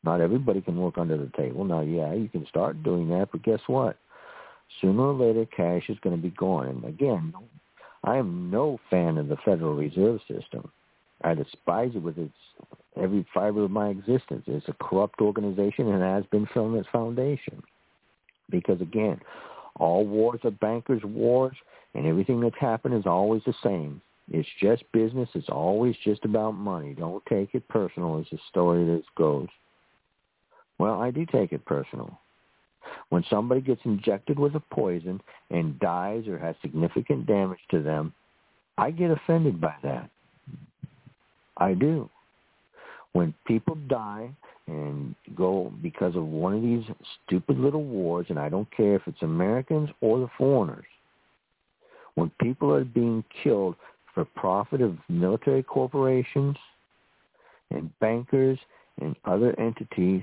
Not 0.02 0.20
everybody 0.20 0.60
can 0.60 0.76
work 0.76 0.98
under 0.98 1.16
the 1.16 1.30
table. 1.36 1.64
Now, 1.64 1.82
yeah, 1.82 2.12
you 2.12 2.28
can 2.28 2.46
start 2.46 2.82
doing 2.82 3.08
that, 3.10 3.28
but 3.30 3.42
guess 3.42 3.60
what? 3.66 3.96
Sooner 4.80 5.02
or 5.02 5.14
later, 5.14 5.46
cash 5.46 5.88
is 5.88 5.98
going 6.00 6.16
to 6.16 6.22
be 6.22 6.30
gone. 6.30 6.66
And 6.66 6.84
again, 6.84 7.32
I 8.02 8.16
am 8.16 8.50
no 8.50 8.80
fan 8.90 9.16
of 9.18 9.28
the 9.28 9.36
Federal 9.44 9.74
Reserve 9.74 10.20
System. 10.26 10.70
I 11.24 11.34
despise 11.34 11.92
it 11.94 12.02
with 12.02 12.18
its 12.18 12.34
every 12.96 13.26
fiber 13.32 13.64
of 13.64 13.70
my 13.70 13.88
existence. 13.88 14.44
It's 14.46 14.68
a 14.68 14.74
corrupt 14.74 15.20
organization 15.20 15.88
and 15.88 16.02
has 16.02 16.24
been 16.30 16.46
from 16.52 16.76
its 16.76 16.88
foundation. 16.92 17.62
Because 18.50 18.80
again, 18.80 19.20
all 19.76 20.04
wars 20.04 20.40
are 20.44 20.50
bankers' 20.50 21.02
wars, 21.02 21.56
and 21.94 22.06
everything 22.06 22.40
that's 22.40 22.58
happened 22.60 22.94
is 22.94 23.06
always 23.06 23.42
the 23.46 23.54
same. 23.62 24.00
It's 24.30 24.48
just 24.60 24.90
business. 24.92 25.28
It's 25.34 25.48
always 25.48 25.96
just 26.04 26.24
about 26.24 26.52
money. 26.52 26.94
Don't 26.94 27.24
take 27.26 27.54
it 27.54 27.66
personal, 27.68 28.18
as 28.18 28.26
the 28.30 28.38
story 28.50 28.84
that 28.84 29.02
goes. 29.16 29.48
Well, 30.78 31.00
I 31.00 31.10
do 31.10 31.26
take 31.26 31.52
it 31.52 31.64
personal. 31.64 32.18
When 33.08 33.24
somebody 33.30 33.60
gets 33.60 33.80
injected 33.84 34.38
with 34.38 34.54
a 34.56 34.60
poison 34.60 35.20
and 35.50 35.78
dies 35.78 36.28
or 36.28 36.38
has 36.38 36.54
significant 36.60 37.26
damage 37.26 37.60
to 37.70 37.82
them, 37.82 38.12
I 38.76 38.90
get 38.90 39.10
offended 39.10 39.60
by 39.60 39.74
that. 39.82 40.10
I 41.56 41.74
do. 41.74 42.08
When 43.12 43.34
people 43.46 43.76
die 43.88 44.30
and 44.66 45.14
go 45.36 45.72
because 45.82 46.16
of 46.16 46.24
one 46.26 46.54
of 46.54 46.62
these 46.62 46.84
stupid 47.26 47.58
little 47.58 47.84
wars, 47.84 48.26
and 48.28 48.38
I 48.38 48.48
don't 48.48 48.70
care 48.76 48.96
if 48.96 49.02
it's 49.06 49.22
Americans 49.22 49.90
or 50.00 50.18
the 50.18 50.30
foreigners, 50.36 50.86
when 52.14 52.30
people 52.40 52.72
are 52.72 52.84
being 52.84 53.24
killed 53.42 53.76
for 54.14 54.24
profit 54.24 54.80
of 54.80 54.96
military 55.08 55.62
corporations 55.62 56.56
and 57.70 57.90
bankers 57.98 58.58
and 59.00 59.16
other 59.24 59.58
entities, 59.58 60.22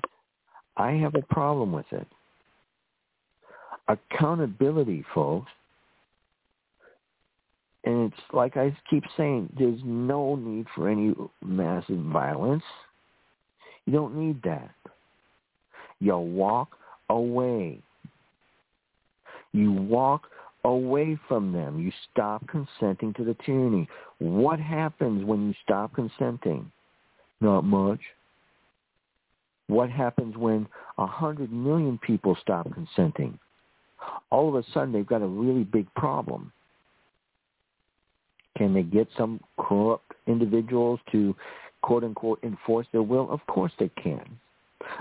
I 0.78 0.92
have 0.92 1.16
a 1.16 1.34
problem 1.34 1.72
with 1.72 1.92
it 1.92 2.08
accountability, 3.88 5.04
folks. 5.14 5.52
And 7.84 8.12
it's 8.12 8.22
like 8.34 8.58
I 8.58 8.76
keep 8.90 9.04
saying, 9.18 9.50
there's 9.58 9.80
no 9.84 10.36
need 10.36 10.68
for 10.76 10.90
any 10.90 11.16
massive 11.44 12.00
violence. 12.00 12.64
You 13.86 13.94
don't 13.94 14.16
need 14.16 14.42
that. 14.44 14.72
You 16.00 16.18
walk 16.18 16.78
away. 17.10 17.80
You 19.52 19.72
walk 19.72 20.24
away 20.64 21.20
from 21.28 21.52
them. 21.52 21.80
You 21.80 21.92
stop 22.12 22.48
consenting 22.48 23.14
to 23.16 23.24
the 23.24 23.36
tyranny. 23.46 23.88
What 24.20 24.60
happens 24.60 25.26
when 25.26 25.48
you 25.48 25.56
stop 25.64 25.94
consenting? 25.96 26.72
Not 27.42 27.62
much. 27.64 28.00
What 29.68 29.90
happens 29.90 30.38
when 30.38 30.68
a 30.98 31.08
hundred 31.08 31.52
million 31.52 31.98
people 31.98 32.38
stop 32.42 32.72
consenting? 32.72 33.40
all 34.30 34.50
of 34.50 34.56
a 34.56 34.64
sudden 34.74 34.92
they've 34.92 35.06
got 35.06 35.22
a 35.22 35.28
really 35.28 35.64
big 35.64 35.94
problem. 35.96 36.52
Can 38.62 38.76
they 38.76 38.84
get 38.84 39.08
some 39.18 39.40
corrupt 39.58 40.14
individuals 40.28 41.00
to 41.12 41.36
quote 41.82 42.04
unquote 42.04 42.38
enforce 42.44 42.86
their 42.92 43.02
will? 43.02 43.28
Of 43.32 43.40
course 43.48 43.72
they 43.80 43.90
can. 44.04 44.24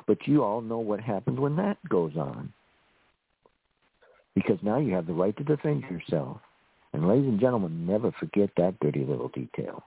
But 0.06 0.26
you 0.26 0.42
all 0.42 0.62
know 0.62 0.78
what 0.78 0.98
happens 0.98 1.38
when 1.38 1.56
that 1.56 1.76
goes 1.86 2.16
on. 2.16 2.54
Because 4.34 4.56
now 4.62 4.78
you 4.78 4.94
have 4.94 5.06
the 5.06 5.12
right 5.12 5.36
to 5.36 5.44
defend 5.44 5.82
yourself. 5.82 6.38
And 6.94 7.06
ladies 7.06 7.28
and 7.28 7.38
gentlemen, 7.38 7.86
never 7.86 8.10
forget 8.12 8.48
that 8.56 8.80
dirty 8.80 9.04
little 9.04 9.28
detail. 9.28 9.82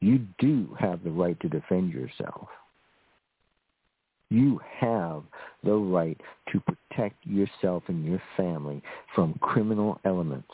You 0.00 0.20
do 0.38 0.74
have 0.80 1.04
the 1.04 1.10
right 1.10 1.38
to 1.40 1.50
defend 1.50 1.92
yourself. 1.92 2.48
You 4.30 4.58
have 4.78 5.22
the 5.62 5.74
right 5.74 6.18
to 6.50 6.60
protect 6.60 7.26
yourself 7.26 7.82
and 7.88 8.06
your 8.06 8.22
family 8.38 8.80
from 9.14 9.34
criminal 9.42 10.00
elements. 10.06 10.48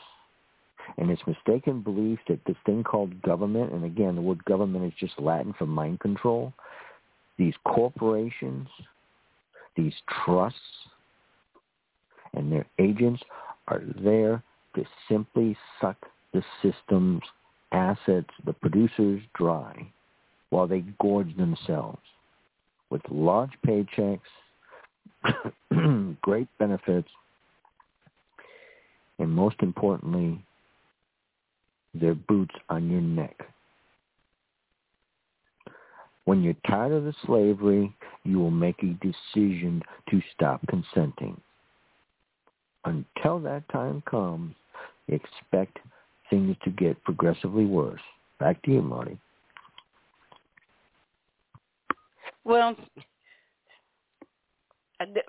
And 0.96 1.10
it's 1.10 1.22
mistaken 1.26 1.82
belief 1.82 2.18
that 2.28 2.40
this 2.46 2.56
thing 2.64 2.82
called 2.82 3.20
government, 3.22 3.72
and 3.72 3.84
again, 3.84 4.14
the 4.14 4.22
word 4.22 4.44
government 4.44 4.84
is 4.84 4.92
just 4.98 5.18
Latin 5.20 5.54
for 5.58 5.66
mind 5.66 6.00
control, 6.00 6.52
these 7.36 7.54
corporations, 7.64 8.68
these 9.76 9.94
trusts, 10.24 10.58
and 12.34 12.50
their 12.50 12.66
agents 12.78 13.22
are 13.68 13.82
there 14.02 14.42
to 14.74 14.84
simply 15.08 15.56
suck 15.80 15.96
the 16.32 16.42
system's 16.62 17.22
assets, 17.72 18.30
the 18.44 18.52
producers, 18.52 19.22
dry 19.34 19.88
while 20.50 20.66
they 20.66 20.82
gorge 21.00 21.36
themselves 21.36 21.98
with 22.90 23.02
large 23.10 23.52
paychecks, 23.66 24.20
great 26.22 26.48
benefits, 26.58 27.08
and 29.18 29.30
most 29.30 29.56
importantly, 29.60 30.42
their 31.94 32.14
boots 32.14 32.54
on 32.68 32.90
your 32.90 33.00
neck. 33.00 33.36
When 36.24 36.42
you're 36.42 36.54
tired 36.66 36.92
of 36.92 37.04
the 37.04 37.14
slavery, 37.24 37.94
you 38.24 38.38
will 38.38 38.50
make 38.50 38.82
a 38.82 38.98
decision 39.04 39.82
to 40.10 40.20
stop 40.34 40.60
consenting. 40.68 41.40
Until 42.84 43.40
that 43.40 43.68
time 43.70 44.02
comes, 44.08 44.54
expect 45.08 45.78
things 46.30 46.56
to 46.64 46.70
get 46.70 47.02
progressively 47.04 47.64
worse. 47.64 48.00
Back 48.38 48.62
to 48.62 48.70
you, 48.72 48.82
Marti. 48.82 49.18
Well, 52.44 52.76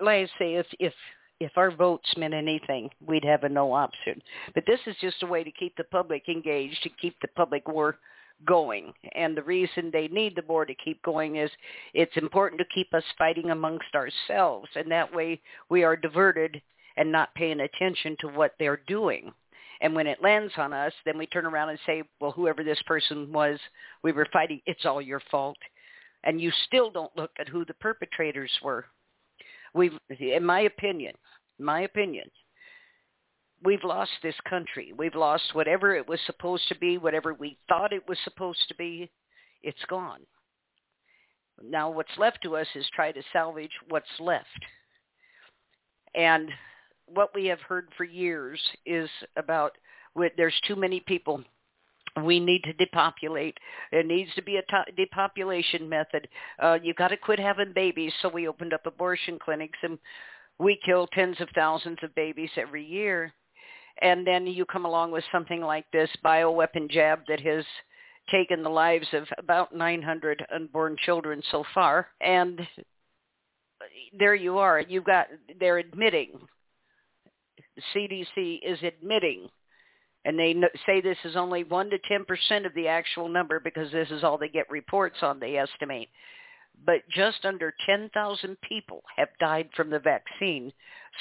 I 0.00 0.26
say, 0.38 0.54
if 0.54 0.66
if 0.78 0.92
if 1.40 1.52
our 1.56 1.70
votes 1.70 2.12
meant 2.16 2.34
anything, 2.34 2.90
we'd 3.06 3.24
have 3.24 3.44
a 3.44 3.48
no 3.48 3.72
option. 3.72 4.22
But 4.54 4.64
this 4.66 4.80
is 4.86 4.94
just 5.00 5.22
a 5.22 5.26
way 5.26 5.42
to 5.42 5.50
keep 5.50 5.74
the 5.76 5.84
public 5.84 6.28
engaged, 6.28 6.82
to 6.82 6.90
keep 7.00 7.16
the 7.20 7.28
public 7.28 7.66
war 7.66 7.98
going. 8.46 8.92
And 9.14 9.36
the 9.36 9.42
reason 9.42 9.90
they 9.90 10.08
need 10.08 10.36
the 10.36 10.44
war 10.46 10.64
to 10.64 10.74
keep 10.74 11.02
going 11.02 11.36
is 11.36 11.50
it's 11.94 12.16
important 12.16 12.60
to 12.60 12.74
keep 12.74 12.92
us 12.94 13.04
fighting 13.18 13.50
amongst 13.50 13.94
ourselves. 13.94 14.68
And 14.74 14.90
that 14.90 15.12
way 15.14 15.40
we 15.68 15.82
are 15.82 15.96
diverted 15.96 16.60
and 16.96 17.10
not 17.10 17.34
paying 17.34 17.60
attention 17.60 18.16
to 18.20 18.28
what 18.28 18.54
they're 18.58 18.82
doing. 18.86 19.32
And 19.80 19.94
when 19.94 20.06
it 20.06 20.22
lands 20.22 20.52
on 20.58 20.74
us, 20.74 20.92
then 21.06 21.16
we 21.16 21.26
turn 21.26 21.46
around 21.46 21.70
and 21.70 21.78
say, 21.86 22.02
well, 22.20 22.32
whoever 22.32 22.62
this 22.62 22.82
person 22.86 23.32
was, 23.32 23.58
we 24.02 24.12
were 24.12 24.28
fighting, 24.30 24.60
it's 24.66 24.84
all 24.84 25.00
your 25.00 25.22
fault. 25.30 25.56
And 26.24 26.38
you 26.38 26.52
still 26.66 26.90
don't 26.90 27.16
look 27.16 27.30
at 27.38 27.48
who 27.48 27.64
the 27.64 27.74
perpetrators 27.74 28.50
were. 28.62 28.84
We've, 29.74 29.92
in 30.18 30.44
my 30.44 30.60
opinion, 30.60 31.14
my 31.58 31.82
opinion, 31.82 32.28
we've 33.62 33.84
lost 33.84 34.10
this 34.22 34.34
country. 34.48 34.92
We've 34.96 35.14
lost 35.14 35.54
whatever 35.54 35.94
it 35.94 36.08
was 36.08 36.20
supposed 36.26 36.66
to 36.68 36.78
be, 36.78 36.98
whatever 36.98 37.34
we 37.34 37.58
thought 37.68 37.92
it 37.92 38.08
was 38.08 38.18
supposed 38.24 38.66
to 38.68 38.74
be. 38.74 39.10
It's 39.62 39.84
gone. 39.88 40.20
Now 41.62 41.90
what's 41.90 42.16
left 42.18 42.38
to 42.42 42.56
us 42.56 42.66
is 42.74 42.86
try 42.94 43.12
to 43.12 43.22
salvage 43.32 43.72
what's 43.88 44.06
left. 44.18 44.46
And 46.14 46.50
what 47.06 47.34
we 47.34 47.46
have 47.46 47.60
heard 47.60 47.88
for 47.96 48.04
years 48.04 48.60
is 48.86 49.10
about 49.36 49.72
there's 50.36 50.58
too 50.66 50.76
many 50.76 51.00
people 51.00 51.44
we 52.24 52.40
need 52.40 52.62
to 52.64 52.72
depopulate. 52.72 53.58
There 53.92 54.02
needs 54.02 54.34
to 54.34 54.42
be 54.42 54.56
a 54.56 54.62
to- 54.62 54.92
depopulation 54.96 55.88
method. 55.88 56.28
Uh, 56.58 56.78
you 56.82 56.94
got 56.94 57.08
to 57.08 57.16
quit 57.16 57.38
having 57.38 57.72
babies. 57.72 58.12
So 58.20 58.28
we 58.28 58.48
opened 58.48 58.72
up 58.72 58.86
abortion 58.86 59.38
clinics, 59.38 59.78
and 59.82 59.98
we 60.58 60.78
kill 60.84 61.06
tens 61.08 61.40
of 61.40 61.48
thousands 61.54 61.98
of 62.02 62.14
babies 62.14 62.50
every 62.56 62.84
year. 62.84 63.32
And 64.02 64.26
then 64.26 64.46
you 64.46 64.64
come 64.64 64.84
along 64.86 65.12
with 65.12 65.24
something 65.30 65.60
like 65.60 65.84
this 65.92 66.10
bioweapon 66.24 66.90
jab 66.90 67.20
that 67.28 67.40
has 67.40 67.64
taken 68.30 68.62
the 68.62 68.70
lives 68.70 69.08
of 69.12 69.24
about 69.38 69.74
900 69.74 70.46
unborn 70.54 70.96
children 71.04 71.42
so 71.50 71.64
far. 71.74 72.08
And 72.20 72.60
there 74.18 74.34
you 74.34 74.58
are. 74.58 74.80
You've 74.80 75.04
got, 75.04 75.28
they're 75.58 75.78
admitting, 75.78 76.32
CDC 77.94 78.60
is 78.62 78.78
admitting 78.82 79.48
and 80.24 80.38
they 80.38 80.54
say 80.84 81.00
this 81.00 81.18
is 81.24 81.36
only 81.36 81.64
1 81.64 81.90
to 81.90 81.98
10% 81.98 82.66
of 82.66 82.74
the 82.74 82.88
actual 82.88 83.28
number 83.28 83.58
because 83.58 83.90
this 83.90 84.10
is 84.10 84.22
all 84.22 84.36
they 84.36 84.48
get 84.48 84.70
reports 84.70 85.16
on, 85.22 85.40
they 85.40 85.56
estimate. 85.56 86.08
But 86.84 87.08
just 87.08 87.44
under 87.44 87.74
10,000 87.86 88.56
people 88.60 89.02
have 89.16 89.28
died 89.38 89.70
from 89.74 89.90
the 89.90 89.98
vaccine. 89.98 90.72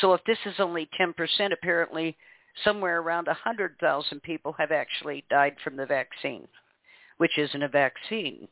So 0.01 0.13
if 0.13 0.21
this 0.25 0.37
is 0.45 0.59
only 0.59 0.89
10%, 0.99 1.13
apparently 1.53 2.17
somewhere 2.63 2.99
around 2.99 3.27
100,000 3.27 4.21
people 4.21 4.53
have 4.57 4.71
actually 4.71 5.23
died 5.29 5.55
from 5.63 5.77
the 5.77 5.85
vaccine, 5.85 6.47
which 7.17 7.37
isn't 7.37 7.63
a 7.63 7.69
vaccine. 7.69 8.47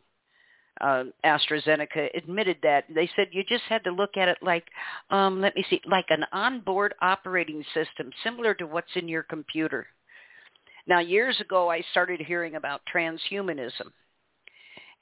Uh, 0.80 1.06
AstraZeneca 1.26 2.16
admitted 2.16 2.58
that. 2.62 2.86
They 2.94 3.10
said 3.16 3.30
you 3.32 3.44
just 3.44 3.64
had 3.64 3.84
to 3.86 3.92
look 3.92 4.16
at 4.16 4.28
it 4.30 4.38
like, 4.42 4.66
um, 5.10 5.42
let 5.42 5.56
me 5.56 5.66
see, 5.70 5.82
like 5.86 6.06
an 6.10 6.26
onboard 6.32 6.94
operating 7.02 7.66
system, 7.74 8.12
similar 8.24 8.54
to 8.56 8.68
what's 8.68 8.96
in 8.96 9.08
your 9.08 9.24
computer 9.24 9.88
now, 10.88 11.00
years 11.00 11.40
ago, 11.42 11.70
I 11.70 11.82
started 11.92 12.22
hearing 12.22 12.56
about 12.56 12.82
transhumanism. 12.94 13.92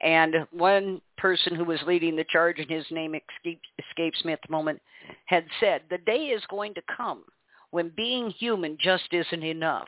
And 0.01 0.35
one 0.51 1.01
person 1.17 1.55
who 1.55 1.63
was 1.63 1.79
leading 1.87 2.15
the 2.15 2.25
charge, 2.29 2.59
and 2.59 2.69
his 2.69 2.85
name 2.91 3.15
escapes, 3.15 4.25
me 4.25 4.33
at 4.33 4.39
the 4.45 4.51
moment, 4.51 4.81
had 5.25 5.45
said, 5.59 5.83
the 5.89 5.99
day 5.99 6.25
is 6.25 6.43
going 6.49 6.73
to 6.73 6.81
come 6.95 7.23
when 7.71 7.91
being 7.95 8.29
human 8.31 8.77
just 8.79 9.05
isn't 9.11 9.43
enough. 9.43 9.87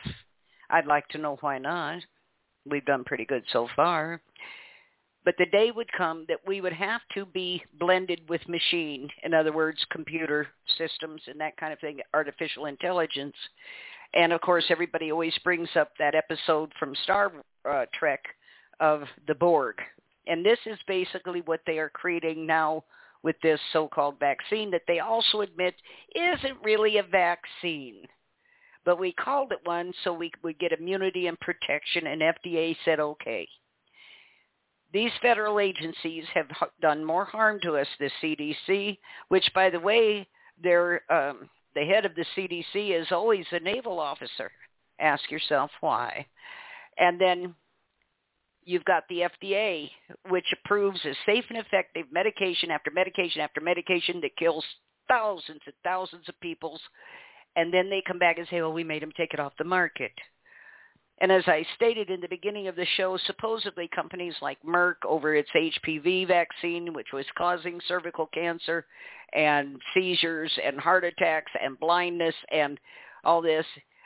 I'd 0.70 0.86
like 0.86 1.08
to 1.10 1.18
know 1.18 1.38
why 1.42 1.58
not. 1.58 2.02
We've 2.70 2.86
done 2.86 3.04
pretty 3.04 3.26
good 3.26 3.44
so 3.52 3.68
far. 3.76 4.22
But 5.26 5.36
the 5.38 5.46
day 5.46 5.72
would 5.72 5.92
come 5.92 6.26
that 6.30 6.40
we 6.48 6.62
would 6.62 6.74
have 6.74 7.02
to 7.14 7.26
be 7.26 7.62
blended 7.80 8.22
with 8.30 8.48
machine, 8.48 9.10
in 9.24 9.34
other 9.34 9.52
words, 9.52 9.86
computer 9.92 10.48
systems 10.78 11.22
and 11.28 11.40
that 11.42 11.58
kind 11.58 11.74
of 11.74 11.80
thing, 11.80 12.00
artificial 12.14 12.68
intelligence, 12.68 13.36
and 14.14 14.34
of 14.34 14.42
course, 14.42 14.66
everybody 14.70 15.12
always 15.12 15.38
brings 15.44 15.70
up 15.76 15.92
that 16.00 16.16
episode 16.16 16.72
from 16.80 16.96
Star 17.04 17.32
uh, 17.70 17.86
Trek 17.94 18.24
of 18.80 19.04
the 19.28 19.36
Borg. 19.36 19.76
And 20.28 20.46
this 20.46 20.60
is 20.66 20.78
basically 20.88 21.42
what 21.42 21.62
they 21.66 21.80
are 21.80 21.90
creating 21.90 22.46
now 22.46 22.84
with 23.24 23.36
this 23.42 23.60
so-called 23.74 24.20
vaccine 24.20 24.72
that 24.72 24.84
they 24.88 25.00
also 25.00 25.42
admit 25.42 25.74
isn't 26.16 26.58
really 26.64 26.98
a 26.98 27.04
vaccine. 27.04 28.04
But 28.86 29.00
we 29.00 29.12
called 29.14 29.52
it 29.52 29.60
one 29.66 29.94
so 30.04 30.14
we 30.14 30.32
would 30.44 30.60
get 30.60 30.72
immunity 30.72 31.28
and 31.28 31.40
protection, 31.40 32.08
and 32.08 32.22
FDA 32.22 32.76
said 32.86 33.00
okay. 33.00 33.48
These 34.94 35.12
federal 35.22 35.60
agencies 35.60 36.24
have 36.34 36.48
done 36.82 37.04
more 37.04 37.26
harm 37.26 37.60
to 37.64 37.76
us, 37.76 37.88
the 38.00 38.10
CDC, 38.24 38.98
which, 39.28 39.50
by 39.54 39.70
the 39.70 39.80
way, 39.80 40.26
they're 40.64 41.02
um, 41.12 41.50
the 41.78 41.86
head 41.86 42.06
of 42.06 42.16
the 42.16 42.26
CDC 42.36 43.00
is 43.00 43.08
always 43.12 43.46
a 43.52 43.60
naval 43.60 44.00
officer. 44.00 44.52
Ask 45.00 45.30
yourself 45.30 45.70
why. 45.80 46.26
And 46.98 47.22
then 47.22 47.54
you've 48.64 48.86
got 48.86 49.04
the 49.08 49.30
FDA, 49.30 49.92
which 50.30 50.52
approves 50.54 51.00
a 51.06 51.14
safe 51.28 51.46
and 51.50 51.60
effective 51.60 52.08
medication 52.12 52.72
after 52.72 52.90
medication 52.90 53.42
after 53.42 53.62
medication 53.62 54.20
that 54.22 54.36
kills 54.38 54.66
thousands 55.08 55.62
and 55.66 55.76
thousands 55.84 56.28
of 56.28 56.40
people. 56.42 56.80
And 57.56 57.72
then 57.72 57.92
they 57.92 58.02
come 58.08 58.18
back 58.18 58.40
and 58.40 58.48
say, 58.50 58.60
well, 58.60 58.74
we 58.74 58.84
made 58.84 59.04
them 59.04 59.14
take 59.16 59.36
it 59.36 59.40
off 59.40 59.54
the 59.60 59.64
market. 59.64 60.12
And 61.20 61.32
as 61.32 61.44
I 61.48 61.66
stated 61.76 62.10
in 62.10 62.22
the 62.22 62.28
beginning 62.28 62.68
of 62.68 62.76
the 62.76 62.86
show, 62.96 63.18
supposedly 63.26 63.90
companies 63.94 64.36
like 64.42 64.62
Merck 64.62 64.98
over 65.08 65.36
its 65.36 65.50
HPV 65.56 66.28
vaccine, 66.28 66.94
which 66.94 67.08
was 67.12 67.26
causing 67.36 67.80
cervical 67.88 68.28
cancer 68.28 68.86
and 69.34 69.82
seizures 69.94 70.52
and 70.64 70.80
heart 70.80 71.04
attacks 71.04 71.52
and 71.62 71.80
blindness 71.80 72.36
and 72.52 72.80
all 73.24 73.42
this, 73.42 73.66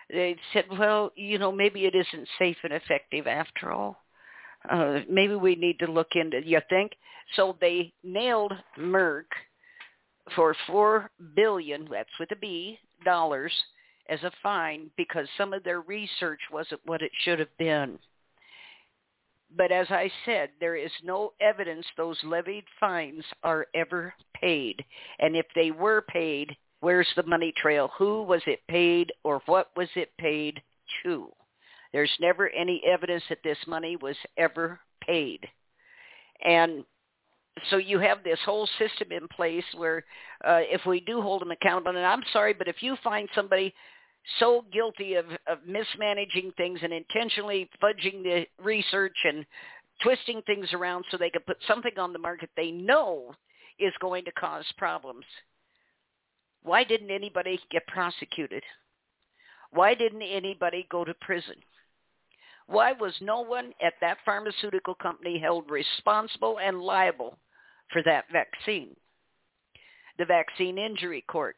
they 0.10 0.38
said, 0.54 0.66
well, 0.80 1.12
you 1.16 1.38
know, 1.38 1.52
maybe 1.52 1.86
it 1.86 1.96
isn't 1.96 2.28
safe 2.40 2.58
and 2.64 2.74
effective 2.74 3.28
after 3.28 3.72
all. 3.72 3.98
Uh, 4.70 5.00
maybe 5.10 5.36
we 5.36 5.56
need 5.56 5.80
to 5.80 5.92
look 5.92 6.16
into, 6.16 6.42
you 6.46 6.62
think? 6.70 6.94
So 7.36 7.58
they 7.60 7.94
nailed 8.04 8.54
Merck 8.80 9.26
for 10.36 10.56
4 10.68 11.10
billion, 11.36 11.88
that's 11.92 12.10
with 12.20 12.32
a 12.32 12.36
B, 12.36 12.78
dollars 13.04 13.54
as 14.12 14.22
a 14.24 14.32
fine 14.44 14.92
because 14.98 15.26
some 15.38 15.54
of 15.54 15.64
their 15.64 15.82
research 15.82 16.42
wasn't 16.52 16.82
what 16.86 17.02
it 17.02 17.12
should 17.24 17.40
have 17.40 17.58
been. 17.58 17.98
But 19.56 19.72
as 19.72 19.88
I 19.90 20.12
said, 20.26 20.50
there 20.60 20.76
is 20.76 20.92
no 21.04 21.34
evidence 21.40 21.86
those 21.98 22.18
levied 22.24 22.66
fines 22.80 23.24
are 23.44 23.68
ever 23.74 24.14
paid. 24.34 24.84
And 25.20 25.36
if 25.36 25.46
they 25.56 25.72
were 25.72 26.02
paid, 26.02 26.56
where's 26.82 27.08
the 27.16 27.24
money 27.24 27.54
trail? 27.58 27.90
Who 27.98 28.24
was 28.24 28.42
it 28.48 28.60
paid 28.68 29.12
or 29.24 29.42
what 29.46 29.72
was 29.76 29.90
it 29.96 30.12
paid 30.18 30.62
to? 31.04 31.30
There's 31.94 32.12
never 32.20 32.50
any 32.50 32.82
evidence 32.86 33.24
that 33.30 33.44
this 33.44 33.58
money 33.68 33.98
was 33.98 34.16
ever 34.38 34.80
paid. 35.06 35.46
And 36.46 36.86
so 37.70 37.78
you 37.78 38.00
have 38.00 38.24
this 38.24 38.40
whole 38.46 38.68
system 38.80 39.12
in 39.12 39.28
place 39.28 39.66
where 39.76 40.06
uh, 40.46 40.62
if 40.62 40.86
we 40.86 41.02
do 41.02 41.22
hold 41.22 41.42
them 41.42 41.52
accountable, 41.52 41.96
and 41.96 42.06
I'm 42.06 42.24
sorry, 42.32 42.54
but 42.54 42.68
if 42.68 42.82
you 42.82 42.96
find 43.04 43.28
somebody 43.36 43.74
so 44.40 44.66
guilty 44.72 45.16
of, 45.16 45.26
of 45.48 45.60
mismanaging 45.66 46.52
things 46.58 46.80
and 46.84 46.94
intentionally 46.94 47.70
fudging 47.82 48.24
the 48.24 48.46
research 48.64 49.16
and 49.24 49.46
twisting 50.04 50.42
things 50.44 50.68
around 50.74 51.06
so 51.10 51.18
they 51.18 51.30
can 51.30 51.42
put 51.46 51.58
something 51.68 51.98
on 51.98 52.14
the 52.14 52.20
market 52.20 52.50
they 52.56 52.72
know 52.72 53.34
is 53.80 53.94
going 54.00 54.26
to 54.26 54.32
cause 54.34 54.66
problems. 54.78 55.26
Why 56.64 56.84
didn't 56.84 57.12
anybody 57.12 57.60
get 57.72 57.88
prosecuted? 57.88 58.64
Why 59.72 59.96
didn't 59.96 60.22
anybody 60.22 60.88
go 60.92 61.04
to 61.04 61.14
prison? 61.22 61.56
Why 62.68 62.94
was 62.94 63.14
no 63.22 63.42
one 63.42 63.74
at 63.84 63.94
that 64.02 64.18
pharmaceutical 64.24 64.96
company 64.96 65.40
held 65.40 65.70
responsible 65.70 66.60
and 66.60 66.82
liable 66.82 67.38
for 67.92 68.04
that 68.04 68.26
vaccine? 68.32 68.96
The 70.18 70.26
Vaccine 70.26 70.78
Injury 70.78 71.24
Court 71.28 71.56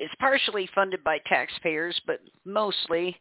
is 0.00 0.10
partially 0.18 0.68
funded 0.74 1.04
by 1.04 1.18
taxpayers, 1.26 2.00
but 2.06 2.20
mostly 2.44 3.16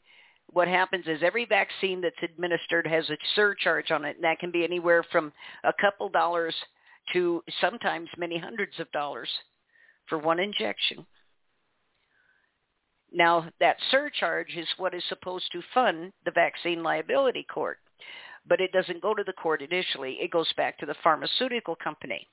what 0.52 0.68
happens 0.68 1.06
is 1.08 1.22
every 1.22 1.46
vaccine 1.46 2.02
that's 2.02 2.16
administered 2.24 2.88
has 2.88 3.08
a 3.10 3.18
surcharge 3.36 3.92
on 3.92 4.06
it, 4.06 4.16
and 4.16 4.24
that 4.24 4.40
can 4.40 4.50
be 4.50 4.64
anywhere 4.64 5.04
from 5.12 5.32
a 5.64 5.74
couple 5.80 6.10
dollars 6.10 6.56
to 7.14 7.44
sometimes 7.60 8.10
many 8.18 8.38
hundreds 8.38 8.80
of 8.80 8.92
dollars 8.92 9.30
for 10.08 10.18
one 10.18 10.40
injection. 10.40 11.06
Now, 13.12 13.50
that 13.60 13.78
surcharge 13.92 14.56
is 14.56 14.68
what 14.78 14.94
is 14.94 15.04
supposed 15.10 15.52
to 15.52 15.62
fund 15.74 16.14
the 16.26 16.32
vaccine 16.32 16.82
liability 16.82 17.46
court, 17.52 17.80
but 18.48 18.62
it 18.62 18.72
doesn't 18.72 19.02
go 19.02 19.14
to 19.14 19.24
the 19.24 19.34
court 19.34 19.62
initially. 19.62 20.18
It 20.22 20.32
goes 20.32 20.52
back 20.56 20.78
to 20.80 20.86
the 20.86 20.96
pharmaceutical 21.04 21.76
company 21.76 22.28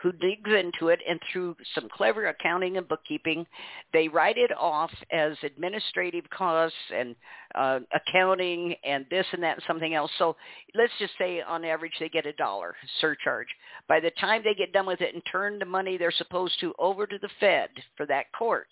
who 0.00 0.12
digs 0.12 0.50
into 0.50 0.88
it 0.88 1.00
and 1.08 1.20
through 1.30 1.56
some 1.74 1.88
clever 1.92 2.26
accounting 2.26 2.76
and 2.76 2.86
bookkeeping, 2.86 3.44
they 3.92 4.08
write 4.08 4.38
it 4.38 4.50
off 4.56 4.92
as 5.12 5.32
administrative 5.42 6.24
costs 6.30 6.76
and 6.94 7.16
uh, 7.54 7.80
accounting 7.94 8.74
and 8.84 9.06
this 9.10 9.26
and 9.32 9.42
that 9.42 9.56
and 9.56 9.64
something 9.66 9.94
else. 9.94 10.10
So 10.18 10.36
let's 10.74 10.92
just 10.98 11.14
say 11.18 11.42
on 11.42 11.64
average 11.64 11.94
they 11.98 12.08
get 12.08 12.26
a 12.26 12.32
dollar 12.34 12.76
surcharge. 13.00 13.48
By 13.88 13.98
the 13.98 14.12
time 14.20 14.42
they 14.44 14.54
get 14.54 14.72
done 14.72 14.86
with 14.86 15.00
it 15.00 15.14
and 15.14 15.22
turn 15.30 15.58
the 15.58 15.64
money 15.64 15.96
they're 15.96 16.12
supposed 16.12 16.60
to 16.60 16.74
over 16.78 17.06
to 17.06 17.18
the 17.18 17.30
Fed 17.40 17.70
for 17.96 18.06
that 18.06 18.26
court, 18.38 18.68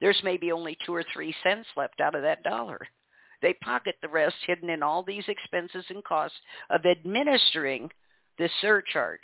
there's 0.00 0.20
maybe 0.24 0.50
only 0.50 0.76
two 0.84 0.94
or 0.94 1.04
three 1.12 1.34
cents 1.44 1.68
left 1.76 2.00
out 2.00 2.16
of 2.16 2.22
that 2.22 2.42
dollar. 2.42 2.80
They 3.42 3.52
pocket 3.62 3.94
the 4.02 4.08
rest 4.08 4.36
hidden 4.46 4.70
in 4.70 4.82
all 4.82 5.02
these 5.02 5.24
expenses 5.28 5.84
and 5.88 6.02
costs 6.02 6.36
of 6.70 6.84
administering 6.84 7.90
this 8.38 8.50
surcharge. 8.60 9.20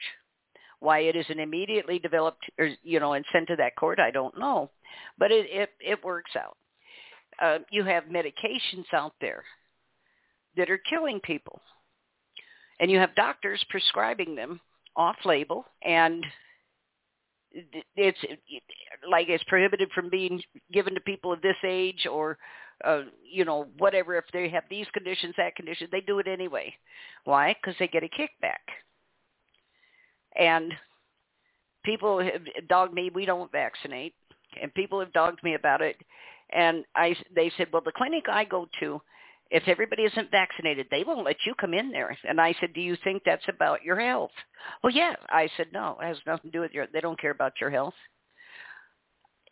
Why 0.80 1.00
it 1.00 1.16
isn't 1.16 1.38
immediately 1.38 1.98
developed 1.98 2.50
or 2.58 2.70
you 2.82 3.00
know 3.00 3.12
and 3.12 3.24
sent 3.32 3.48
to 3.48 3.56
that 3.56 3.76
court, 3.76 4.00
I 4.00 4.10
don't 4.10 4.38
know, 4.38 4.70
but 5.18 5.30
it 5.30 5.46
it, 5.50 5.70
it 5.80 6.04
works 6.04 6.32
out. 6.36 6.56
Uh, 7.40 7.58
you 7.70 7.84
have 7.84 8.04
medications 8.04 8.92
out 8.92 9.14
there 9.20 9.44
that 10.56 10.70
are 10.70 10.78
killing 10.78 11.20
people, 11.20 11.60
and 12.80 12.90
you 12.90 12.98
have 12.98 13.14
doctors 13.14 13.64
prescribing 13.70 14.34
them 14.34 14.60
off 14.96 15.16
label 15.24 15.64
and 15.82 16.26
it's 17.96 18.18
like 19.10 19.28
it's 19.28 19.44
prohibited 19.44 19.90
from 19.92 20.08
being 20.08 20.42
given 20.72 20.94
to 20.94 21.00
people 21.00 21.32
of 21.32 21.42
this 21.42 21.56
age 21.64 22.06
or 22.10 22.38
uh, 22.84 23.02
you 23.28 23.44
know 23.44 23.66
whatever. 23.78 24.16
If 24.16 24.24
they 24.32 24.48
have 24.48 24.64
these 24.70 24.86
conditions 24.92 25.34
that 25.36 25.56
condition 25.56 25.88
they 25.90 26.00
do 26.00 26.18
it 26.18 26.28
anyway. 26.28 26.72
Why? 27.24 27.54
Because 27.54 27.76
they 27.78 27.88
get 27.88 28.04
a 28.04 28.08
kickback 28.08 28.62
and 30.38 30.72
people 31.84 32.20
have 32.20 32.42
dogged 32.68 32.94
me 32.94 33.10
we 33.14 33.24
don't 33.24 33.52
vaccinate 33.52 34.14
and 34.60 34.72
people 34.74 35.00
have 35.00 35.12
dogged 35.12 35.42
me 35.42 35.54
about 35.54 35.80
it 35.80 35.96
and 36.52 36.84
i 36.94 37.14
they 37.34 37.50
said 37.56 37.68
well 37.72 37.82
the 37.84 37.92
clinic 37.92 38.24
i 38.28 38.44
go 38.44 38.66
to 38.78 39.00
if 39.50 39.64
everybody 39.66 40.04
isn't 40.04 40.30
vaccinated, 40.30 40.86
they 40.90 41.02
won't 41.02 41.24
let 41.24 41.36
you 41.44 41.54
come 41.60 41.74
in 41.74 41.90
there. 41.90 42.16
And 42.28 42.40
I 42.40 42.54
said, 42.60 42.72
do 42.72 42.80
you 42.80 42.96
think 43.02 43.22
that's 43.24 43.48
about 43.48 43.82
your 43.82 43.98
health? 43.98 44.30
Well, 44.82 44.92
yeah. 44.92 45.14
I 45.28 45.48
said, 45.56 45.66
no, 45.72 45.98
it 46.00 46.06
has 46.06 46.18
nothing 46.24 46.52
to 46.52 46.56
do 46.56 46.60
with 46.60 46.72
your, 46.72 46.86
they 46.92 47.00
don't 47.00 47.20
care 47.20 47.32
about 47.32 47.54
your 47.60 47.70
health. 47.70 47.94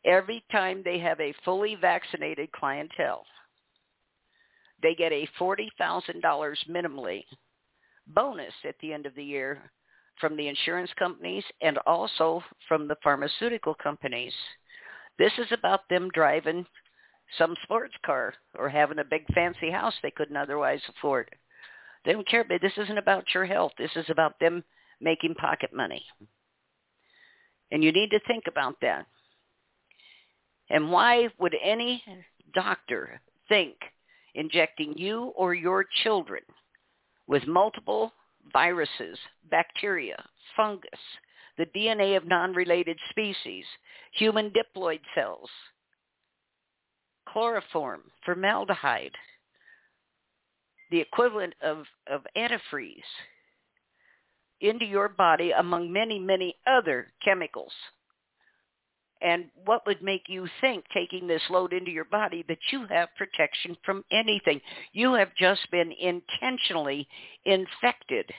Every 0.05 0.45
time 0.53 0.83
they 0.85 1.01
have 1.01 1.21
a 1.21 1.35
fully 1.45 1.75
vaccinated 1.75 2.53
clientele, 2.53 3.25
they 4.81 4.95
get 4.95 5.11
a 5.11 5.29
$40,000 5.41 6.23
minimally 6.71 7.25
bonus 8.07 8.55
at 8.67 8.77
the 8.81 8.93
end 8.93 9.05
of 9.05 9.15
the 9.17 9.25
year 9.25 9.71
from 10.21 10.37
the 10.37 10.49
insurance 10.49 10.91
companies 10.99 11.45
and 11.61 11.79
also 11.87 12.43
from 12.67 12.89
the 12.89 12.97
pharmaceutical 13.03 13.75
companies. 13.75 14.33
This 15.19 15.33
is 15.39 15.51
about 15.53 15.89
them 15.89 16.11
driving 16.13 16.67
some 17.37 17.55
sports 17.63 17.95
car 18.05 18.35
or 18.59 18.69
having 18.69 18.99
a 18.99 19.05
big 19.05 19.25
fancy 19.35 19.71
house 19.71 19.95
they 20.03 20.11
couldn't 20.11 20.37
otherwise 20.37 20.81
afford. 20.89 21.29
They 22.05 22.13
don't 22.13 22.29
care, 22.29 22.45
but 22.45 22.61
this 22.63 22.73
isn't 22.77 22.99
about 22.99 23.35
your 23.35 23.45
health. 23.45 23.73
This 23.77 23.91
is 23.97 24.07
about 24.09 24.39
them 24.41 24.65
making 25.01 25.35
pocket 25.35 25.71
money. 25.75 26.05
And 27.71 27.85
you 27.85 27.93
need 27.93 28.11
to 28.11 28.21
think 28.27 28.45
about 28.47 28.77
that. 28.81 29.07
And 30.71 30.91
why 30.91 31.29
would 31.39 31.55
any 31.63 32.03
doctor 32.55 33.21
think 33.49 33.75
injecting 34.35 34.97
you 34.97 35.33
or 35.37 35.55
your 35.55 35.85
children 36.03 36.43
with 37.27 37.47
multiple 37.47 38.13
viruses, 38.53 39.19
bacteria, 39.51 40.23
fungus, 40.57 41.01
the 41.57 41.67
DNA 41.67 42.17
of 42.17 42.27
non-related 42.27 42.99
species, 43.11 43.65
human 44.13 44.51
diploid 44.51 45.01
cells, 45.15 45.51
chloroform, 47.29 48.03
formaldehyde, 48.25 49.15
the 50.91 51.01
equivalent 51.01 51.55
of, 51.63 51.85
of 52.11 52.23
antifreeze 52.37 53.03
into 54.61 54.85
your 54.85 55.09
body 55.09 55.53
among 55.53 55.93
many, 55.93 56.19
many 56.19 56.57
other 56.67 57.13
chemicals. 57.25 57.73
And 59.21 59.47
what 59.65 59.85
would 59.87 60.03
make 60.03 60.25
you 60.29 60.47
think 60.61 60.85
taking 60.95 61.27
this 61.27 61.43
load 61.51 61.73
into 61.73 61.91
your 61.91 62.05
body 62.05 62.45
that 62.49 62.59
you 62.71 62.87
have 62.89 63.09
protection 63.17 63.77
from 63.85 64.05
anything? 64.13 64.61
You 64.93 65.15
have 65.15 65.35
just 65.37 65.69
been 65.71 65.93
intentionally 65.93 67.09
infected. 67.45 68.31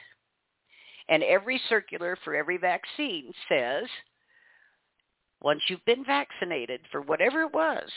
And 1.10 1.24
every 1.24 1.60
circular 1.68 2.18
for 2.24 2.36
every 2.36 2.58
vaccine 2.58 3.34
says, 3.50 3.86
once 5.42 5.62
you've 5.68 5.84
been 5.86 6.06
vaccinated 6.06 6.82
for 6.92 7.02
whatever 7.02 7.42
it 7.42 7.54
was, 7.54 7.90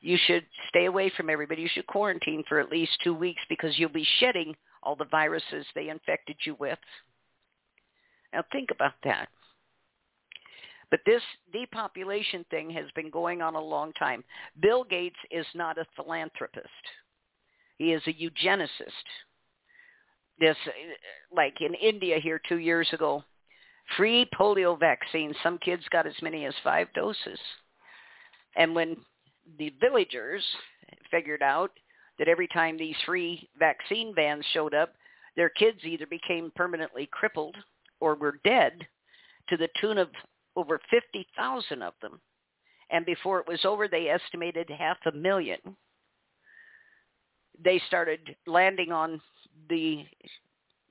you 0.00 0.18
should 0.26 0.44
stay 0.68 0.84
away 0.84 1.10
from 1.16 1.30
everybody. 1.30 1.62
You 1.62 1.68
should 1.72 1.86
quarantine 1.86 2.44
for 2.46 2.60
at 2.60 2.70
least 2.70 2.92
two 3.02 3.14
weeks 3.14 3.40
because 3.48 3.78
you'll 3.78 3.88
be 3.88 4.06
shedding 4.18 4.54
all 4.82 4.96
the 4.96 5.06
viruses 5.06 5.64
they 5.74 5.88
infected 5.88 6.36
you 6.44 6.56
with. 6.58 6.78
Now 8.34 8.44
think 8.52 8.70
about 8.70 8.94
that. 9.04 9.28
But 10.94 11.00
this 11.06 11.22
depopulation 11.52 12.46
thing 12.52 12.70
has 12.70 12.84
been 12.94 13.10
going 13.10 13.42
on 13.42 13.56
a 13.56 13.60
long 13.60 13.92
time. 13.94 14.22
Bill 14.62 14.84
Gates 14.84 15.18
is 15.32 15.44
not 15.52 15.76
a 15.76 15.84
philanthropist. 15.96 16.68
He 17.78 17.92
is 17.92 18.02
a 18.06 18.12
eugenicist. 18.12 18.68
This, 20.38 20.56
like 21.34 21.60
in 21.60 21.74
India 21.74 22.20
here 22.22 22.40
two 22.48 22.58
years 22.58 22.88
ago, 22.92 23.24
free 23.96 24.30
polio 24.38 24.78
vaccines. 24.78 25.34
Some 25.42 25.58
kids 25.58 25.82
got 25.90 26.06
as 26.06 26.14
many 26.22 26.44
as 26.44 26.54
five 26.62 26.86
doses. 26.94 27.40
And 28.54 28.72
when 28.72 28.96
the 29.58 29.74
villagers 29.80 30.44
figured 31.10 31.42
out 31.42 31.72
that 32.20 32.28
every 32.28 32.46
time 32.46 32.78
these 32.78 32.94
free 33.04 33.48
vaccine 33.58 34.14
vans 34.14 34.46
showed 34.52 34.74
up, 34.74 34.92
their 35.34 35.48
kids 35.48 35.78
either 35.82 36.06
became 36.06 36.52
permanently 36.54 37.08
crippled 37.10 37.56
or 37.98 38.14
were 38.14 38.38
dead 38.44 38.74
to 39.48 39.56
the 39.56 39.68
tune 39.80 39.98
of 39.98 40.08
over 40.56 40.80
50,000 40.90 41.82
of 41.82 41.94
them. 42.00 42.20
And 42.90 43.06
before 43.06 43.40
it 43.40 43.48
was 43.48 43.64
over, 43.64 43.88
they 43.88 44.08
estimated 44.08 44.68
half 44.70 44.98
a 45.06 45.12
million. 45.12 45.58
They 47.62 47.80
started 47.86 48.36
landing 48.46 48.92
on 48.92 49.20
the 49.68 50.04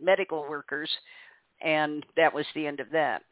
medical 0.01 0.41
workers, 0.49 0.89
and 1.61 2.05
that 2.17 2.33
was 2.33 2.45
the 2.55 2.65
end 2.65 2.79
of 2.79 2.89
that 2.91 3.23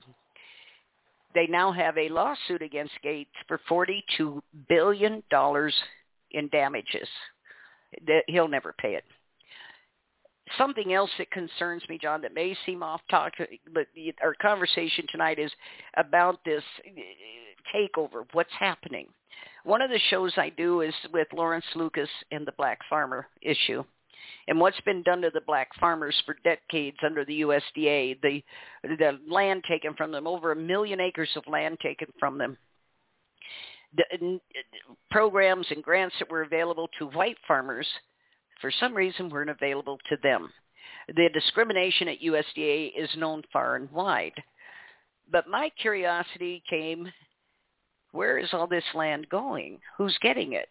they 1.33 1.47
now 1.47 1.71
have 1.71 1.97
a 1.97 2.09
lawsuit 2.09 2.61
against 2.61 2.93
Gates 3.03 3.31
for 3.47 3.59
$42 3.69 4.41
billion 4.67 5.23
in 6.31 6.49
damages. 6.49 7.07
He'll 8.27 8.47
never 8.47 8.73
pay 8.77 8.95
it. 8.95 9.03
Something 10.57 10.93
else 10.93 11.09
that 11.17 11.31
concerns 11.31 11.83
me, 11.87 11.97
John, 12.01 12.21
that 12.21 12.33
may 12.33 12.55
seem 12.65 12.83
off 12.83 13.01
topic, 13.09 13.59
but 13.73 13.87
our 14.21 14.35
conversation 14.41 15.05
tonight 15.11 15.39
is 15.39 15.51
about 15.97 16.43
this 16.45 16.63
uh, 16.85 17.75
takeover, 17.75 18.25
what's 18.33 18.53
happening. 18.59 19.07
one 19.63 19.81
of 19.81 19.89
the 19.89 19.99
shows 20.09 20.33
I 20.37 20.49
do 20.49 20.81
is 20.81 20.93
with 21.13 21.27
Lawrence 21.33 21.65
Lucas 21.75 22.09
and 22.31 22.45
the 22.45 22.53
Black 22.57 22.79
Farmer 22.89 23.27
issue. 23.41 23.83
And 24.47 24.59
what's 24.59 24.79
been 24.81 25.03
done 25.03 25.21
to 25.21 25.29
the 25.33 25.41
black 25.41 25.69
farmers 25.79 26.15
for 26.25 26.35
decades 26.43 26.97
under 27.05 27.23
the 27.25 27.41
USDA, 27.41 28.21
the 28.21 28.43
the 28.83 29.19
land 29.29 29.63
taken 29.67 29.93
from 29.93 30.11
them, 30.11 30.27
over 30.27 30.51
a 30.51 30.55
million 30.55 30.99
acres 30.99 31.29
of 31.35 31.43
land 31.47 31.77
taken 31.81 32.07
from 32.19 32.37
them. 32.37 32.57
The, 33.95 34.39
programs 35.09 35.67
and 35.69 35.83
grants 35.83 36.15
that 36.19 36.29
were 36.29 36.43
available 36.43 36.89
to 36.97 37.07
white 37.07 37.37
farmers, 37.47 37.87
for 38.61 38.71
some 38.79 38.93
reason, 38.93 39.29
weren't 39.29 39.49
available 39.49 39.97
to 40.09 40.17
them. 40.23 40.51
The 41.07 41.29
discrimination 41.33 42.07
at 42.07 42.21
USDA 42.21 42.91
is 42.97 43.09
known 43.17 43.43
far 43.51 43.75
and 43.75 43.91
wide. 43.91 44.33
But 45.29 45.47
my 45.47 45.71
curiosity 45.81 46.63
came 46.69 47.11
where 48.11 48.37
is 48.37 48.49
all 48.53 48.67
this 48.67 48.83
land 48.93 49.27
going? 49.29 49.79
Who's 49.97 50.17
getting 50.21 50.53
it? 50.53 50.69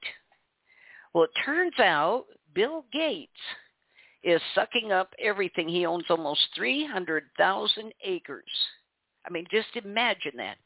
Well, 1.14 1.24
it 1.24 1.30
turns 1.45 1.78
out 1.78 2.26
Bill 2.55 2.84
Gates 2.93 3.32
is 4.22 4.41
sucking 4.55 4.93
up 4.93 5.14
everything. 5.18 5.68
He 5.68 5.86
owns 5.86 6.05
almost 6.11 6.41
300,000 6.55 7.93
acres. 8.05 8.45
I 9.26 9.30
mean, 9.30 9.47
just 9.51 9.74
imagine 9.74 10.32
that. 10.36 10.57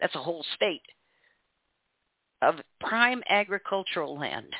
That's 0.00 0.14
a 0.14 0.22
whole 0.22 0.44
state 0.54 0.82
of 2.40 2.56
prime 2.80 3.22
agricultural 3.28 4.18
land. 4.18 4.52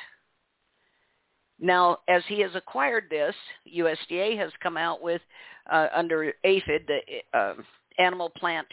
Now, 1.59 1.99
as 2.07 2.23
he 2.27 2.41
has 2.41 2.51
acquired 2.55 3.05
this, 3.09 3.35
USDA 3.73 4.37
has 4.37 4.51
come 4.61 4.77
out 4.77 5.01
with, 5.01 5.21
uh, 5.71 5.87
under 5.93 6.33
APHIS, 6.43 6.81
the 6.87 6.99
uh, 7.37 7.53
Animal 7.99 8.29
Plant 8.31 8.67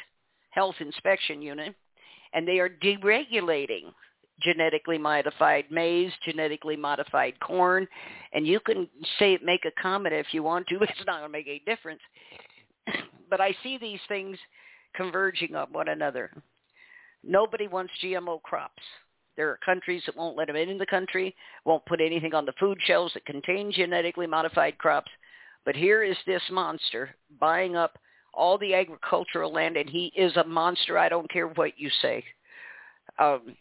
Health 0.51 0.77
Inspection 0.81 1.43
Unit, 1.43 1.75
and 2.33 2.47
they 2.47 2.59
are 2.59 2.69
deregulating 2.69 3.93
genetically 4.41 4.99
modified 4.99 5.67
maize, 5.71 6.13
genetically 6.25 6.77
modified 6.77 7.39
corn, 7.41 7.87
and 8.33 8.47
you 8.47 8.61
can 8.61 8.89
say 9.19 9.39
make 9.43 9.65
a 9.65 9.83
comment 9.83 10.15
if 10.15 10.27
you 10.33 10.43
want 10.43 10.67
to. 10.69 10.79
but 10.79 10.89
It's 10.89 11.07
not 11.07 11.21
going 11.21 11.29
to 11.29 11.29
make 11.29 11.47
any 11.47 11.63
difference. 11.67 12.01
but 13.31 13.41
I 13.41 13.55
see 13.63 13.79
these 13.79 14.01
things 14.09 14.39
converging 14.95 15.55
on 15.55 15.69
one 15.73 15.89
another. 15.89 16.31
Nobody 17.23 17.69
wants 17.69 17.93
GMO 18.03 18.43
crops. 18.43 18.83
There 19.37 19.49
are 19.49 19.59
countries 19.65 20.03
that 20.07 20.17
won't 20.17 20.37
let 20.37 20.49
them 20.49 20.57
in 20.57 20.79
the 20.79 20.87
country, 20.87 21.35
won't 21.65 21.87
put 21.87 22.01
anything 22.01 22.35
on 22.35 22.45
the 22.45 22.53
food 22.59 22.79
shelves 22.85 23.15
that 23.15 23.25
contain 23.25 23.73
genetically 23.73 24.27
modified 24.27 24.79
crops. 24.79 25.11
But 25.65 25.77
here 25.77 26.03
is 26.03 26.17
this 26.27 26.43
monster 26.51 27.15
buying 27.39 27.77
up 27.77 27.99
all 28.35 28.59
the 28.59 28.75
agricultural 28.75 29.53
land, 29.53 29.77
and 29.77 29.89
he 29.89 30.13
is 30.17 30.37
a 30.37 30.45
monster. 30.45 30.99
I 30.99 31.09
don't 31.09 31.31
care 31.31 31.49
what 31.49 31.79
you 31.79 31.91
say. 32.03 32.25
Um, 33.19 33.57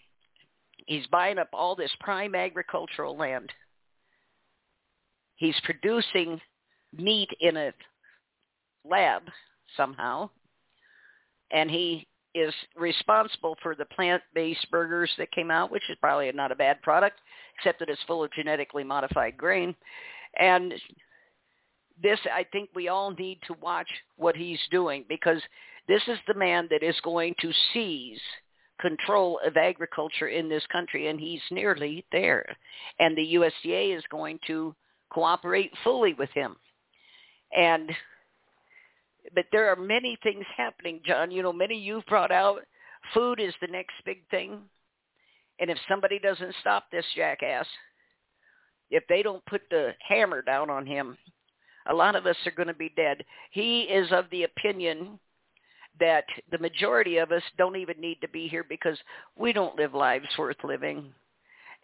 he's 0.86 1.08
buying 1.08 1.38
up 1.38 1.50
all 1.54 1.76
this 1.76 1.92
prime 2.00 2.36
agricultural 2.36 3.18
land. 3.18 3.52
He's 5.36 5.60
producing 5.64 6.40
meat 6.96 7.30
in 7.40 7.58
a 7.58 7.72
lab 8.86 9.24
somehow, 9.76 10.30
and 11.52 11.70
he 11.70 12.08
is 12.36 12.54
responsible 12.76 13.58
for 13.62 13.76
the 13.76 13.86
plant-based 13.86 14.70
burgers 14.72 15.12
that 15.18 15.32
came 15.32 15.52
out, 15.52 15.72
which 15.72 15.90
is 15.90 15.98
probably 16.00 16.32
not 16.32 16.52
a 16.52 16.56
bad 16.56 16.82
product, 16.82 17.20
except 17.58 17.80
that 17.80 17.90
it's 17.90 18.02
full 18.08 18.24
of 18.24 18.32
genetically 18.34 18.84
modified 18.84 19.36
grain. 19.38 19.76
And 20.40 20.74
this, 22.02 22.20
I 22.34 22.46
think 22.52 22.70
we 22.76 22.88
all 22.88 23.12
need 23.12 23.40
to 23.48 23.56
watch 23.62 23.90
what 24.18 24.36
he's 24.36 24.60
doing 24.72 25.06
because 25.10 25.42
this 25.88 26.02
is 26.08 26.18
the 26.28 26.36
man 26.36 26.68
that 26.70 26.84
is 26.84 26.96
going 27.04 27.36
to 27.42 27.52
seize 27.74 28.22
control 28.80 29.40
of 29.46 29.58
agriculture 29.58 30.28
in 30.28 30.48
this 30.48 30.66
country, 30.72 31.08
and 31.08 31.20
he's 31.20 31.42
nearly 31.52 32.06
there. 32.12 32.46
And 33.00 33.18
the 33.18 33.34
USDA 33.36 33.98
is 33.98 34.04
going 34.10 34.40
to 34.48 34.74
cooperate 35.10 35.72
fully 35.84 36.14
with 36.14 36.30
him. 36.32 36.56
And 37.52 37.92
but 39.36 39.46
there 39.52 39.70
are 39.72 39.76
many 39.76 40.18
things 40.24 40.46
happening, 40.56 41.02
John. 41.06 41.32
You 41.32 41.44
know, 41.44 41.54
many 41.54 41.78
you've 41.78 42.06
brought 42.06 42.32
out. 42.32 42.62
Food 43.14 43.40
is 43.40 43.54
the 43.62 43.68
next 43.68 43.94
big 44.06 44.20
thing. 44.30 44.60
And 45.60 45.70
if 45.70 45.78
somebody 45.88 46.20
doesn't 46.20 46.56
stop 46.62 46.86
this 46.92 47.06
jackass, 47.16 47.68
if 48.90 49.04
they 49.08 49.22
don't 49.22 49.46
put 49.46 49.62
the 49.70 49.92
hammer 50.08 50.42
down 50.42 50.70
on 50.70 50.86
him, 50.86 51.18
a 51.90 51.94
lot 51.94 52.16
of 52.16 52.26
us 52.26 52.36
are 52.46 52.52
going 52.52 52.68
to 52.68 52.74
be 52.74 52.94
dead. 52.96 53.24
He 53.52 53.82
is 53.82 54.12
of 54.12 54.26
the 54.32 54.44
opinion 54.44 55.20
that 56.00 56.26
the 56.52 56.58
majority 56.60 57.18
of 57.18 57.32
us 57.32 57.44
don't 57.58 57.76
even 57.76 58.00
need 58.00 58.20
to 58.22 58.30
be 58.30 58.48
here 58.48 58.66
because 58.68 58.98
we 59.38 59.52
don't 59.52 59.76
live 59.76 59.94
lives 59.94 60.28
worth 60.38 60.64
living. 60.64 61.12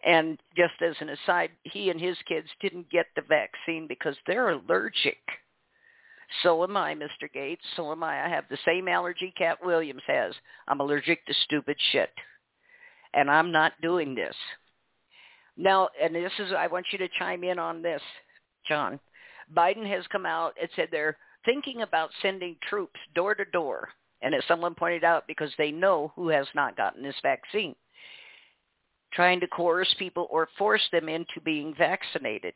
And 0.04 0.38
just 0.56 0.74
as 0.80 0.94
an 1.00 1.10
aside, 1.10 1.50
he 1.64 1.90
and 1.90 2.00
his 2.00 2.16
kids 2.26 2.48
didn't 2.60 2.90
get 2.90 3.06
the 3.14 3.22
vaccine 3.22 3.86
because 3.86 4.16
they're 4.26 4.50
allergic. 4.50 5.18
So 6.42 6.62
am 6.64 6.76
I, 6.76 6.94
Mr. 6.94 7.32
Gates. 7.32 7.64
So 7.76 7.92
am 7.92 8.02
I. 8.02 8.24
I 8.24 8.28
have 8.28 8.44
the 8.50 8.58
same 8.64 8.88
allergy 8.88 9.32
Katt 9.36 9.64
Williams 9.64 10.02
has. 10.06 10.34
I'm 10.68 10.80
allergic 10.80 11.24
to 11.26 11.34
stupid 11.44 11.76
shit. 11.92 12.10
And 13.14 13.30
I'm 13.30 13.52
not 13.52 13.72
doing 13.80 14.14
this. 14.14 14.34
Now, 15.56 15.88
and 16.02 16.14
this 16.14 16.32
is, 16.38 16.52
I 16.52 16.66
want 16.66 16.86
you 16.92 16.98
to 16.98 17.08
chime 17.18 17.44
in 17.44 17.58
on 17.58 17.80
this, 17.80 18.02
John. 18.68 19.00
Biden 19.56 19.88
has 19.88 20.04
come 20.08 20.26
out 20.26 20.54
and 20.60 20.68
said 20.76 20.88
they're 20.90 21.16
thinking 21.44 21.82
about 21.82 22.10
sending 22.20 22.56
troops 22.68 22.98
door 23.14 23.34
to 23.34 23.44
door. 23.46 23.88
And 24.22 24.34
as 24.34 24.42
someone 24.48 24.74
pointed 24.74 25.04
out, 25.04 25.26
because 25.26 25.50
they 25.56 25.70
know 25.70 26.12
who 26.16 26.28
has 26.28 26.46
not 26.54 26.76
gotten 26.76 27.02
this 27.02 27.14
vaccine, 27.22 27.74
trying 29.12 29.40
to 29.40 29.46
coerce 29.46 29.94
people 29.98 30.26
or 30.30 30.48
force 30.58 30.82
them 30.90 31.08
into 31.08 31.40
being 31.44 31.74
vaccinated. 31.76 32.54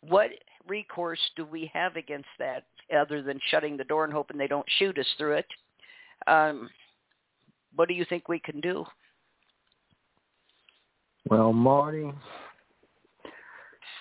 What 0.00 0.30
recourse 0.68 1.20
do 1.36 1.44
we 1.44 1.70
have 1.72 1.96
against 1.96 2.28
that 2.38 2.64
other 2.96 3.22
than 3.22 3.40
shutting 3.50 3.76
the 3.76 3.84
door 3.84 4.04
and 4.04 4.12
hoping 4.12 4.38
they 4.38 4.46
don't 4.46 4.66
shoot 4.78 4.98
us 4.98 5.06
through 5.16 5.34
it? 5.34 5.46
Um, 6.26 6.68
what 7.76 7.88
do 7.88 7.94
you 7.94 8.04
think 8.08 8.28
we 8.28 8.38
can 8.38 8.60
do? 8.60 8.84
Well, 11.28 11.52
Marti, 11.52 12.10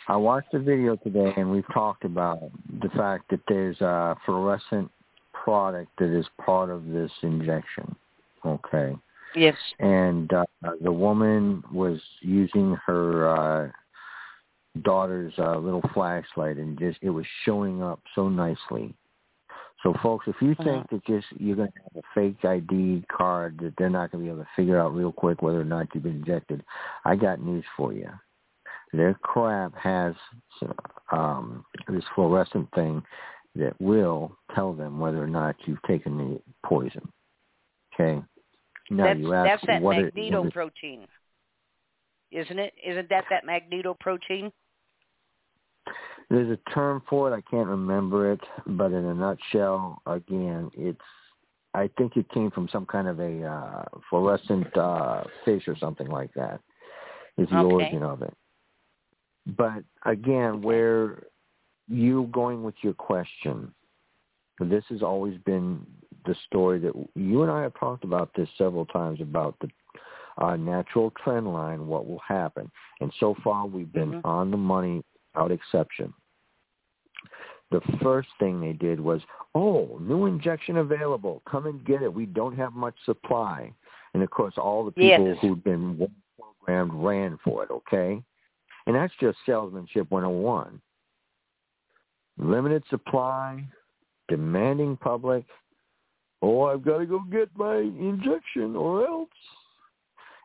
I 0.08 0.16
watched 0.16 0.52
the 0.54 0.60
video 0.60 0.96
today, 0.96 1.34
and 1.36 1.52
we've 1.52 1.68
talked 1.74 2.06
about 2.06 2.40
the 2.82 2.90
fact 2.90 3.30
that 3.30 3.42
there's 3.48 3.80
a 3.82 4.16
fluorescent 4.26 4.90
product 5.34 5.92
that 6.00 6.18
is 6.18 6.26
part 6.44 6.70
of 6.70 6.88
this 6.88 7.12
injection. 7.24 7.96
Okay. 8.46 8.96
Yes. 9.36 9.56
And 9.80 10.32
uh, 10.32 10.46
the 10.82 10.92
woman 10.92 11.64
was 11.72 12.00
using 12.22 12.78
her 12.86 13.28
uh, 13.28 13.72
daughter's 14.78 15.34
uh, 15.38 15.58
little 15.58 15.84
flashlight, 15.94 16.58
and 16.58 16.78
just 16.78 17.00
it 17.02 17.10
was 17.10 17.26
showing 17.44 17.82
up 17.82 18.00
so 18.16 18.30
nicely. 18.30 18.94
So, 19.84 19.94
folks, 20.02 20.26
if 20.28 20.36
you 20.42 20.56
think 20.64 20.90
that 20.90 21.06
just 21.06 21.28
you're 21.38 21.56
going 21.56 21.72
to 21.72 21.80
have 21.84 22.04
a 22.04 22.08
fake 22.16 22.44
ID 22.44 23.06
card 23.12 23.60
that 23.62 23.74
they're 23.78 23.90
not 23.90 24.12
going 24.12 24.24
to 24.24 24.28
be 24.28 24.34
able 24.34 24.44
to 24.44 24.50
figure 24.56 24.80
out 24.80 24.96
real 24.96 25.12
quick 25.12 25.42
whether 25.42 25.62
or 25.62 25.66
not 25.66 25.88
you've 25.94 26.04
been 26.04 26.16
injected, 26.16 26.64
I 27.06 27.16
got 27.16 27.42
news 27.42 27.64
for 27.76 27.94
you 27.94 28.10
their 28.94 29.14
crap 29.16 29.76
has 29.76 30.16
um, 31.12 31.66
this 31.88 32.04
fluorescent 32.16 32.70
thing 32.74 33.04
that 33.56 33.80
will 33.80 34.38
tell 34.54 34.74
them 34.74 35.00
whether 35.00 35.22
or 35.22 35.28
not 35.28 35.56
you've 35.66 35.82
taken 35.84 36.18
the 36.18 36.42
poison. 36.66 37.08
Okay. 37.94 38.22
Now 38.90 39.06
that's, 39.06 39.20
you 39.20 39.34
ask 39.34 39.62
that's 39.62 39.68
that 39.68 39.82
what 39.82 39.98
magnetoprotein, 39.98 41.04
is 42.32 42.46
isn't 42.46 42.60
it? 42.60 42.74
Isn't 42.86 43.10
that 43.10 43.26
that 43.30 43.46
magnetoprotein? 43.46 44.52
There's 46.30 46.50
a 46.52 46.72
term 46.72 47.02
for 47.10 47.32
it. 47.32 47.36
I 47.36 47.42
can't 47.50 47.68
remember 47.68 48.32
it, 48.32 48.42
but 48.66 48.92
in 48.92 49.06
a 49.06 49.14
nutshell, 49.14 50.02
again, 50.06 50.72
it's. 50.74 51.00
I 51.74 51.90
think 51.98 52.18
it 52.18 52.28
came 52.32 52.50
from 52.50 52.68
some 52.72 52.86
kind 52.88 53.08
of 53.08 53.20
a 53.20 53.44
uh, 53.44 53.84
fluorescent 54.10 54.76
uh, 54.76 55.24
fish 55.46 55.68
or 55.68 55.78
something 55.78 56.08
like 56.08 56.34
that. 56.34 56.60
Is 57.38 57.48
the 57.50 57.58
okay. 57.58 57.74
origin 57.74 58.04
of 58.04 58.24
it. 58.24 58.34
But 59.56 59.84
again, 60.06 60.62
where 60.62 61.24
you 61.88 62.30
going 62.32 62.64
with 62.64 62.76
your 62.82 62.94
question, 62.94 63.72
this 64.60 64.84
has 64.90 65.04
always 65.04 65.38
been 65.46 65.86
the 66.26 66.36
story 66.48 66.80
that 66.80 66.94
you 67.16 67.44
and 67.44 67.52
I 67.52 67.62
have 67.62 67.74
talked 67.80 68.04
about 68.04 68.32
this 68.36 68.50
several 68.58 68.86
times 68.86 69.22
about 69.22 69.56
the 69.62 69.70
uh, 70.38 70.56
natural 70.56 71.12
trend 71.24 71.52
line, 71.52 71.88
what 71.88 72.08
will 72.08 72.22
happen. 72.28 72.70
And 73.02 73.12
so 73.20 73.36
far 73.44 73.66
we've 73.66 73.92
been 73.92 74.12
mm-hmm. 74.12 74.28
on 74.28 74.52
the 74.52 74.58
money 74.58 75.04
without 75.38 75.52
exception. 75.52 76.14
The 77.70 77.82
first 78.02 78.30
thing 78.40 78.62
they 78.62 78.74
did 78.74 79.00
was, 79.00 79.22
oh, 79.54 79.98
new 80.02 80.26
injection 80.26 80.78
available. 80.78 81.42
Come 81.50 81.66
and 81.66 81.86
get 81.86 82.02
it. 82.02 82.14
We 82.14 82.26
don't 82.26 82.56
have 82.56 82.74
much 82.74 82.96
supply. 83.06 83.72
And 84.14 84.24
of 84.24 84.30
course, 84.30 84.54
all 84.58 84.86
the 84.86 84.92
people 84.92 85.28
yes. 85.28 85.38
who'd 85.42 85.64
been 85.64 86.10
programmed 86.40 86.94
ran 86.94 87.38
for 87.44 87.64
it, 87.64 87.72
okay? 87.72 88.22
And 88.86 88.96
that's 88.96 89.14
just 89.20 89.38
salesmanship 89.46 90.10
101. 90.10 90.82
Limited 92.38 92.84
supply, 92.90 93.64
demanding 94.30 94.96
public, 94.98 95.44
oh, 96.42 96.64
I've 96.64 96.86
got 96.86 97.00
to 97.00 97.06
go 97.06 97.20
get 97.30 97.50
my 97.56 97.78
injection 97.78 98.76
or 98.76 99.06
else. 99.06 99.30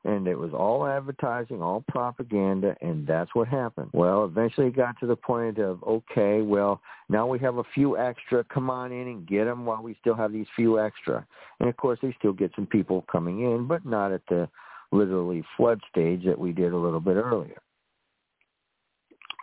And 0.05 0.27
it 0.27 0.37
was 0.37 0.53
all 0.53 0.87
advertising, 0.87 1.63
all 1.63 1.85
propaganda, 1.89 2.75
and 2.81 3.07
that's 3.07 3.35
what 3.35 3.47
happened. 3.47 3.91
Well, 3.93 4.25
eventually 4.25 4.67
it 4.67 4.77
got 4.77 4.99
to 5.01 5.07
the 5.07 5.17
point 5.17 5.59
of, 5.59 5.83
okay, 5.85 6.43
well, 6.43 6.81
now 7.09 7.27
we 7.27 7.39
have 7.39 7.59
a 7.59 7.65
few 7.75 7.97
extra. 7.97 8.43
Come 8.45 8.69
on 8.69 8.91
in 8.91 9.07
and 9.07 9.27
get 9.27 9.45
them 9.45 9.65
while 9.65 9.83
we 9.83 9.97
still 10.01 10.15
have 10.15 10.33
these 10.33 10.47
few 10.57 10.81
extra. 10.81 11.25
And 11.61 11.69
of 11.69 11.77
course, 11.77 12.01
they 12.03 12.15
still 12.19 12.33
get 12.33 12.53
some 12.57 12.67
people 12.67 13.05
coming 13.11 13.43
in, 13.43 13.69
but 13.69 13.87
not 13.87 14.13
at 14.13 14.23
the 14.29 14.49
literally 14.91 15.45
flood 15.57 15.81
stage 15.89 16.25
that 16.25 16.39
we 16.39 16.53
did 16.53 16.73
a 16.73 16.77
little 16.77 17.01
bit 17.01 17.17
earlier. 17.17 17.59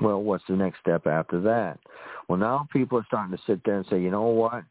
Well, 0.01 0.21
what's 0.21 0.45
the 0.47 0.55
next 0.55 0.79
step 0.79 1.07
after 1.07 1.41
that? 1.41 1.79
Well, 2.27 2.37
now 2.37 2.67
people 2.71 2.97
are 2.97 3.05
starting 3.07 3.35
to 3.35 3.43
sit 3.47 3.61
there 3.65 3.77
and 3.77 3.85
say, 3.89 3.99
you 3.99 4.11
know 4.11 4.23
what? 4.23 4.63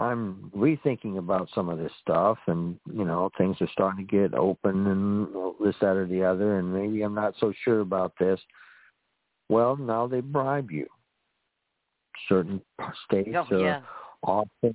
I'm 0.00 0.50
rethinking 0.56 1.18
about 1.18 1.48
some 1.54 1.68
of 1.68 1.78
this 1.78 1.92
stuff, 2.00 2.38
and 2.46 2.78
you 2.92 3.04
know 3.04 3.30
things 3.36 3.56
are 3.60 3.68
starting 3.72 4.06
to 4.06 4.10
get 4.10 4.34
open 4.34 4.86
and 4.86 5.28
this, 5.64 5.76
that, 5.80 5.96
or 5.96 6.06
the 6.06 6.24
other, 6.24 6.58
and 6.58 6.72
maybe 6.72 7.02
I'm 7.02 7.14
not 7.14 7.34
so 7.38 7.52
sure 7.64 7.80
about 7.80 8.12
this. 8.18 8.40
Well, 9.48 9.76
now 9.76 10.06
they 10.06 10.20
bribe 10.20 10.70
you. 10.70 10.86
Certain 12.28 12.60
oh, 12.80 12.90
states 13.04 13.30
oh, 13.34 13.58
yeah. 13.58 13.80
are 14.22 14.44
often 14.62 14.74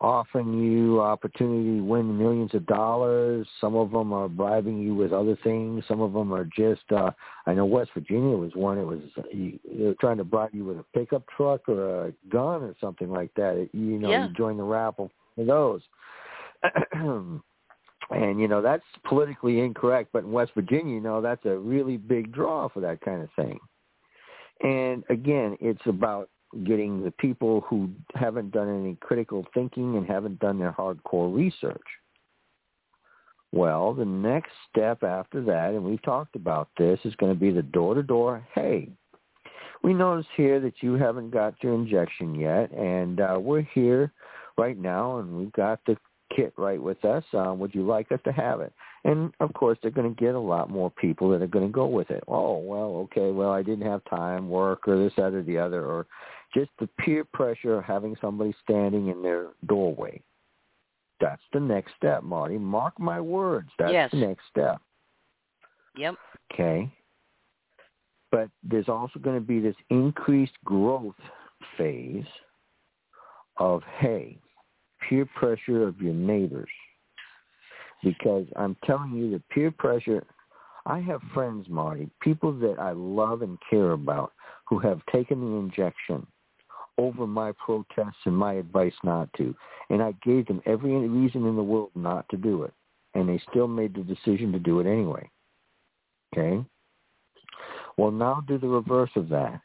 offering 0.00 0.60
you 0.60 1.00
opportunity 1.00 1.78
to 1.78 1.84
win 1.84 2.18
millions 2.18 2.54
of 2.54 2.66
dollars. 2.66 3.46
Some 3.60 3.76
of 3.76 3.90
them 3.90 4.12
are 4.12 4.28
bribing 4.28 4.80
you 4.82 4.94
with 4.94 5.12
other 5.12 5.36
things. 5.42 5.84
Some 5.88 6.00
of 6.00 6.12
them 6.12 6.32
are 6.32 6.48
just. 6.56 6.82
uh 6.90 7.10
I 7.46 7.54
know 7.54 7.64
West 7.64 7.90
Virginia 7.94 8.36
was 8.36 8.52
one. 8.54 8.78
It 8.78 8.84
was 8.84 9.00
they 9.32 9.58
were 9.84 9.94
trying 10.00 10.18
to 10.18 10.24
bribe 10.24 10.50
you 10.52 10.64
with 10.64 10.78
a 10.78 10.84
pickup 10.94 11.24
truck 11.36 11.68
or 11.68 12.08
a 12.08 12.12
gun 12.28 12.62
or 12.62 12.74
something 12.80 13.10
like 13.10 13.32
that. 13.34 13.68
You 13.72 13.98
know, 13.98 14.10
yeah. 14.10 14.28
you 14.28 14.34
join 14.34 14.56
the 14.56 14.62
raffle 14.64 15.10
for 15.34 15.44
those. 15.44 15.80
and 18.10 18.40
you 18.40 18.48
know 18.48 18.60
that's 18.62 18.84
politically 19.04 19.60
incorrect, 19.60 20.10
but 20.12 20.24
in 20.24 20.32
West 20.32 20.52
Virginia, 20.54 20.94
you 20.94 21.00
know 21.00 21.20
that's 21.20 21.44
a 21.44 21.56
really 21.56 21.96
big 21.96 22.32
draw 22.32 22.68
for 22.68 22.80
that 22.80 23.00
kind 23.00 23.22
of 23.22 23.28
thing. 23.36 23.58
And 24.62 25.04
again, 25.10 25.56
it's 25.60 25.84
about 25.86 26.28
getting 26.64 27.02
the 27.02 27.10
people 27.10 27.62
who 27.62 27.90
haven't 28.14 28.52
done 28.52 28.68
any 28.68 28.96
critical 29.00 29.46
thinking 29.54 29.96
and 29.96 30.06
haven't 30.06 30.38
done 30.38 30.58
their 30.58 30.72
hardcore 30.72 31.34
research. 31.34 31.82
Well, 33.52 33.94
the 33.94 34.04
next 34.04 34.50
step 34.70 35.02
after 35.02 35.42
that, 35.44 35.70
and 35.70 35.84
we've 35.84 36.02
talked 36.02 36.34
about 36.34 36.68
this, 36.76 36.98
is 37.04 37.14
going 37.16 37.32
to 37.32 37.38
be 37.38 37.50
the 37.50 37.62
door-to-door, 37.62 38.46
hey, 38.54 38.88
we 39.82 39.94
notice 39.94 40.26
here 40.36 40.58
that 40.60 40.74
you 40.80 40.94
haven't 40.94 41.30
got 41.30 41.54
your 41.62 41.74
injection 41.74 42.34
yet, 42.34 42.72
and 42.72 43.20
uh, 43.20 43.38
we're 43.40 43.68
here 43.74 44.12
right 44.56 44.78
now, 44.78 45.18
and 45.18 45.36
we've 45.36 45.52
got 45.52 45.78
the 45.86 45.96
kit 46.34 46.52
right 46.56 46.82
with 46.82 47.04
us. 47.04 47.22
Uh, 47.32 47.52
would 47.54 47.74
you 47.74 47.86
like 47.86 48.10
us 48.10 48.18
to 48.24 48.32
have 48.32 48.60
it? 48.60 48.72
And 49.04 49.32
of 49.38 49.52
course, 49.52 49.78
they're 49.82 49.90
going 49.90 50.12
to 50.12 50.20
get 50.20 50.34
a 50.34 50.40
lot 50.40 50.70
more 50.70 50.90
people 50.90 51.28
that 51.30 51.42
are 51.42 51.46
going 51.46 51.66
to 51.66 51.72
go 51.72 51.86
with 51.86 52.10
it. 52.10 52.24
Oh, 52.26 52.58
well, 52.58 52.96
okay, 53.04 53.30
well, 53.30 53.50
I 53.50 53.62
didn't 53.62 53.86
have 53.86 54.02
time, 54.06 54.48
work, 54.48 54.88
or 54.88 54.96
this, 54.96 55.12
that, 55.16 55.34
or 55.34 55.42
the 55.42 55.58
other, 55.58 55.84
or 55.84 56.06
just 56.54 56.70
the 56.78 56.88
peer 56.98 57.24
pressure 57.24 57.78
of 57.78 57.84
having 57.84 58.16
somebody 58.20 58.54
standing 58.62 59.08
in 59.08 59.22
their 59.22 59.48
doorway. 59.66 60.20
That's 61.20 61.42
the 61.52 61.60
next 61.60 61.92
step, 61.96 62.22
Marti. 62.22 62.58
Mark 62.58 62.98
my 62.98 63.20
words. 63.20 63.68
That's 63.78 63.92
yes. 63.92 64.10
the 64.10 64.18
next 64.18 64.42
step. 64.50 64.80
Yep. 65.96 66.14
Okay. 66.52 66.90
But 68.30 68.48
there's 68.62 68.88
also 68.88 69.18
going 69.20 69.36
to 69.38 69.46
be 69.46 69.60
this 69.60 69.76
increased 69.90 70.54
growth 70.64 71.14
phase 71.78 72.24
of, 73.58 73.82
hey, 73.98 74.38
peer 75.08 75.26
pressure 75.36 75.86
of 75.86 76.00
your 76.00 76.14
neighbors. 76.14 76.68
Because 78.02 78.46
I'm 78.56 78.76
telling 78.84 79.12
you, 79.12 79.30
the 79.30 79.42
peer 79.50 79.70
pressure, 79.70 80.24
I 80.84 81.00
have 81.00 81.20
friends, 81.32 81.66
Marti, 81.68 82.10
people 82.20 82.52
that 82.58 82.76
I 82.78 82.90
love 82.90 83.42
and 83.42 83.56
care 83.70 83.92
about 83.92 84.32
who 84.68 84.78
have 84.80 85.00
taken 85.12 85.40
the 85.40 85.56
injection 85.56 86.26
over 86.98 87.26
my 87.26 87.52
protests 87.52 88.24
and 88.24 88.36
my 88.36 88.54
advice 88.54 88.94
not 89.02 89.28
to. 89.36 89.54
And 89.90 90.02
I 90.02 90.14
gave 90.24 90.46
them 90.46 90.62
every 90.66 90.92
reason 90.92 91.46
in 91.46 91.56
the 91.56 91.62
world 91.62 91.90
not 91.94 92.28
to 92.30 92.36
do 92.36 92.62
it. 92.62 92.72
And 93.14 93.28
they 93.28 93.40
still 93.50 93.68
made 93.68 93.94
the 93.94 94.02
decision 94.02 94.52
to 94.52 94.58
do 94.58 94.80
it 94.80 94.86
anyway. 94.86 95.28
Okay? 96.32 96.64
Well, 97.96 98.10
now 98.10 98.42
do 98.46 98.58
the 98.58 98.68
reverse 98.68 99.10
of 99.16 99.28
that. 99.28 99.60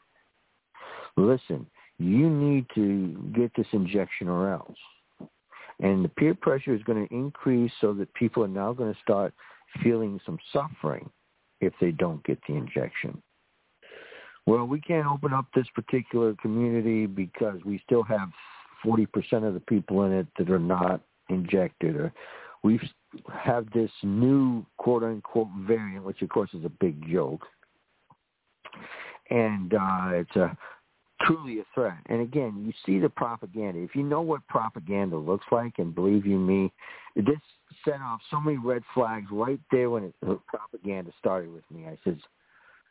Listen, 1.16 1.66
you 1.98 2.30
need 2.30 2.66
to 2.74 3.32
get 3.34 3.52
this 3.56 3.66
injection 3.72 4.28
or 4.28 4.52
else. 4.52 4.78
And 5.80 6.04
the 6.04 6.08
peer 6.08 6.34
pressure 6.34 6.74
is 6.74 6.82
going 6.82 7.06
to 7.06 7.14
increase 7.14 7.72
so 7.80 7.92
that 7.94 8.12
people 8.14 8.44
are 8.44 8.48
now 8.48 8.72
going 8.72 8.92
to 8.92 9.00
start 9.00 9.34
feeling 9.82 10.20
some 10.24 10.38
suffering 10.52 11.08
if 11.60 11.72
they 11.80 11.90
don't 11.90 12.22
get 12.24 12.38
the 12.46 12.54
injection. 12.54 13.20
Well, 14.50 14.64
we 14.64 14.80
can't 14.80 15.06
open 15.06 15.32
up 15.32 15.46
this 15.54 15.68
particular 15.76 16.34
community 16.42 17.06
because 17.06 17.60
we 17.64 17.80
still 17.86 18.02
have 18.02 18.30
40% 18.84 19.06
of 19.46 19.54
the 19.54 19.60
people 19.60 20.02
in 20.02 20.12
it 20.12 20.26
that 20.38 20.50
are 20.50 20.58
not 20.58 21.00
injected. 21.28 21.94
Or 21.94 22.12
we 22.64 22.80
have 23.32 23.70
this 23.70 23.92
new 24.02 24.66
quote 24.76 25.04
unquote 25.04 25.46
variant, 25.60 26.04
which 26.04 26.20
of 26.22 26.30
course 26.30 26.50
is 26.52 26.64
a 26.64 26.68
big 26.68 27.00
joke. 27.08 27.42
And 29.30 29.72
uh, 29.72 30.08
it's 30.14 30.34
a 30.34 30.58
truly 31.22 31.60
a 31.60 31.64
threat. 31.72 31.98
And 32.06 32.20
again, 32.20 32.64
you 32.66 32.72
see 32.84 32.98
the 32.98 33.08
propaganda. 33.08 33.78
If 33.78 33.94
you 33.94 34.02
know 34.02 34.20
what 34.20 34.44
propaganda 34.48 35.16
looks 35.16 35.46
like, 35.52 35.74
and 35.78 35.94
believe 35.94 36.26
you 36.26 36.40
me, 36.40 36.72
this 37.14 37.38
set 37.84 38.00
off 38.00 38.18
so 38.32 38.40
many 38.40 38.56
red 38.56 38.82
flags 38.94 39.28
right 39.30 39.60
there 39.70 39.90
when 39.90 40.02
it, 40.02 40.14
the 40.22 40.40
propaganda 40.48 41.12
started 41.20 41.52
with 41.52 41.62
me. 41.70 41.86
I 41.86 41.96
said, 42.02 42.18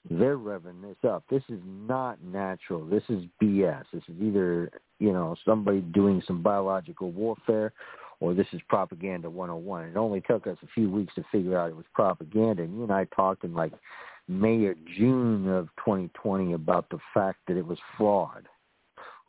they're 0.10 0.38
revving 0.38 0.82
this 0.82 1.10
up. 1.10 1.24
This 1.30 1.44
is 1.50 1.60
not 1.66 2.24
natural. 2.24 2.86
This 2.86 3.04
is 3.10 3.24
BS. 3.42 3.84
This 3.94 4.04
is 4.08 4.16
either, 4.22 4.72
you 5.00 5.12
know, 5.12 5.36
somebody 5.46 5.82
doing 5.82 6.22
some 6.26 6.42
biological 6.42 7.12
warfare 7.12 7.74
or 8.20 8.34
this 8.34 8.48
is 8.52 8.62
propaganda 8.68 9.30
101. 9.30 9.86
It 9.86 9.98
only 9.98 10.22
took 10.22 10.48
us 10.48 10.58
a 10.64 10.68
few 10.74 10.90
weeks 10.90 11.16
to 11.16 11.24
figure 11.32 11.58
out 11.58 11.70
it 11.70 11.76
was 11.76 11.86
propaganda. 11.94 12.64
And 12.64 12.76
you 12.76 12.84
and 12.84 12.92
I 12.92 13.06
talked 13.06 13.44
in 13.44 13.54
like 13.54 13.74
May 14.28 14.66
or 14.66 14.76
June 14.98 15.48
of 15.50 15.68
2020 15.78 16.54
about 16.54 16.90
the 16.90 17.00
fact 17.14 17.40
that 17.48 17.58
it 17.58 17.66
was 17.66 17.78
fraud. 17.98 18.48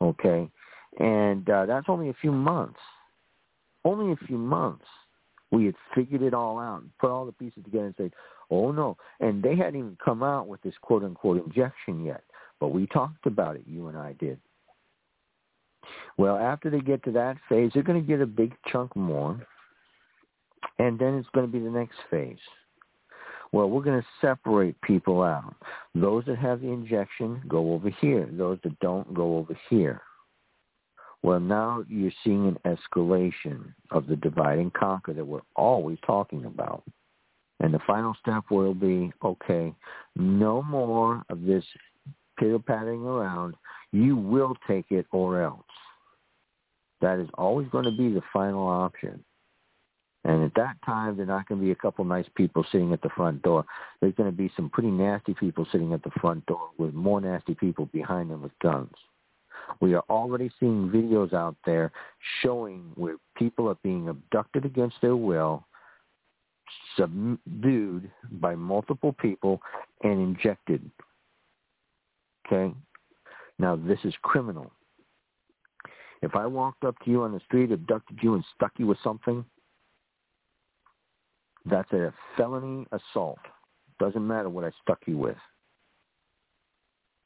Okay, 0.01 0.49
and 0.99 1.47
uh, 1.49 1.65
that's 1.67 1.87
only 1.87 2.09
a 2.09 2.15
few 2.15 2.31
months. 2.31 2.79
Only 3.85 4.13
a 4.13 4.25
few 4.27 4.37
months. 4.37 4.85
We 5.51 5.65
had 5.65 5.75
figured 5.93 6.21
it 6.21 6.33
all 6.33 6.59
out 6.59 6.81
and 6.81 6.89
put 6.97 7.11
all 7.11 7.25
the 7.25 7.31
pieces 7.31 7.63
together 7.63 7.85
and 7.85 7.95
said, 7.97 8.13
"Oh 8.51 8.71
no!" 8.71 8.97
And 9.19 9.41
they 9.41 9.55
hadn't 9.55 9.79
even 9.79 9.97
come 10.03 10.21
out 10.21 10.47
with 10.47 10.61
this 10.61 10.75
quote 10.81 11.03
unquote 11.03 11.43
injection 11.43 12.03
yet, 12.05 12.23
but 12.59 12.67
we 12.67 12.85
talked 12.87 13.25
about 13.25 13.55
it. 13.55 13.63
You 13.65 13.87
and 13.87 13.97
I 13.97 14.13
did. 14.13 14.39
Well, 16.17 16.37
after 16.37 16.69
they 16.69 16.81
get 16.81 17.03
to 17.05 17.11
that 17.13 17.37
phase, 17.49 17.71
they're 17.73 17.81
going 17.81 17.99
to 17.99 18.07
get 18.07 18.21
a 18.21 18.27
big 18.27 18.53
chunk 18.71 18.95
more, 18.95 19.39
and 20.77 20.99
then 20.99 21.15
it's 21.15 21.29
going 21.33 21.47
to 21.47 21.51
be 21.51 21.63
the 21.63 21.71
next 21.71 21.97
phase 22.11 22.37
well, 23.53 23.69
we're 23.69 23.83
going 23.83 24.01
to 24.01 24.07
separate 24.21 24.79
people 24.81 25.21
out. 25.21 25.53
Those 25.93 26.23
that 26.25 26.37
have 26.37 26.61
the 26.61 26.69
injection 26.69 27.41
go 27.47 27.73
over 27.73 27.89
here. 27.89 28.29
Those 28.31 28.59
that 28.63 28.79
don't 28.79 29.13
go 29.13 29.37
over 29.37 29.57
here. 29.69 30.01
Well, 31.21 31.39
now 31.39 31.83
you're 31.87 32.11
seeing 32.23 32.47
an 32.47 32.77
escalation 32.95 33.73
of 33.91 34.07
the 34.07 34.15
divide 34.15 34.57
and 34.57 34.73
conquer 34.73 35.13
that 35.13 35.25
we're 35.25 35.41
always 35.55 35.97
talking 36.05 36.45
about. 36.45 36.83
And 37.61 37.73
the 37.73 37.79
final 37.85 38.15
step 38.19 38.45
will 38.49 38.73
be, 38.73 39.13
okay, 39.23 39.73
no 40.15 40.63
more 40.63 41.23
of 41.29 41.43
this 41.43 41.63
pitter-patting 42.39 43.03
around. 43.03 43.53
You 43.91 44.17
will 44.17 44.55
take 44.67 44.85
it 44.89 45.05
or 45.11 45.43
else. 45.43 45.61
That 47.01 47.19
is 47.19 47.29
always 47.35 47.67
going 47.69 47.85
to 47.85 47.91
be 47.91 48.11
the 48.11 48.21
final 48.33 48.67
option. 48.67 49.23
And 50.23 50.43
at 50.43 50.53
that 50.55 50.75
time, 50.85 51.17
there 51.17 51.23
are 51.23 51.27
not 51.27 51.47
going 51.47 51.59
to 51.61 51.65
be 51.65 51.71
a 51.71 51.75
couple 51.75 52.03
nice 52.05 52.27
people 52.35 52.65
sitting 52.71 52.93
at 52.93 53.01
the 53.01 53.09
front 53.09 53.41
door. 53.43 53.65
There's 53.99 54.13
going 54.15 54.29
to 54.29 54.35
be 54.35 54.51
some 54.55 54.69
pretty 54.69 54.91
nasty 54.91 55.33
people 55.33 55.67
sitting 55.71 55.93
at 55.93 56.03
the 56.03 56.11
front 56.19 56.45
door 56.45 56.69
with 56.77 56.93
more 56.93 57.21
nasty 57.21 57.55
people 57.55 57.87
behind 57.87 58.29
them 58.29 58.41
with 58.41 58.51
guns. 58.61 58.93
We 59.79 59.93
are 59.93 60.03
already 60.09 60.51
seeing 60.59 60.89
videos 60.89 61.33
out 61.33 61.55
there 61.65 61.91
showing 62.41 62.91
where 62.95 63.17
people 63.35 63.69
are 63.69 63.77
being 63.83 64.09
abducted 64.09 64.65
against 64.65 64.97
their 65.01 65.15
will, 65.15 65.65
subdued 66.97 68.09
by 68.31 68.55
multiple 68.55 69.13
people, 69.13 69.61
and 70.03 70.13
injected. 70.13 70.89
Okay? 72.45 72.73
Now, 73.59 73.75
this 73.75 73.99
is 74.03 74.13
criminal. 74.21 74.71
If 76.21 76.35
I 76.35 76.45
walked 76.45 76.83
up 76.83 76.95
to 77.03 77.11
you 77.11 77.23
on 77.23 77.31
the 77.31 77.39
street, 77.41 77.71
abducted 77.71 78.19
you, 78.21 78.35
and 78.35 78.43
stuck 78.55 78.71
you 78.77 78.87
with 78.87 78.97
something, 79.03 79.43
that's 81.65 81.91
a 81.91 82.13
felony 82.37 82.87
assault. 82.91 83.39
Doesn't 83.99 84.25
matter 84.25 84.49
what 84.49 84.63
I 84.63 84.71
stuck 84.81 84.99
you 85.05 85.17
with. 85.17 85.37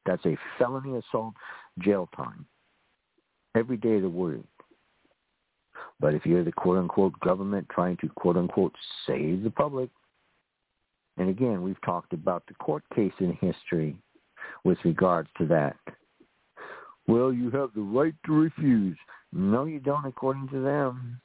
That's 0.06 0.26
a 0.26 0.38
felony 0.60 0.98
assault 0.98 1.34
jail 1.80 2.10
time. 2.16 2.46
Every 3.56 3.78
day 3.78 3.96
of 3.96 4.02
the 4.04 4.10
week. 4.10 4.44
But 6.00 6.14
if 6.14 6.26
you're 6.26 6.44
the 6.44 6.52
quote-unquote 6.52 7.20
government 7.22 7.68
trying 7.70 7.98
to 7.98 8.10
quote-unquote 8.10 8.74
save 9.08 9.44
the 9.44 9.50
public, 9.50 9.90
and 11.18 11.30
again, 11.30 11.62
we've 11.62 11.82
talked 11.86 12.14
about 12.14 12.44
the 12.48 12.54
court 12.56 12.84
case 12.94 13.14
in 13.20 13.38
history 13.40 13.96
with 14.64 14.78
regards 14.84 15.30
to 15.38 15.46
that. 15.48 15.78
Well, 17.08 17.32
you 17.32 17.50
have 17.52 17.70
the 17.74 17.82
right 17.82 18.16
to 18.26 18.34
refuse. 18.34 18.98
No, 19.32 19.66
you 19.66 19.80
don't, 19.80 20.06
according 20.06 20.50
to 20.50 20.62
them. 20.62 21.22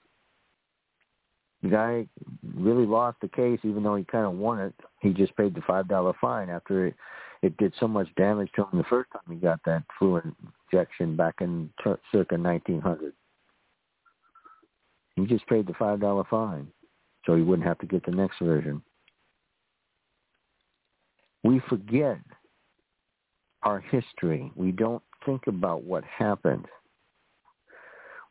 The 1.62 1.68
guy 1.68 2.06
really 2.54 2.86
lost 2.86 3.18
the 3.20 3.28
case, 3.28 3.58
even 3.64 3.82
though 3.82 3.96
he 3.96 4.04
kind 4.04 4.26
of 4.26 4.34
won 4.34 4.60
it. 4.60 4.74
He 5.00 5.10
just 5.10 5.36
paid 5.36 5.54
the 5.54 5.62
five 5.62 5.88
dollar 5.88 6.12
fine 6.20 6.48
after 6.48 6.86
it, 6.86 6.94
it 7.42 7.56
did 7.56 7.72
so 7.80 7.88
much 7.88 8.08
damage 8.16 8.50
to 8.54 8.62
him 8.62 8.78
the 8.78 8.84
first 8.84 9.10
time 9.12 9.22
he 9.28 9.36
got 9.36 9.60
that 9.64 9.82
flu 9.98 10.20
injection 10.72 11.16
back 11.16 11.36
in 11.40 11.70
circa 12.12 12.36
1900. 12.36 13.12
He 15.16 15.26
just 15.26 15.46
paid 15.46 15.66
the 15.66 15.74
five 15.74 16.00
dollar 16.00 16.24
fine, 16.30 16.68
so 17.26 17.34
he 17.34 17.42
wouldn't 17.42 17.66
have 17.66 17.78
to 17.78 17.86
get 17.86 18.04
the 18.04 18.12
next 18.12 18.38
version. 18.40 18.82
We 21.42 21.60
forget 21.68 22.18
our 23.62 23.80
history. 23.80 24.52
We 24.54 24.72
don't 24.72 25.02
think 25.26 25.46
about 25.46 25.84
what 25.84 26.04
happened. 26.04 26.66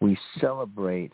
We 0.01 0.17
celebrate 0.39 1.11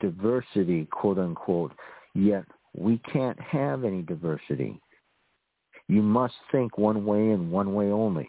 diversity, 0.00 0.86
quote 0.90 1.18
unquote, 1.18 1.72
yet 2.14 2.44
we 2.76 2.98
can't 3.12 3.40
have 3.40 3.84
any 3.84 4.02
diversity. 4.02 4.80
You 5.88 6.02
must 6.02 6.34
think 6.52 6.76
one 6.76 7.04
way 7.04 7.30
and 7.30 7.50
one 7.50 7.74
way 7.74 7.86
only. 7.86 8.28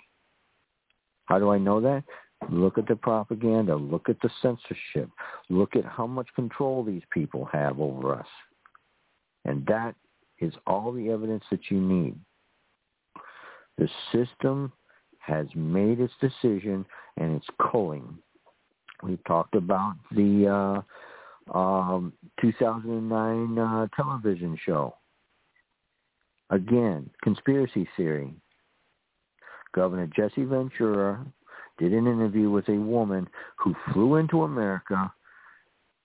How 1.26 1.40
do 1.40 1.50
I 1.50 1.58
know 1.58 1.82
that? 1.82 2.04
Look 2.48 2.78
at 2.78 2.88
the 2.88 2.96
propaganda. 2.96 3.76
Look 3.76 4.08
at 4.10 4.20
the 4.22 4.30
censorship. 4.42 5.10
Look 5.50 5.76
at 5.76 5.86
how 5.86 6.08
much 6.08 6.28
control 6.36 6.84
these 6.84 7.04
people 7.12 7.46
have 7.52 7.80
over 7.80 8.16
us. 8.16 8.28
And 9.46 9.66
that 9.66 9.96
is 10.40 10.54
all 10.66 10.92
the 10.92 11.10
evidence 11.10 11.44
that 11.52 11.70
you 11.70 11.80
need. 11.80 12.16
The 13.78 13.90
system 14.12 14.72
has 15.20 15.48
made 15.54 16.00
its 16.00 16.14
decision 16.22 16.86
and 17.18 17.36
it's 17.36 17.48
culling. 17.72 18.18
We 19.04 19.18
talked 19.28 19.56
about 19.56 19.96
the 20.12 20.84
uh, 21.54 21.58
um, 21.58 22.14
2009 22.42 23.58
uh, 23.58 23.88
television 23.96 24.58
show. 24.66 24.96
Again, 26.50 27.10
conspiracy 27.24 27.88
theory. 27.96 28.34
Governor 29.74 30.08
Jesse 30.08 30.46
Ventura 30.46 31.26
did 31.80 31.94
an 31.94 32.06
interview 32.06 32.50
with 32.50 32.68
a 32.70 32.74
woman 32.74 33.28
who 33.56 33.74
flew 33.92 34.16
into 34.16 34.44
America, 34.44 35.12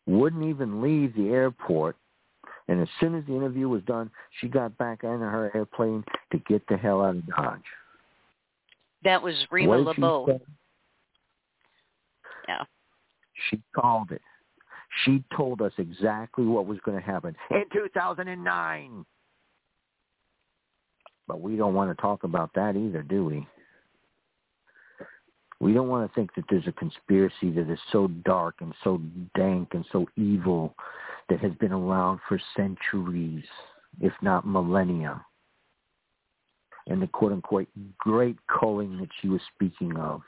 wouldn't 0.07 0.45
even 0.45 0.81
leave 0.81 1.15
the 1.15 1.29
airport, 1.29 1.97
and 2.69 2.81
as 2.81 2.89
soon 3.01 3.15
as 3.15 3.25
the 3.27 3.35
interview 3.35 3.69
was 3.69 3.83
done, 3.83 4.11
she 4.41 4.49
got 4.49 4.77
back 4.79 5.05
on 5.05 5.21
her 5.21 5.51
airplane 5.55 6.05
to 6.33 6.39
get 6.49 6.67
the 6.69 6.77
hell 6.77 7.03
out 7.03 7.17
of 7.17 7.27
Dodge. 7.27 7.61
That 9.03 9.23
was 9.23 9.35
Rima 9.51 9.73
Laibow. 9.73 10.41
Yeah. 12.49 12.65
She 13.51 13.61
called 13.75 14.13
it. 14.13 14.23
She 15.05 15.23
told 15.37 15.61
us 15.61 15.73
exactly 15.79 16.45
what 16.47 16.67
was 16.67 16.79
going 16.85 16.97
to 16.97 17.05
happen 17.05 17.37
in 17.51 17.65
2009. 17.73 19.05
But 21.27 21.41
we 21.41 21.57
don't 21.57 21.75
want 21.75 21.95
to 21.95 22.01
talk 22.01 22.25
about 22.25 22.51
that 22.55 22.77
either, 22.77 23.03
do 23.03 23.25
we? 23.25 23.47
We 25.65 25.73
don't 25.73 25.89
want 25.89 26.07
to 26.07 26.15
think 26.15 26.35
that 26.35 26.45
there's 26.51 26.67
a 26.67 26.73
conspiracy 26.73 27.51
that 27.53 27.71
is 27.71 27.79
so 27.91 28.09
dark 28.27 28.57
and 28.61 28.75
so 28.85 29.01
dank 29.35 29.69
and 29.73 29.83
so 29.91 30.07
evil 30.15 30.75
that 31.31 31.41
has 31.41 31.53
been 31.55 31.73
around 31.73 32.21
for 32.29 32.39
centuries, 32.55 33.45
if 33.99 34.13
not 34.21 34.47
millennia. 34.47 35.25
And 36.87 37.01
the 37.01 37.07
quote 37.07 37.33
unquote 37.33 37.69
great 37.97 38.37
culling 38.47 38.99
that 38.99 39.09
she 39.23 39.29
was 39.29 39.41
speaking 39.55 39.97
of 39.97 40.21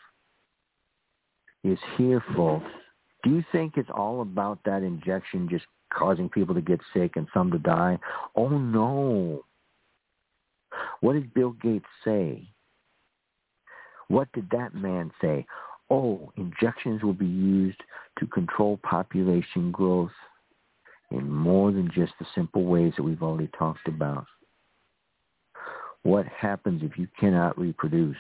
is 1.62 1.78
here, 1.99 2.24
folks. 2.34 2.70
Do 3.22 3.28
you 3.28 3.45
think 3.53 3.74
it's 3.76 3.91
all 3.95 4.22
about 4.22 4.61
that 4.64 4.82
injection 4.82 5.51
just 5.51 5.66
causing 5.93 6.30
people 6.30 6.55
to 6.55 6.62
get 6.62 6.80
sick 6.95 7.16
and 7.16 7.28
some 7.34 7.51
to 7.51 7.59
die? 7.59 7.99
Oh 8.37 8.49
no. 8.49 9.45
What 11.03 11.12
did 11.12 11.34
Bill 11.34 11.51
Gates 11.51 11.84
say? 12.07 12.49
What 14.09 14.29
did 14.33 14.49
that 14.51 14.75
man 14.75 15.11
say? 15.21 15.47
Oh, 15.91 16.33
injections 16.37 17.03
will 17.03 17.13
be 17.13 17.27
used 17.27 17.81
to 18.19 18.27
control 18.27 18.79
population 18.83 19.71
growth 19.71 20.11
in 21.11 21.31
more 21.31 21.71
than 21.73 21.91
just 21.95 22.13
the 22.19 22.27
simple 22.35 22.65
ways 22.65 22.93
that 22.97 23.03
we've 23.03 23.23
already 23.23 23.51
talked 23.59 23.87
about. 23.87 24.27
What 26.03 26.27
happens 26.27 26.83
if 26.83 26.99
you 26.99 27.09
cannot 27.19 27.59
reproduce? 27.59 28.17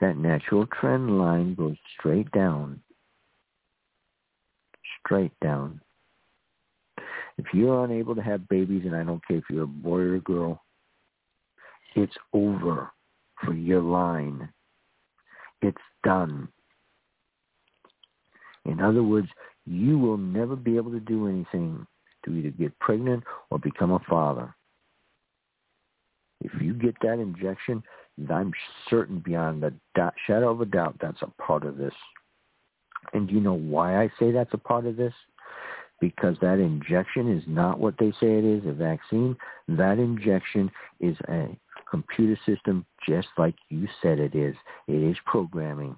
That 0.00 0.16
natural 0.16 0.66
trend 0.66 1.18
line 1.18 1.54
goes 1.54 1.76
straight 1.98 2.30
down. 2.32 2.80
Straight 5.04 5.32
down. 5.40 5.80
If 7.38 7.46
you're 7.52 7.84
unable 7.84 8.14
to 8.14 8.22
have 8.22 8.48
babies, 8.48 8.82
and 8.84 8.94
I 8.94 9.04
don't 9.04 9.26
care 9.26 9.38
if 9.38 9.44
you're 9.50 9.64
a 9.64 9.66
boy 9.66 9.98
or 9.98 10.14
a 10.16 10.20
girl, 10.20 10.62
it's 11.96 12.16
over 12.32 12.92
for 13.44 13.54
your 13.54 13.80
line. 13.80 14.48
It's 15.60 15.76
done. 16.04 16.48
In 18.64 18.80
other 18.80 19.02
words, 19.02 19.28
you 19.66 19.98
will 19.98 20.16
never 20.16 20.56
be 20.56 20.76
able 20.76 20.92
to 20.92 21.00
do 21.00 21.28
anything 21.28 21.86
to 22.24 22.32
either 22.32 22.50
get 22.50 22.78
pregnant 22.78 23.24
or 23.50 23.58
become 23.58 23.92
a 23.92 23.98
father. 24.08 24.54
If 26.40 26.60
you 26.60 26.74
get 26.74 26.94
that 27.02 27.18
injection, 27.20 27.82
I'm 28.30 28.52
certain 28.90 29.20
beyond 29.20 29.62
the 29.62 29.72
shadow 30.26 30.50
of 30.50 30.60
a 30.60 30.66
doubt 30.66 30.96
that's 31.00 31.22
a 31.22 31.42
part 31.42 31.64
of 31.64 31.76
this. 31.76 31.94
And 33.12 33.28
do 33.28 33.34
you 33.34 33.40
know 33.40 33.54
why 33.54 34.02
I 34.02 34.10
say 34.18 34.30
that's 34.30 34.54
a 34.54 34.58
part 34.58 34.86
of 34.86 34.96
this? 34.96 35.14
Because 36.00 36.36
that 36.40 36.58
injection 36.58 37.36
is 37.36 37.44
not 37.46 37.78
what 37.78 37.94
they 37.98 38.10
say 38.20 38.38
it 38.38 38.44
is, 38.44 38.66
a 38.66 38.72
vaccine. 38.72 39.36
That 39.68 39.98
injection 39.98 40.70
is 41.00 41.16
a 41.28 41.56
computer 41.92 42.40
system 42.46 42.86
just 43.06 43.28
like 43.36 43.54
you 43.68 43.86
said 44.00 44.18
it 44.18 44.34
is. 44.34 44.56
It 44.88 45.02
is 45.02 45.16
programming. 45.26 45.94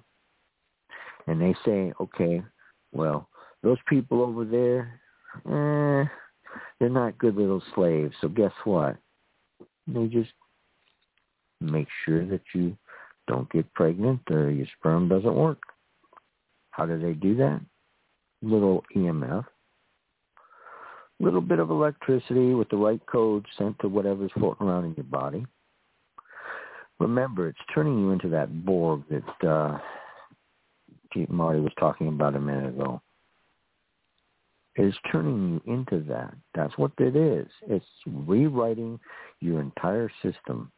And 1.25 1.41
they 1.41 1.55
say, 1.65 1.93
okay, 2.01 2.43
well, 2.91 3.29
those 3.63 3.77
people 3.87 4.21
over 4.21 4.43
there, 4.43 4.99
eh, 5.45 6.07
they're 6.79 6.89
not 6.89 7.17
good 7.17 7.35
little 7.35 7.63
slaves. 7.73 8.13
So 8.19 8.27
guess 8.27 8.51
what? 8.65 8.97
They 9.87 10.07
just 10.07 10.31
make 11.61 11.87
sure 12.03 12.25
that 12.27 12.41
you 12.53 12.77
don't 13.27 13.49
get 13.51 13.73
pregnant 13.73 14.19
or 14.29 14.51
your 14.51 14.67
sperm 14.77 15.07
doesn't 15.07 15.33
work. 15.33 15.61
How 16.71 16.85
do 16.85 16.99
they 16.99 17.13
do 17.13 17.37
that? 17.37 17.61
Little 18.41 18.83
EMF, 18.95 19.45
little 21.21 21.41
bit 21.41 21.59
of 21.59 21.71
electricity 21.71 22.53
with 22.53 22.67
the 22.69 22.75
right 22.75 23.03
code 23.07 23.45
sent 23.57 23.79
to 23.79 23.87
whatever's 23.87 24.31
floating 24.37 24.67
around 24.67 24.85
in 24.85 24.93
your 24.95 25.05
body 25.05 25.45
remember, 26.99 27.47
it's 27.47 27.59
turning 27.73 27.99
you 27.99 28.11
into 28.11 28.29
that 28.29 28.65
Borg 28.65 29.03
that 29.09 29.47
uh, 29.47 29.77
Marti 31.29 31.59
was 31.59 31.73
talking 31.79 32.07
about 32.07 32.35
a 32.35 32.39
minute 32.39 32.69
ago. 32.69 33.01
It 34.75 34.85
is 34.85 34.95
turning 35.11 35.61
you 35.65 35.73
into 35.73 36.03
that. 36.09 36.33
That's 36.53 36.77
what 36.77 36.91
it 36.99 37.15
is. 37.15 37.47
It's 37.67 37.85
rewriting 38.05 38.99
your 39.39 39.61
entire 39.61 40.11
system. 40.21 40.71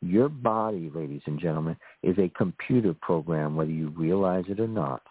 Your 0.00 0.28
body, 0.28 0.90
ladies 0.92 1.22
and 1.26 1.38
gentlemen, 1.38 1.76
is 2.02 2.18
a 2.18 2.28
computer 2.30 2.92
program, 2.92 3.54
whether 3.54 3.70
you 3.70 3.90
realize 3.90 4.44
it 4.48 4.58
or 4.58 4.66
not. 4.66 5.02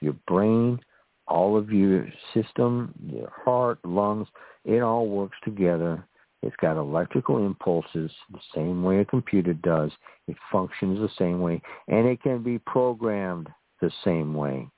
Your 0.00 0.16
brain, 0.26 0.80
all 1.28 1.56
of 1.56 1.70
your 1.70 2.08
system, 2.34 2.92
your 3.06 3.30
heart, 3.44 3.78
lungs, 3.84 4.26
it 4.64 4.80
all 4.80 5.06
works 5.06 5.36
together 5.44 6.04
it's 6.42 6.56
got 6.56 6.78
electrical 6.78 7.44
impulses 7.44 8.10
the 8.30 8.40
same 8.54 8.82
way 8.82 9.00
a 9.00 9.04
computer 9.04 9.52
does. 9.52 9.90
It 10.26 10.36
functions 10.50 10.98
the 10.98 11.10
same 11.18 11.40
way, 11.40 11.60
and 11.88 12.06
it 12.06 12.22
can 12.22 12.42
be 12.42 12.58
programmed 12.58 13.48
the 13.80 13.90
same 14.04 14.34
way, 14.34 14.68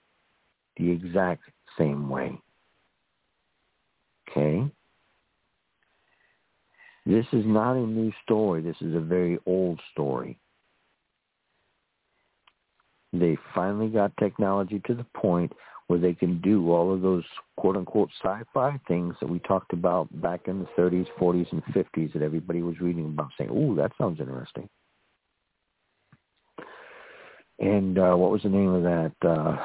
the 0.76 0.90
exact 0.90 1.42
same 1.78 2.08
way. 2.08 2.40
Okay? 4.28 4.64
This 7.04 7.26
is 7.32 7.44
not 7.46 7.74
a 7.74 7.86
new 7.86 8.12
story. 8.24 8.62
This 8.62 8.76
is 8.80 8.94
a 8.94 9.00
very 9.00 9.38
old 9.46 9.80
story. 9.92 10.38
They 13.12 13.36
finally 13.54 13.88
got 13.88 14.16
technology 14.16 14.80
to 14.86 14.94
the 14.94 15.04
point 15.14 15.52
where 15.92 16.00
they 16.00 16.14
can 16.14 16.40
do 16.40 16.72
all 16.72 16.90
of 16.90 17.02
those 17.02 17.22
quote 17.58 17.76
unquote 17.76 18.08
sci-fi 18.24 18.80
things 18.88 19.14
that 19.20 19.28
we 19.28 19.38
talked 19.40 19.74
about 19.74 20.08
back 20.22 20.40
in 20.46 20.60
the 20.60 20.68
30s, 20.78 21.06
40s, 21.20 21.52
and 21.52 21.62
50s 21.66 22.14
that 22.14 22.22
everybody 22.22 22.62
was 22.62 22.80
reading 22.80 23.04
about, 23.04 23.28
saying, 23.36 23.50
"Oh, 23.52 23.74
that 23.74 23.92
sounds 23.98 24.18
interesting." 24.18 24.70
And 27.58 27.98
uh, 27.98 28.14
what 28.14 28.30
was 28.30 28.42
the 28.42 28.48
name 28.48 28.70
of 28.70 28.82
that? 28.84 29.12
Uh, 29.22 29.58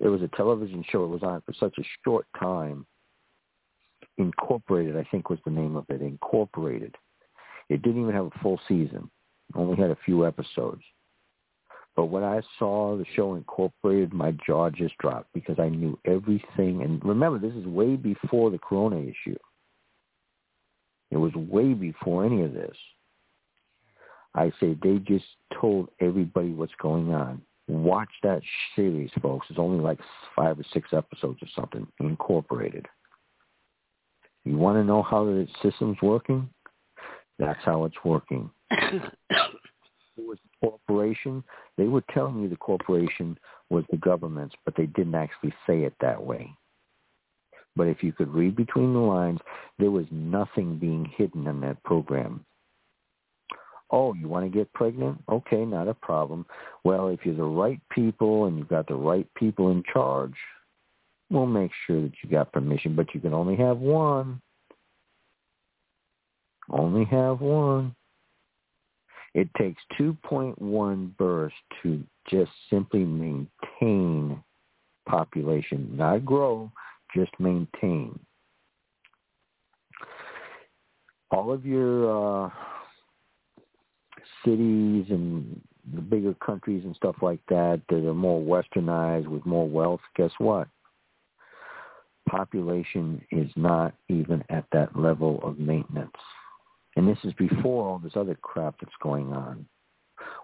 It 0.00 0.08
was 0.08 0.22
a 0.22 0.36
television 0.36 0.84
show. 0.90 1.04
It 1.04 1.08
was 1.10 1.22
on 1.22 1.40
for 1.42 1.52
such 1.52 1.78
a 1.78 1.84
short 2.04 2.26
time. 2.36 2.84
Incorporated, 4.18 4.96
I 4.96 5.04
think, 5.12 5.30
was 5.30 5.38
the 5.44 5.52
name 5.52 5.76
of 5.76 5.84
it. 5.88 6.02
Incorporated. 6.02 6.96
It 7.68 7.82
didn't 7.82 8.02
even 8.02 8.14
have 8.14 8.26
a 8.26 8.38
full 8.42 8.58
season. 8.66 9.08
Only 9.54 9.76
had 9.80 9.92
a 9.92 9.98
few 10.04 10.26
episodes. 10.26 10.82
But 12.00 12.06
when 12.06 12.24
I 12.24 12.40
saw 12.58 12.96
the 12.96 13.04
show 13.14 13.34
Incorporated, 13.34 14.14
my 14.14 14.34
jaw 14.46 14.70
just 14.70 14.96
dropped 14.96 15.30
because 15.34 15.56
I 15.58 15.68
knew 15.68 15.98
everything. 16.06 16.80
And 16.80 17.04
remember, 17.04 17.38
this 17.38 17.54
is 17.54 17.66
way 17.66 17.96
before 17.96 18.50
the 18.50 18.56
Corona 18.56 18.96
issue. 18.96 19.36
It 21.10 21.18
was 21.18 21.34
way 21.34 21.74
before 21.74 22.24
any 22.24 22.42
of 22.42 22.54
this. 22.54 22.74
I 24.34 24.50
say 24.58 24.78
they 24.82 24.96
just 24.96 25.26
told 25.60 25.90
everybody 26.00 26.52
what's 26.52 26.72
going 26.80 27.12
on. 27.12 27.42
Watch 27.68 28.08
that 28.22 28.40
series, 28.74 29.10
folks. 29.20 29.48
It's 29.50 29.58
only 29.58 29.84
like 29.84 29.98
five 30.34 30.58
or 30.58 30.64
six 30.72 30.94
episodes 30.94 31.40
or 31.42 31.48
something, 31.54 31.86
incorporated. 32.00 32.86
You 34.46 34.56
want 34.56 34.78
to 34.78 34.84
know 34.84 35.02
how 35.02 35.26
the 35.26 35.46
system's 35.62 35.98
working? 36.00 36.48
That's 37.38 37.60
how 37.62 37.84
it's 37.84 38.02
working. 38.06 38.48
was 40.26 40.38
the 40.42 40.68
corporation. 40.68 41.42
They 41.76 41.86
were 41.86 42.04
telling 42.12 42.42
you 42.42 42.48
the 42.48 42.56
corporation 42.56 43.38
was 43.68 43.84
the 43.90 43.96
government's, 43.96 44.54
but 44.64 44.74
they 44.76 44.86
didn't 44.86 45.14
actually 45.14 45.54
say 45.66 45.82
it 45.82 45.94
that 46.00 46.22
way. 46.22 46.52
But 47.76 47.86
if 47.86 48.02
you 48.02 48.12
could 48.12 48.32
read 48.34 48.56
between 48.56 48.92
the 48.92 48.98
lines, 48.98 49.40
there 49.78 49.90
was 49.90 50.06
nothing 50.10 50.76
being 50.76 51.04
hidden 51.16 51.46
in 51.46 51.60
that 51.60 51.82
program. 51.84 52.44
Oh, 53.92 54.14
you 54.14 54.28
want 54.28 54.44
to 54.44 54.56
get 54.56 54.72
pregnant? 54.72 55.22
Okay, 55.28 55.64
not 55.64 55.88
a 55.88 55.94
problem. 55.94 56.46
Well, 56.84 57.08
if 57.08 57.20
you're 57.24 57.34
the 57.34 57.42
right 57.42 57.80
people 57.90 58.46
and 58.46 58.56
you've 58.58 58.68
got 58.68 58.86
the 58.86 58.94
right 58.94 59.26
people 59.34 59.70
in 59.70 59.82
charge, 59.92 60.34
we'll 61.28 61.46
make 61.46 61.72
sure 61.86 62.02
that 62.02 62.12
you 62.22 62.30
got 62.30 62.52
permission, 62.52 62.94
but 62.94 63.14
you 63.14 63.20
can 63.20 63.34
only 63.34 63.56
have 63.56 63.78
one. 63.78 64.40
Only 66.68 67.04
have 67.06 67.40
one. 67.40 67.94
It 69.34 69.48
takes 69.56 69.80
2.1 69.98 71.16
births 71.16 71.54
to 71.82 72.02
just 72.28 72.50
simply 72.68 73.04
maintain 73.04 74.42
population, 75.08 75.88
not 75.96 76.24
grow, 76.24 76.70
just 77.14 77.30
maintain. 77.38 78.18
All 81.30 81.52
of 81.52 81.64
your 81.64 82.46
uh, 82.46 82.50
cities 84.44 85.06
and 85.10 85.60
the 85.94 86.00
bigger 86.00 86.34
countries 86.34 86.84
and 86.84 86.94
stuff 86.96 87.16
like 87.22 87.40
that 87.48 87.80
that 87.88 88.08
are 88.08 88.14
more 88.14 88.40
westernized 88.40 89.28
with 89.28 89.46
more 89.46 89.68
wealth, 89.68 90.00
guess 90.16 90.32
what? 90.38 90.68
Population 92.28 93.24
is 93.30 93.50
not 93.56 93.94
even 94.08 94.44
at 94.50 94.64
that 94.72 94.96
level 94.96 95.40
of 95.42 95.58
maintenance. 95.58 96.10
And 97.00 97.08
this 97.08 97.24
is 97.24 97.32
before 97.32 97.88
all 97.88 97.98
this 97.98 98.12
other 98.14 98.34
crap 98.34 98.74
that's 98.78 98.92
going 99.02 99.32
on. 99.32 99.64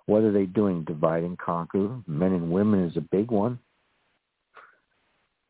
What 0.07 0.23
are 0.23 0.33
they 0.33 0.47
doing? 0.47 0.85
Divide 0.85 1.23
and 1.23 1.37
conquer. 1.37 2.01
Men 2.07 2.33
and 2.33 2.51
women 2.51 2.83
is 2.83 2.97
a 2.97 3.03
big 3.03 3.31
one. 3.31 3.59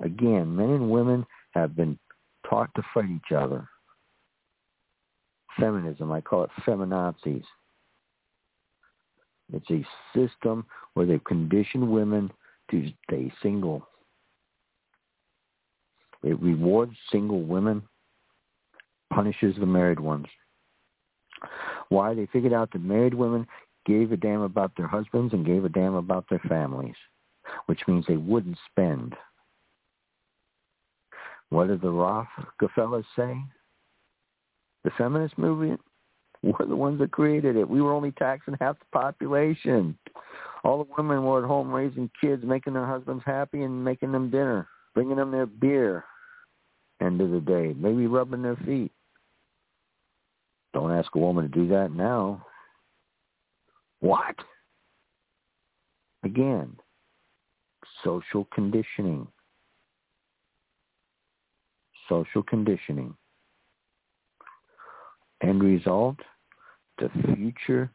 Again, 0.03 0.57
men 0.57 0.71
and 0.71 0.91
women 0.91 1.25
have 1.53 1.77
been 1.77 1.97
taught 2.51 2.75
to 2.75 2.83
fight 2.93 3.09
each 3.09 3.31
other. 3.33 3.69
Feminism, 5.61 6.11
I 6.11 6.21
call 6.21 6.43
it 6.43 6.51
feminazis. 6.67 7.45
It's 9.53 9.71
a 9.71 9.87
system 10.13 10.67
where 10.95 11.07
they've 11.07 11.23
conditioned 11.23 11.89
women 11.89 12.33
to 12.73 12.91
stay 13.05 13.33
single. 13.45 13.87
It 16.25 16.43
rewards 16.43 16.97
single 17.13 17.43
women, 17.43 17.83
punishes 19.13 19.55
the 19.61 19.67
married 19.67 20.01
ones. 20.01 20.27
Why? 21.89 22.15
They 22.15 22.27
figured 22.27 22.53
out 22.53 22.73
that 22.73 22.83
married 22.83 23.15
women 23.15 23.47
gave 23.87 24.13
a 24.13 24.17
damn 24.17 24.41
about 24.41 24.73
their 24.77 24.89
husbands 24.89 25.33
and 25.33 25.47
gave 25.47 25.65
a 25.65 25.69
damn 25.69 25.95
about 25.95 26.27
their 26.29 26.43
families, 26.49 26.97
which 27.67 27.81
means 27.87 28.05
they 28.07 28.17
wouldn't 28.17 28.59
spend. 28.71 29.15
What 31.51 31.69
did 31.69 31.81
the 31.81 31.91
Rockefellers 31.91 33.05
say? 33.15 33.37
The 34.83 34.91
feminist 34.99 35.39
movement 35.39 35.81
we're 36.43 36.67
the 36.67 36.77
ones 36.77 37.01
that 37.01 37.11
created 37.11 37.57
it. 37.57 37.69
We 37.69 37.83
were 37.83 37.93
only 37.93 38.13
taxing 38.13 38.57
half 38.61 38.79
the 38.79 38.87
population. 38.93 39.99
All 40.65 40.85
the 40.85 40.93
women 40.97 41.25
were 41.25 41.43
at 41.43 41.49
home 41.49 41.73
raising 41.73 42.11
kids, 42.21 42.43
making 42.45 42.75
their 42.75 42.87
husbands 42.87 43.23
happy 43.27 43.63
and 43.63 43.85
making 43.85 44.13
them 44.13 44.31
dinner, 44.31 44.69
bringing 44.95 45.17
them 45.17 45.31
their 45.31 45.47
beer. 45.47 46.05
End 47.01 47.21
of 47.21 47.31
the 47.31 47.41
day, 47.41 47.75
maybe 47.77 48.07
rubbing 48.07 48.43
their 48.43 48.57
feet. 48.57 48.93
Don't 50.77 50.93
ask 50.93 51.15
a 51.15 51.19
woman 51.19 51.45
to 51.45 51.49
do 51.49 51.67
that 51.69 51.91
now. 51.91 52.45
What? 54.01 54.35
Again, 56.23 56.77
social 58.05 58.47
conditioning. 58.53 59.27
Social 62.11 62.43
conditioning. 62.43 63.15
End 65.43 65.63
result, 65.63 66.19
the 66.99 67.09
future 67.35 67.91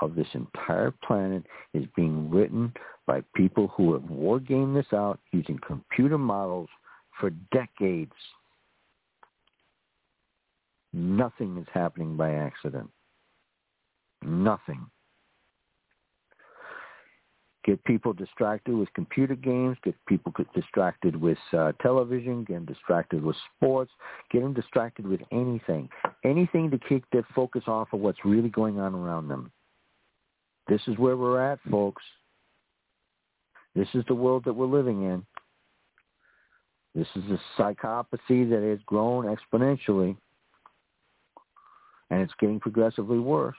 of 0.00 0.14
this 0.14 0.28
entire 0.34 0.92
planet 1.04 1.42
is 1.74 1.84
being 1.96 2.30
written 2.30 2.72
by 3.08 3.24
people 3.34 3.72
who 3.76 3.92
have 3.94 4.08
war 4.08 4.38
gamed 4.38 4.76
this 4.76 4.92
out 4.92 5.18
using 5.32 5.58
computer 5.66 6.16
models 6.16 6.68
for 7.18 7.30
decades. 7.52 8.12
Nothing 10.92 11.56
is 11.58 11.66
happening 11.72 12.16
by 12.16 12.32
accident. 12.32 12.90
Nothing 14.22 14.86
get 17.64 17.82
people 17.84 18.12
distracted 18.12 18.74
with 18.74 18.92
computer 18.94 19.34
games, 19.34 19.76
get 19.84 19.94
people 20.06 20.32
distracted 20.54 21.14
with 21.14 21.38
uh, 21.52 21.72
television, 21.82 22.44
get 22.44 22.54
them 22.54 22.64
distracted 22.64 23.22
with 23.22 23.36
sports, 23.56 23.90
get 24.30 24.42
them 24.42 24.54
distracted 24.54 25.06
with 25.06 25.20
anything, 25.30 25.88
anything 26.24 26.70
to 26.70 26.78
kick 26.78 27.02
their 27.12 27.26
focus 27.34 27.62
off 27.66 27.88
of 27.92 28.00
what's 28.00 28.24
really 28.24 28.48
going 28.48 28.80
on 28.80 28.94
around 28.94 29.28
them. 29.28 29.50
This 30.68 30.80
is 30.86 30.96
where 30.98 31.16
we're 31.16 31.40
at, 31.40 31.58
folks. 31.70 32.02
This 33.74 33.88
is 33.94 34.04
the 34.08 34.14
world 34.14 34.44
that 34.44 34.52
we're 34.52 34.66
living 34.66 35.02
in. 35.02 35.24
This 36.94 37.06
is 37.14 37.22
a 37.30 37.40
psychopathy 37.56 38.48
that 38.50 38.66
has 38.68 38.80
grown 38.86 39.24
exponentially, 39.24 40.16
and 42.10 42.20
it's 42.20 42.32
getting 42.40 42.60
progressively 42.60 43.18
worse. 43.18 43.56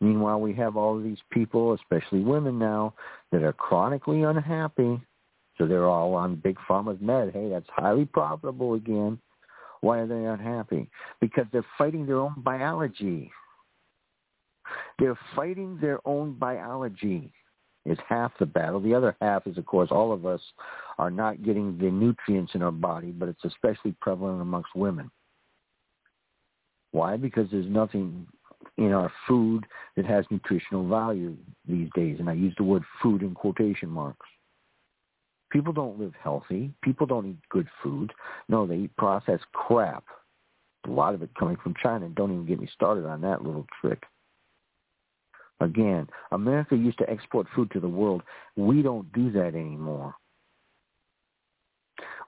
Meanwhile, 0.00 0.40
we 0.40 0.52
have 0.54 0.76
all 0.76 0.96
of 0.96 1.04
these 1.04 1.22
people, 1.30 1.72
especially 1.72 2.20
women 2.20 2.58
now, 2.58 2.94
that 3.32 3.42
are 3.42 3.52
chronically 3.52 4.22
unhappy. 4.22 5.00
So 5.56 5.66
they're 5.66 5.86
all 5.86 6.14
on 6.14 6.36
big 6.36 6.58
pharma's 6.68 7.00
med. 7.00 7.32
Hey, 7.32 7.48
that's 7.48 7.68
highly 7.70 8.04
profitable 8.04 8.74
again. 8.74 9.18
Why 9.80 10.00
are 10.00 10.06
they 10.06 10.24
unhappy? 10.24 10.90
Because 11.20 11.46
they're 11.50 11.64
fighting 11.78 12.04
their 12.04 12.18
own 12.18 12.34
biology. 12.38 13.30
They're 14.98 15.18
fighting 15.34 15.78
their 15.80 16.00
own 16.06 16.34
biology 16.34 17.32
is 17.86 17.98
half 18.08 18.32
the 18.38 18.46
battle. 18.46 18.80
The 18.80 18.94
other 18.94 19.16
half 19.20 19.46
is, 19.46 19.56
of 19.56 19.64
course, 19.64 19.90
all 19.90 20.12
of 20.12 20.26
us 20.26 20.40
are 20.98 21.10
not 21.10 21.42
getting 21.42 21.78
the 21.78 21.90
nutrients 21.90 22.54
in 22.54 22.62
our 22.62 22.72
body, 22.72 23.12
but 23.12 23.28
it's 23.28 23.44
especially 23.44 23.94
prevalent 24.00 24.42
amongst 24.42 24.74
women. 24.74 25.10
Why? 26.96 27.18
Because 27.18 27.46
there's 27.52 27.68
nothing 27.68 28.26
in 28.78 28.92
our 28.92 29.12
food 29.28 29.66
that 29.96 30.06
has 30.06 30.24
nutritional 30.30 30.88
value 30.88 31.36
these 31.68 31.90
days. 31.94 32.16
And 32.20 32.30
I 32.30 32.32
use 32.32 32.54
the 32.56 32.64
word 32.64 32.84
food 33.02 33.20
in 33.20 33.34
quotation 33.34 33.90
marks. 33.90 34.26
People 35.50 35.74
don't 35.74 35.98
live 36.00 36.14
healthy. 36.18 36.70
People 36.82 37.06
don't 37.06 37.26
eat 37.26 37.48
good 37.50 37.68
food. 37.82 38.14
No, 38.48 38.66
they 38.66 38.76
eat 38.76 38.96
processed 38.96 39.44
crap. 39.52 40.04
A 40.86 40.90
lot 40.90 41.12
of 41.12 41.20
it 41.22 41.28
coming 41.38 41.58
from 41.62 41.74
China. 41.82 42.08
Don't 42.08 42.32
even 42.32 42.46
get 42.46 42.60
me 42.60 42.68
started 42.72 43.04
on 43.04 43.20
that 43.20 43.44
little 43.44 43.66
trick. 43.78 44.02
Again, 45.60 46.08
America 46.32 46.76
used 46.76 46.96
to 46.96 47.10
export 47.10 47.46
food 47.54 47.70
to 47.72 47.80
the 47.80 47.88
world. 47.88 48.22
We 48.56 48.80
don't 48.80 49.12
do 49.12 49.30
that 49.32 49.54
anymore. 49.54 50.14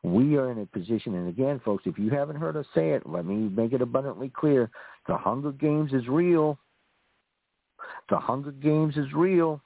We 0.03 0.37
are 0.37 0.51
in 0.51 0.59
a 0.61 0.67
position, 0.67 1.15
and 1.15 1.29
again, 1.29 1.61
folks, 1.65 1.85
if 1.87 1.99
you 1.99 2.11
haven't 2.11 2.37
heard 2.37 2.57
us 2.57 2.67
say 2.75 2.91
it, 2.91 3.03
let 3.09 3.25
me 3.25 3.35
make 3.35 3.73
it 3.73 3.83
abundantly 3.83 4.31
clear. 4.35 4.71
The 5.07 5.17
Hunger 5.17 5.53
Games 5.53 5.93
is 5.93 6.07
real. 6.09 6.59
The 8.09 8.19
Hunger 8.19 8.53
Games 8.53 8.97
is 8.97 9.13
real. 9.13 9.61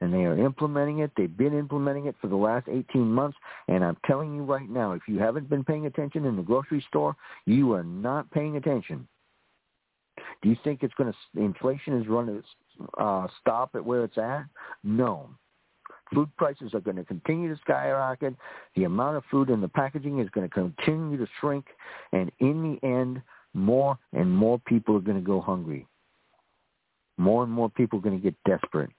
And 0.00 0.12
they 0.12 0.24
are 0.24 0.36
implementing 0.36 0.98
it. 0.98 1.12
They've 1.16 1.34
been 1.34 1.56
implementing 1.56 2.06
it 2.06 2.16
for 2.20 2.26
the 2.26 2.36
last 2.36 2.68
18 2.68 3.00
months. 3.00 3.38
And 3.68 3.82
I'm 3.82 3.96
telling 4.06 4.34
you 4.34 4.42
right 4.42 4.68
now, 4.68 4.92
if 4.92 5.02
you 5.08 5.18
haven't 5.18 5.48
been 5.48 5.64
paying 5.64 5.86
attention 5.86 6.26
in 6.26 6.36
the 6.36 6.42
grocery 6.42 6.84
store, 6.88 7.16
you 7.46 7.72
are 7.72 7.84
not 7.84 8.30
paying 8.30 8.56
attention. 8.56 9.08
Do 10.42 10.48
you 10.48 10.56
think 10.62 10.82
it's 10.82 10.94
going 10.94 11.12
to, 11.12 11.40
inflation 11.40 12.00
is 12.00 12.06
going 12.06 12.26
to 12.26 13.02
uh, 13.02 13.28
stop 13.40 13.70
at 13.74 13.84
where 13.84 14.04
it's 14.04 14.18
at? 14.18 14.44
No. 14.82 15.30
Food 16.12 16.28
prices 16.36 16.74
are 16.74 16.80
going 16.80 16.96
to 16.96 17.04
continue 17.04 17.52
to 17.54 17.60
skyrocket. 17.60 18.34
The 18.76 18.84
amount 18.84 19.16
of 19.16 19.24
food 19.30 19.50
in 19.50 19.60
the 19.60 19.68
packaging 19.68 20.18
is 20.18 20.28
going 20.30 20.48
to 20.48 20.54
continue 20.54 21.16
to 21.16 21.26
shrink. 21.40 21.66
And 22.12 22.30
in 22.40 22.78
the 22.82 22.86
end, 22.86 23.22
more 23.54 23.98
and 24.12 24.30
more 24.30 24.58
people 24.66 24.96
are 24.96 25.00
going 25.00 25.18
to 25.18 25.26
go 25.26 25.40
hungry. 25.40 25.86
More 27.16 27.44
and 27.44 27.52
more 27.52 27.70
people 27.70 27.98
are 28.00 28.02
going 28.02 28.20
to 28.20 28.22
get 28.22 28.34
desperate. 28.44 28.90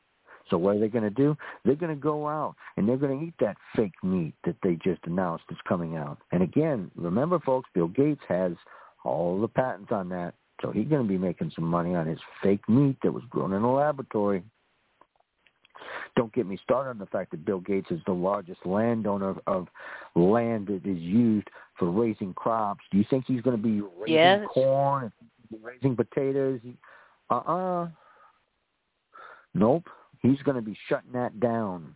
So 0.50 0.58
what 0.58 0.76
are 0.76 0.80
they 0.80 0.88
going 0.88 1.04
to 1.04 1.10
do? 1.10 1.36
They're 1.64 1.76
going 1.76 1.96
to 1.96 2.02
go 2.02 2.28
out 2.28 2.56
and 2.78 2.88
they're 2.88 2.98
going 2.98 3.20
to 3.20 3.26
eat 3.26 3.34
that 3.40 3.58
fake 3.76 3.96
meat 4.04 4.36
that 4.46 4.56
they 4.64 4.78
just 4.84 5.02
announced 5.06 5.46
is 5.50 5.58
coming 5.68 5.96
out. 5.96 6.20
And 6.32 6.44
again, 6.44 6.92
remember, 6.96 7.40
folks, 7.40 7.70
Bill 7.74 7.88
Gates 7.88 8.22
has 8.28 8.54
all 9.04 9.40
the 9.42 9.48
patents 9.48 9.92
on 9.92 10.10
that. 10.10 10.36
So 10.62 10.72
he's 10.72 10.88
going 10.88 11.02
to 11.02 11.08
be 11.08 11.18
making 11.18 11.52
some 11.54 11.66
money 11.66 11.96
on 11.96 12.08
his 12.08 12.20
fake 12.42 12.68
meat 12.70 12.98
that 13.04 13.12
was 13.12 13.24
grown 13.30 13.54
in 13.54 13.64
a 13.64 13.74
laboratory. 13.74 14.44
Don't 16.16 16.34
get 16.34 16.46
me 16.46 16.58
started 16.64 16.92
on 16.92 16.98
the 16.98 17.06
fact 17.08 17.32
that 17.32 17.46
Bill 17.46 17.60
Gates 17.60 17.92
is 17.92 18.00
the 18.06 18.14
largest 18.14 18.66
landowner 18.66 19.30
of, 19.30 19.40
of 19.48 19.68
land 20.16 20.68
that 20.68 20.86
is 20.86 21.00
used 21.00 21.48
for 21.78 21.90
raising 21.92 22.34
crops. 22.34 22.84
Do 22.92 22.98
you 22.98 23.06
think 23.10 23.26
he's 23.28 23.42
going 23.42 23.58
to 23.58 23.62
be 23.62 23.82
raising 23.82 24.14
yes. 24.14 24.46
corn, 24.54 25.12
raising 25.62 25.96
potatoes? 25.96 26.60
Uh-uh. 27.30 27.88
Nope. 29.54 29.88
He's 30.22 30.42
going 30.44 30.56
to 30.56 30.62
be 30.62 30.78
shutting 30.88 31.12
that 31.14 31.40
down. 31.40 31.96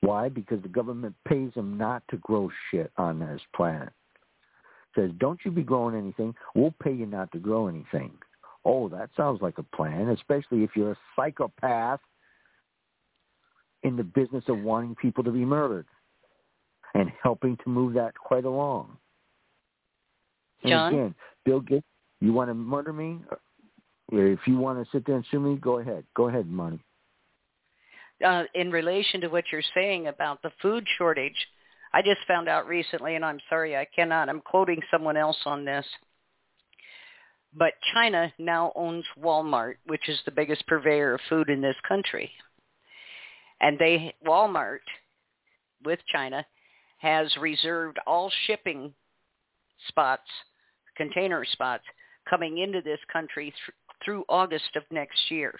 Why? 0.00 0.28
Because 0.28 0.60
the 0.62 0.68
government 0.68 1.14
pays 1.26 1.52
him 1.54 1.78
not 1.78 2.02
to 2.10 2.16
grow 2.18 2.50
shit 2.70 2.90
on 2.96 3.20
this 3.20 3.40
planet. 3.54 3.92
Says, 4.94 5.10
don't 5.18 5.40
you 5.44 5.50
be 5.50 5.62
growing 5.62 5.96
anything. 5.96 6.34
We'll 6.54 6.74
pay 6.82 6.92
you 6.92 7.06
not 7.06 7.32
to 7.32 7.38
grow 7.38 7.68
anything. 7.68 8.12
Oh, 8.64 8.88
that 8.90 9.10
sounds 9.16 9.40
like 9.40 9.58
a 9.58 9.62
plan, 9.62 10.10
especially 10.10 10.62
if 10.62 10.70
you're 10.76 10.92
a 10.92 10.98
psychopath 11.16 12.00
in 13.82 13.96
the 13.96 14.04
business 14.04 14.44
of 14.48 14.58
wanting 14.58 14.94
people 14.96 15.24
to 15.24 15.30
be 15.30 15.44
murdered 15.44 15.86
and 16.94 17.10
helping 17.22 17.56
to 17.58 17.68
move 17.68 17.94
that 17.94 18.14
quite 18.14 18.44
along. 18.44 18.96
John? 20.66 20.86
And 20.86 20.94
again, 20.94 21.14
Bill 21.44 21.60
Gates, 21.60 21.86
you 22.20 22.32
want 22.32 22.50
to 22.50 22.54
murder 22.54 22.92
me? 22.92 23.18
If 24.12 24.40
you 24.46 24.58
want 24.58 24.82
to 24.82 24.90
sit 24.92 25.06
there 25.06 25.16
and 25.16 25.24
sue 25.30 25.40
me, 25.40 25.56
go 25.56 25.78
ahead. 25.78 26.04
Go 26.14 26.28
ahead, 26.28 26.46
money. 26.46 26.80
Uh, 28.24 28.44
in 28.54 28.70
relation 28.70 29.20
to 29.22 29.28
what 29.28 29.44
you're 29.50 29.62
saying 29.74 30.06
about 30.06 30.42
the 30.42 30.52
food 30.60 30.86
shortage, 30.98 31.48
I 31.92 32.02
just 32.02 32.20
found 32.28 32.48
out 32.48 32.68
recently, 32.68 33.16
and 33.16 33.24
I'm 33.24 33.40
sorry 33.48 33.76
I 33.76 33.84
cannot, 33.84 34.28
I'm 34.28 34.40
quoting 34.40 34.80
someone 34.90 35.16
else 35.16 35.38
on 35.44 35.64
this, 35.64 35.84
but 37.54 37.72
China 37.92 38.32
now 38.38 38.72
owns 38.76 39.04
Walmart, 39.20 39.74
which 39.86 40.08
is 40.08 40.18
the 40.24 40.30
biggest 40.30 40.66
purveyor 40.66 41.14
of 41.14 41.20
food 41.28 41.50
in 41.50 41.60
this 41.60 41.76
country. 41.86 42.30
And 43.62 43.78
they 43.78 44.14
Walmart 44.26 44.80
with 45.84 46.00
China 46.12 46.44
has 46.98 47.34
reserved 47.40 47.98
all 48.06 48.30
shipping 48.46 48.92
spots, 49.88 50.28
container 50.96 51.44
spots 51.44 51.84
coming 52.28 52.58
into 52.58 52.80
this 52.80 53.00
country 53.12 53.46
th- 53.46 53.76
through 54.04 54.24
August 54.28 54.76
of 54.76 54.82
next 54.90 55.30
year. 55.30 55.54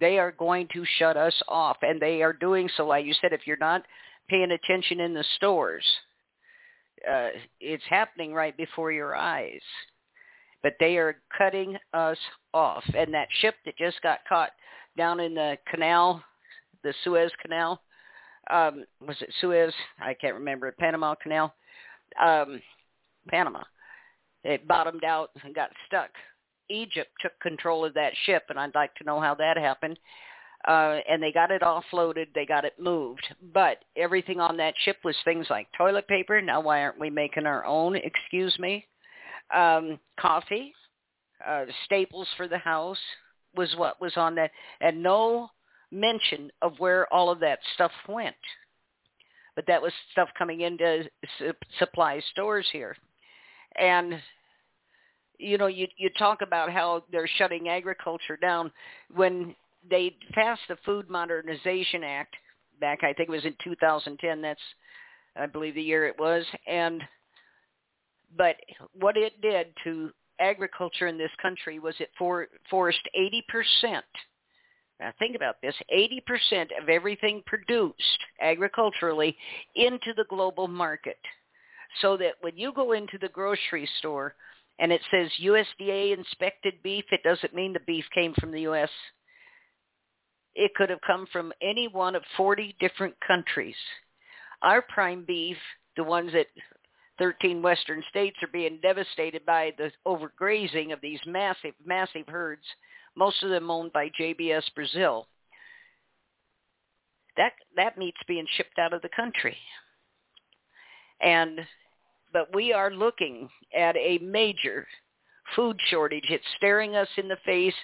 They 0.00 0.18
are 0.18 0.32
going 0.32 0.68
to 0.72 0.84
shut 0.98 1.16
us 1.16 1.34
off, 1.48 1.76
and 1.82 2.00
they 2.00 2.22
are 2.22 2.32
doing 2.32 2.68
so. 2.76 2.86
Like 2.86 3.04
you 3.04 3.14
said, 3.20 3.32
if 3.32 3.46
you're 3.46 3.56
not 3.56 3.84
paying 4.28 4.52
attention 4.52 5.00
in 5.00 5.14
the 5.14 5.24
stores, 5.36 5.84
uh, 7.08 7.28
it's 7.60 7.84
happening 7.88 8.32
right 8.32 8.56
before 8.56 8.92
your 8.92 9.16
eyes. 9.16 9.60
But 10.62 10.74
they 10.80 10.96
are 10.96 11.16
cutting 11.36 11.76
us 11.94 12.18
off, 12.52 12.84
and 12.94 13.12
that 13.14 13.28
ship 13.40 13.54
that 13.64 13.78
just 13.78 14.02
got 14.02 14.20
caught 14.28 14.50
down 14.96 15.20
in 15.20 15.34
the 15.34 15.56
canal 15.70 16.22
the 16.82 16.94
Suez 17.04 17.30
Canal. 17.42 17.80
Um, 18.50 18.84
was 19.06 19.16
it 19.20 19.32
Suez? 19.40 19.72
I 20.00 20.14
can't 20.14 20.34
remember. 20.34 20.72
Panama 20.78 21.14
Canal. 21.14 21.54
Um, 22.22 22.60
Panama. 23.28 23.62
It 24.44 24.66
bottomed 24.66 25.04
out 25.04 25.30
and 25.42 25.54
got 25.54 25.70
stuck. 25.86 26.10
Egypt 26.70 27.10
took 27.20 27.38
control 27.40 27.84
of 27.84 27.94
that 27.94 28.12
ship, 28.24 28.44
and 28.48 28.58
I'd 28.58 28.74
like 28.74 28.94
to 28.96 29.04
know 29.04 29.20
how 29.20 29.34
that 29.36 29.56
happened. 29.56 29.98
Uh, 30.66 30.98
and 31.08 31.22
they 31.22 31.32
got 31.32 31.50
it 31.50 31.62
offloaded. 31.62 32.26
They 32.34 32.44
got 32.44 32.64
it 32.64 32.74
moved. 32.78 33.26
But 33.52 33.84
everything 33.96 34.40
on 34.40 34.56
that 34.56 34.74
ship 34.84 34.96
was 35.04 35.16
things 35.24 35.46
like 35.50 35.68
toilet 35.76 36.08
paper. 36.08 36.42
Now, 36.42 36.60
why 36.60 36.82
aren't 36.82 36.98
we 36.98 37.10
making 37.10 37.46
our 37.46 37.64
own? 37.64 37.96
Excuse 37.96 38.58
me. 38.58 38.86
Um, 39.54 39.98
coffee, 40.20 40.74
uh, 41.46 41.64
staples 41.84 42.28
for 42.36 42.48
the 42.48 42.58
house 42.58 42.98
was 43.56 43.74
what 43.76 44.00
was 44.00 44.12
on 44.16 44.34
that, 44.34 44.50
and 44.80 45.02
no 45.02 45.50
mention 45.90 46.50
of 46.62 46.74
where 46.78 47.12
all 47.12 47.30
of 47.30 47.40
that 47.40 47.58
stuff 47.74 47.92
went. 48.08 48.36
But 49.56 49.66
that 49.66 49.82
was 49.82 49.92
stuff 50.12 50.28
coming 50.38 50.60
into 50.60 51.04
su- 51.38 51.52
supply 51.78 52.20
stores 52.30 52.66
here. 52.72 52.96
And 53.76 54.20
you 55.38 55.56
know, 55.56 55.66
you 55.66 55.86
you 55.96 56.10
talk 56.18 56.42
about 56.42 56.70
how 56.72 57.04
they're 57.10 57.28
shutting 57.38 57.68
agriculture 57.68 58.36
down 58.36 58.72
when 59.14 59.54
they 59.88 60.16
passed 60.32 60.62
the 60.68 60.76
Food 60.84 61.08
Modernization 61.08 62.02
Act 62.04 62.34
back 62.80 63.02
I 63.02 63.12
think 63.12 63.28
it 63.28 63.32
was 63.32 63.44
in 63.44 63.54
2010 63.62 64.42
that's 64.42 64.60
I 65.36 65.46
believe 65.46 65.74
the 65.74 65.82
year 65.82 66.06
it 66.06 66.18
was 66.18 66.44
and 66.66 67.02
but 68.36 68.56
what 68.92 69.16
it 69.16 69.40
did 69.40 69.68
to 69.84 70.10
agriculture 70.40 71.06
in 71.06 71.18
this 71.18 71.30
country 71.40 71.78
was 71.78 71.94
it 71.98 72.10
for, 72.18 72.48
forced 72.70 73.00
80% 73.18 74.02
now 75.00 75.12
think 75.18 75.36
about 75.36 75.60
this, 75.62 75.74
80% 75.94 76.68
of 76.80 76.88
everything 76.88 77.42
produced 77.46 78.18
agriculturally 78.40 79.36
into 79.76 80.12
the 80.16 80.24
global 80.28 80.66
market. 80.66 81.18
So 82.02 82.16
that 82.16 82.34
when 82.40 82.56
you 82.56 82.72
go 82.72 82.92
into 82.92 83.18
the 83.18 83.28
grocery 83.28 83.88
store 83.98 84.34
and 84.78 84.92
it 84.92 85.00
says 85.10 85.30
USDA 85.42 86.16
inspected 86.16 86.74
beef, 86.82 87.04
it 87.10 87.22
doesn't 87.22 87.54
mean 87.54 87.72
the 87.72 87.80
beef 87.86 88.04
came 88.14 88.34
from 88.34 88.52
the 88.52 88.62
US. 88.62 88.90
It 90.54 90.74
could 90.74 90.90
have 90.90 91.00
come 91.06 91.26
from 91.32 91.52
any 91.62 91.88
one 91.88 92.14
of 92.14 92.22
40 92.36 92.74
different 92.80 93.14
countries. 93.26 93.76
Our 94.62 94.82
prime 94.82 95.24
beef, 95.24 95.56
the 95.96 96.04
ones 96.04 96.32
that 96.32 96.48
13 97.18 97.62
western 97.62 98.02
states 98.10 98.36
are 98.42 98.48
being 98.52 98.78
devastated 98.82 99.44
by 99.46 99.72
the 99.78 99.90
overgrazing 100.06 100.92
of 100.92 101.00
these 101.00 101.20
massive, 101.26 101.74
massive 101.84 102.26
herds, 102.26 102.62
most 103.18 103.42
of 103.42 103.50
them 103.50 103.70
owned 103.70 103.92
by 103.92 104.10
JBS 104.18 104.62
Brazil. 104.74 105.26
That 107.36 107.52
that 107.76 107.98
meat's 107.98 108.20
being 108.26 108.46
shipped 108.56 108.78
out 108.78 108.92
of 108.92 109.02
the 109.02 109.10
country. 109.14 109.56
And 111.20 111.60
but 112.32 112.54
we 112.54 112.72
are 112.72 112.90
looking 112.90 113.48
at 113.76 113.96
a 113.96 114.18
major 114.18 114.86
food 115.56 115.76
shortage. 115.88 116.26
It's 116.30 116.44
staring 116.56 116.94
us 116.94 117.08
in 117.16 117.28
the 117.28 117.38
face. 117.44 117.74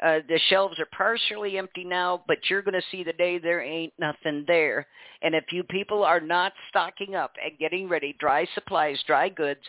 Uh, 0.00 0.20
the 0.28 0.38
shelves 0.48 0.78
are 0.78 0.86
partially 0.96 1.58
empty 1.58 1.82
now, 1.82 2.22
but 2.28 2.38
you're 2.48 2.62
going 2.62 2.74
to 2.74 2.86
see 2.90 3.02
the 3.02 3.12
day 3.14 3.38
there 3.38 3.60
ain't 3.60 3.92
nothing 3.98 4.44
there. 4.46 4.86
And 5.22 5.34
if 5.34 5.46
you 5.50 5.64
people 5.64 6.04
are 6.04 6.20
not 6.20 6.52
stocking 6.68 7.16
up 7.16 7.32
and 7.42 7.58
getting 7.58 7.88
ready, 7.88 8.16
dry 8.20 8.46
supplies, 8.54 9.02
dry 9.08 9.28
goods, 9.28 9.60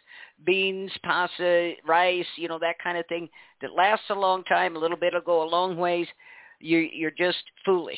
beans, 0.45 0.91
pasta, 1.03 1.73
rice, 1.87 2.27
you 2.35 2.47
know, 2.47 2.59
that 2.59 2.77
kind 2.83 2.97
of 2.97 3.07
thing 3.07 3.27
that 3.61 3.73
lasts 3.75 4.05
a 4.11 4.15
long 4.15 4.43
time, 4.43 4.75
a 4.75 4.79
little 4.79 4.97
bit 4.97 5.13
will 5.13 5.21
go 5.21 5.41
a 5.41 5.49
long 5.49 5.77
ways, 5.77 6.07
you're, 6.59 6.81
you're 6.81 7.11
just 7.11 7.43
foolish. 7.65 7.97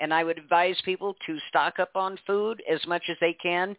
And 0.00 0.12
I 0.12 0.24
would 0.24 0.38
advise 0.38 0.76
people 0.84 1.14
to 1.26 1.38
stock 1.48 1.78
up 1.78 1.90
on 1.94 2.18
food 2.26 2.60
as 2.70 2.80
much 2.88 3.04
as 3.08 3.16
they 3.20 3.36
can, 3.40 3.76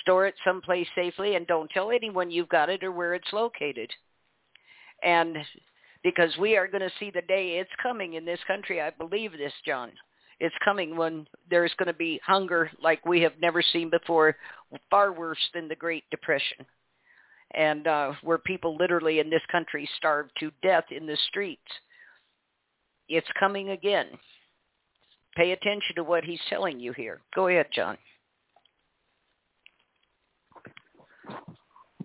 store 0.00 0.26
it 0.26 0.34
someplace 0.42 0.88
safely, 0.94 1.34
and 1.34 1.46
don't 1.46 1.70
tell 1.70 1.90
anyone 1.90 2.30
you've 2.30 2.48
got 2.48 2.70
it 2.70 2.82
or 2.82 2.92
where 2.92 3.12
it's 3.12 3.32
located. 3.32 3.90
And 5.02 5.36
because 6.04 6.36
we 6.38 6.56
are 6.56 6.68
going 6.68 6.82
to 6.82 6.92
see 7.00 7.10
the 7.10 7.22
day 7.22 7.58
it's 7.58 7.70
coming 7.82 8.14
in 8.14 8.24
this 8.24 8.38
country. 8.46 8.80
I 8.80 8.90
believe 8.90 9.32
this, 9.32 9.52
John. 9.66 9.90
It's 10.38 10.54
coming 10.64 10.96
when 10.96 11.26
there's 11.48 11.72
going 11.78 11.86
to 11.86 11.94
be 11.94 12.20
hunger 12.24 12.70
like 12.82 13.04
we 13.06 13.22
have 13.22 13.32
never 13.40 13.62
seen 13.62 13.88
before, 13.88 14.36
far 14.90 15.12
worse 15.12 15.38
than 15.54 15.68
the 15.68 15.76
Great 15.76 16.04
Depression, 16.10 16.66
and 17.54 17.86
uh, 17.86 18.12
where 18.22 18.38
people 18.38 18.76
literally 18.76 19.20
in 19.20 19.30
this 19.30 19.42
country 19.50 19.88
starve 19.96 20.26
to 20.40 20.52
death 20.62 20.84
in 20.90 21.06
the 21.06 21.16
streets. 21.28 21.62
It's 23.08 23.26
coming 23.38 23.70
again. 23.70 24.06
Pay 25.36 25.52
attention 25.52 25.96
to 25.96 26.04
what 26.04 26.24
he's 26.24 26.40
telling 26.50 26.78
you 26.78 26.92
here. 26.92 27.20
Go 27.34 27.48
ahead, 27.48 27.66
John. 27.72 27.96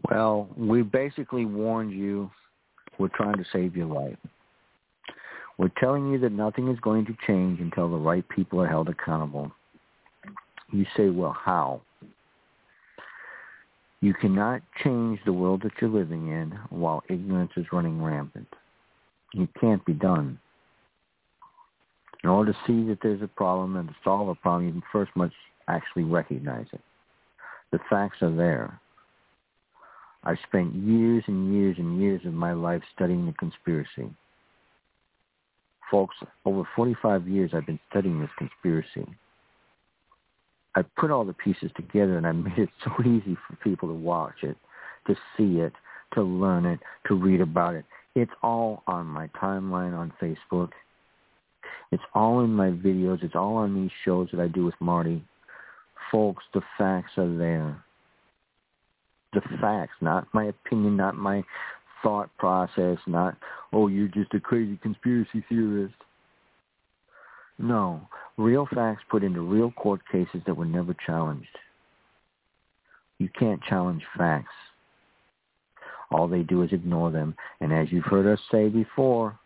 Well, 0.09 0.47
we 0.55 0.81
basically 0.81 1.45
warned 1.45 1.91
you 1.91 2.31
we're 2.99 3.07
trying 3.07 3.37
to 3.37 3.45
save 3.51 3.75
your 3.75 3.87
life. 3.87 4.17
We're 5.57 5.71
telling 5.79 6.11
you 6.11 6.19
that 6.19 6.31
nothing 6.31 6.69
is 6.69 6.79
going 6.79 7.05
to 7.07 7.17
change 7.25 7.59
until 7.59 7.89
the 7.89 7.97
right 7.97 8.27
people 8.29 8.61
are 8.61 8.67
held 8.67 8.89
accountable. 8.89 9.51
You 10.71 10.85
say, 10.95 11.09
well, 11.09 11.35
how? 11.37 11.81
You 14.01 14.13
cannot 14.13 14.61
change 14.83 15.19
the 15.25 15.33
world 15.33 15.63
that 15.63 15.73
you're 15.81 15.89
living 15.89 16.27
in 16.29 16.57
while 16.69 17.03
ignorance 17.09 17.51
is 17.57 17.65
running 17.73 18.01
rampant. 18.01 18.47
It 19.33 19.49
can't 19.59 19.83
be 19.85 19.93
done. 19.93 20.39
In 22.23 22.29
order 22.29 22.53
to 22.53 22.59
see 22.65 22.87
that 22.87 22.99
there's 23.01 23.21
a 23.21 23.27
problem 23.27 23.75
and 23.75 23.89
to 23.89 23.95
solve 24.03 24.29
a 24.29 24.35
problem, 24.35 24.73
you 24.73 24.81
first 24.91 25.11
must 25.15 25.35
actually 25.67 26.03
recognize 26.03 26.67
it. 26.73 26.81
The 27.71 27.79
facts 27.89 28.21
are 28.21 28.35
there. 28.35 28.79
I've 30.23 30.37
spent 30.47 30.75
years 30.75 31.23
and 31.27 31.53
years 31.53 31.77
and 31.77 31.99
years 31.99 32.21
of 32.25 32.33
my 32.33 32.53
life 32.53 32.81
studying 32.93 33.25
the 33.25 33.33
conspiracy. 33.33 34.09
Folks, 35.89 36.15
over 36.45 36.63
45 36.75 37.27
years 37.27 37.51
I've 37.53 37.65
been 37.65 37.79
studying 37.89 38.19
this 38.19 38.29
conspiracy. 38.37 39.07
I 40.75 40.83
put 40.97 41.09
all 41.11 41.25
the 41.25 41.33
pieces 41.33 41.71
together 41.75 42.17
and 42.17 42.27
I 42.27 42.31
made 42.31 42.57
it 42.57 42.69
so 42.83 42.91
easy 43.03 43.37
for 43.47 43.55
people 43.63 43.87
to 43.89 43.95
watch 43.95 44.43
it, 44.43 44.57
to 45.07 45.15
see 45.35 45.59
it, 45.59 45.73
to 46.13 46.21
learn 46.21 46.65
it, 46.65 46.79
to 47.07 47.15
read 47.15 47.41
about 47.41 47.75
it. 47.75 47.85
It's 48.15 48.31
all 48.43 48.83
on 48.87 49.05
my 49.05 49.27
timeline 49.41 49.97
on 49.97 50.13
Facebook. 50.21 50.69
It's 51.91 52.03
all 52.13 52.43
in 52.43 52.51
my 52.51 52.69
videos. 52.69 53.23
It's 53.23 53.35
all 53.35 53.57
on 53.57 53.75
these 53.75 53.91
shows 54.05 54.27
that 54.31 54.41
I 54.41 54.47
do 54.47 54.65
with 54.65 54.75
Marty. 54.79 55.23
Folks, 56.11 56.43
the 56.53 56.61
facts 56.77 57.11
are 57.17 57.37
there. 57.37 57.83
The 59.33 59.41
facts, 59.61 59.93
not 60.01 60.27
my 60.33 60.45
opinion, 60.45 60.97
not 60.97 61.15
my 61.15 61.43
thought 62.01 62.29
process, 62.37 62.97
not, 63.05 63.37
oh, 63.73 63.87
you're 63.87 64.07
just 64.07 64.33
a 64.33 64.39
crazy 64.39 64.77
conspiracy 64.81 65.43
theorist. 65.47 65.93
No, 67.57 68.01
real 68.37 68.67
facts 68.73 69.03
put 69.09 69.23
into 69.23 69.41
real 69.41 69.71
court 69.71 70.01
cases 70.11 70.41
that 70.45 70.55
were 70.55 70.65
never 70.65 70.95
challenged. 71.05 71.47
You 73.17 73.29
can't 73.37 73.61
challenge 73.63 74.03
facts. 74.17 74.53
All 76.11 76.27
they 76.27 76.41
do 76.41 76.63
is 76.63 76.71
ignore 76.71 77.11
them. 77.11 77.35
And 77.59 77.71
as 77.71 77.91
you've 77.91 78.05
heard 78.05 78.25
us 78.25 78.39
say 78.51 78.69
before, 78.69 79.37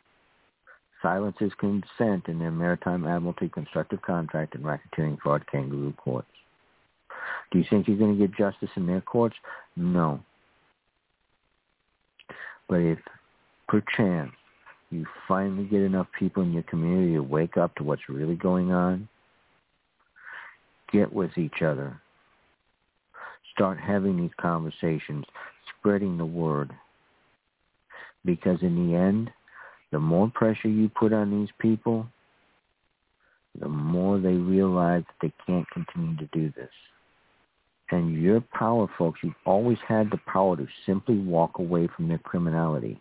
silence 1.02 1.36
is 1.42 1.52
consent 1.60 2.28
in 2.28 2.40
their 2.40 2.52
maritime 2.52 3.06
admiralty 3.06 3.50
constructive 3.50 4.02
contract 4.02 4.56
and 4.56 4.64
racketeering 4.64 5.20
fraud 5.20 5.46
kangaroo 5.52 5.94
courts. 5.98 6.28
Do 7.52 7.60
you 7.60 7.66
think 7.70 7.88
you're 7.88 7.98
going 7.98 8.18
to 8.18 8.28
get 8.28 8.38
justice 8.38 8.70
in 8.76 8.88
their 8.88 9.02
courts? 9.02 9.36
No. 9.76 10.20
But 12.68 12.78
if 12.78 13.00
perchance 13.68 14.32
you 14.94 15.06
finally 15.28 15.64
get 15.66 15.82
enough 15.82 16.08
people 16.18 16.44
in 16.44 16.54
your 16.54 16.64
community 16.64 17.14
to 17.14 17.24
wake 17.24 17.58
up 17.58 17.76
to 17.76 17.84
what's 17.84 18.08
really 18.08 18.36
going 18.36 18.72
on, 18.72 19.10
get 20.92 21.12
with 21.12 21.36
each 21.38 21.64
other. 21.64 22.00
Start 23.52 23.80
having 23.80 24.18
these 24.18 24.32
conversations, 24.40 25.26
spreading 25.78 26.18
the 26.18 26.26
word. 26.26 26.72
Because 28.24 28.62
in 28.62 28.88
the 28.88 28.96
end, 28.96 29.32
the 29.92 30.00
more 30.00 30.32
pressure 30.34 30.70
you 30.70 30.90
put 30.90 31.12
on 31.12 31.32
these 31.32 31.50
people, 31.60 32.06
the 33.60 33.68
more 33.68 34.20
they 34.20 34.34
realize 34.34 35.04
that 35.08 35.16
they 35.22 35.34
can't 35.46 35.70
continue 35.72 36.16
to 36.18 36.30
do 36.34 36.54
this. 36.56 36.70
And 37.94 38.20
your 38.20 38.42
power, 38.42 38.88
folks, 38.98 39.20
you've 39.22 39.36
always 39.46 39.78
had 39.88 40.10
the 40.10 40.18
power 40.26 40.58
to 40.58 40.68
simply 40.84 41.20
walk 41.20 41.60
away 41.60 41.88
from 41.96 42.08
their 42.08 42.18
criminality. 42.18 43.00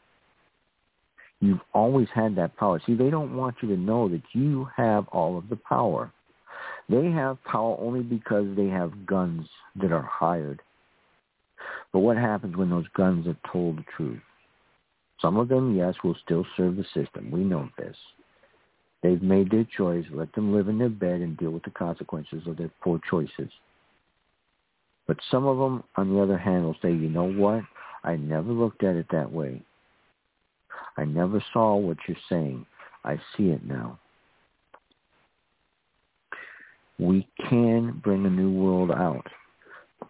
You've 1.40 1.62
always 1.72 2.08
had 2.14 2.36
that 2.36 2.58
power. 2.58 2.78
See, 2.86 2.94
they 2.94 3.08
don't 3.08 3.34
want 3.34 3.56
you 3.62 3.68
to 3.68 3.76
know 3.78 4.06
that 4.10 4.22
you 4.34 4.68
have 4.76 5.08
all 5.08 5.38
of 5.38 5.48
the 5.48 5.56
power. 5.56 6.12
They 6.90 7.06
have 7.06 7.42
power 7.44 7.74
only 7.80 8.02
because 8.02 8.54
they 8.54 8.66
have 8.66 9.06
guns 9.06 9.48
that 9.80 9.92
are 9.92 10.02
hired. 10.02 10.60
But 11.94 12.00
what 12.00 12.18
happens 12.18 12.54
when 12.58 12.68
those 12.68 12.88
guns 12.94 13.26
are 13.26 13.50
told 13.50 13.78
the 13.78 13.84
truth? 13.96 14.20
Some 15.22 15.38
of 15.38 15.48
them, 15.48 15.74
yes, 15.74 15.94
will 16.04 16.16
still 16.22 16.44
serve 16.54 16.76
the 16.76 16.84
system. 16.92 17.30
We 17.30 17.44
know 17.44 17.70
this. 17.78 17.96
They've 19.02 19.22
made 19.22 19.50
their 19.50 19.66
choice. 19.74 20.04
Let 20.12 20.34
them 20.34 20.52
live 20.52 20.68
in 20.68 20.76
their 20.76 20.90
bed 20.90 21.22
and 21.22 21.34
deal 21.38 21.50
with 21.50 21.62
the 21.62 21.70
consequences 21.70 22.42
of 22.46 22.58
their 22.58 22.70
poor 22.82 23.00
choices. 23.08 23.50
But 25.06 25.18
some 25.30 25.46
of 25.46 25.58
them, 25.58 25.84
on 25.96 26.14
the 26.14 26.20
other 26.20 26.38
hand, 26.38 26.64
will 26.64 26.76
say, 26.82 26.90
you 26.90 27.08
know 27.08 27.30
what? 27.30 27.62
I 28.04 28.16
never 28.16 28.52
looked 28.52 28.84
at 28.84 28.96
it 28.96 29.06
that 29.12 29.30
way. 29.30 29.62
I 30.96 31.04
never 31.04 31.42
saw 31.52 31.76
what 31.76 31.96
you're 32.06 32.16
saying. 32.28 32.66
I 33.04 33.16
see 33.36 33.50
it 33.50 33.64
now. 33.64 33.98
We 36.98 37.26
can 37.48 38.00
bring 38.04 38.26
a 38.26 38.30
new 38.30 38.52
world 38.52 38.90
out, 38.90 39.26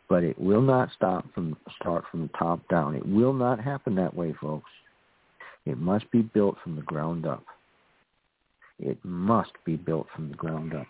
but 0.08 0.24
it 0.24 0.38
will 0.38 0.60
not 0.60 0.90
stop 0.94 1.24
from 1.32 1.56
start 1.80 2.04
from 2.10 2.22
the 2.22 2.38
top 2.38 2.60
down. 2.68 2.94
It 2.94 3.06
will 3.06 3.32
not 3.32 3.60
happen 3.60 3.94
that 3.94 4.14
way, 4.14 4.34
folks. 4.40 4.70
It 5.64 5.78
must 5.78 6.10
be 6.10 6.22
built 6.22 6.56
from 6.62 6.76
the 6.76 6.82
ground 6.82 7.24
up. 7.24 7.44
It 8.78 8.98
must 9.04 9.52
be 9.64 9.76
built 9.76 10.08
from 10.14 10.28
the 10.28 10.34
ground 10.34 10.74
up. 10.74 10.86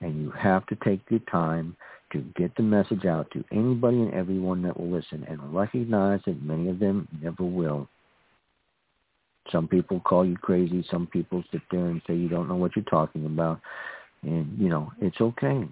And 0.00 0.20
you 0.20 0.30
have 0.32 0.66
to 0.66 0.76
take 0.84 1.06
the 1.08 1.20
time 1.30 1.76
to 2.12 2.24
get 2.36 2.54
the 2.56 2.62
message 2.62 3.04
out 3.06 3.30
to 3.32 3.44
anybody 3.50 3.98
and 3.98 4.14
everyone 4.14 4.62
that 4.62 4.78
will 4.78 4.90
listen 4.90 5.24
and 5.28 5.54
recognize 5.54 6.20
that 6.26 6.42
many 6.42 6.68
of 6.68 6.78
them 6.78 7.08
never 7.22 7.42
will. 7.42 7.88
Some 9.50 9.68
people 9.68 10.00
call 10.00 10.24
you 10.24 10.36
crazy. 10.36 10.84
Some 10.90 11.06
people 11.06 11.44
sit 11.52 11.62
there 11.70 11.86
and 11.86 12.00
say 12.06 12.14
you 12.14 12.28
don't 12.28 12.48
know 12.48 12.56
what 12.56 12.76
you're 12.76 12.84
talking 12.84 13.26
about. 13.26 13.60
And, 14.22 14.58
you 14.58 14.68
know, 14.68 14.92
it's 15.00 15.20
okay. 15.20 15.68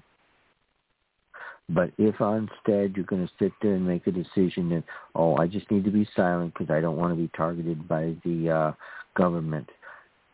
But 1.68 1.90
if 1.96 2.16
instead 2.20 2.96
you're 2.96 3.06
going 3.06 3.26
to 3.26 3.32
sit 3.38 3.52
there 3.62 3.74
and 3.74 3.86
make 3.86 4.06
a 4.06 4.12
decision 4.12 4.68
that, 4.70 4.84
oh, 5.14 5.36
I 5.36 5.46
just 5.46 5.70
need 5.70 5.84
to 5.84 5.90
be 5.90 6.06
silent 6.14 6.52
because 6.52 6.70
I 6.70 6.80
don't 6.80 6.96
want 6.96 7.12
to 7.12 7.16
be 7.16 7.30
targeted 7.34 7.88
by 7.88 8.14
the 8.24 8.50
uh, 8.50 8.72
government, 9.14 9.68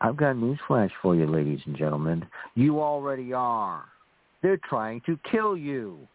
I've 0.01 0.17
got 0.17 0.31
a 0.31 0.35
newsflash 0.35 0.91
for 1.01 1.15
you, 1.15 1.27
ladies 1.27 1.59
and 1.65 1.75
gentlemen. 1.75 2.25
You 2.55 2.81
already 2.81 3.33
are. 3.33 3.83
They're 4.41 4.59
trying 4.69 5.01
to 5.05 5.19
kill 5.29 5.57
you. 5.57 6.07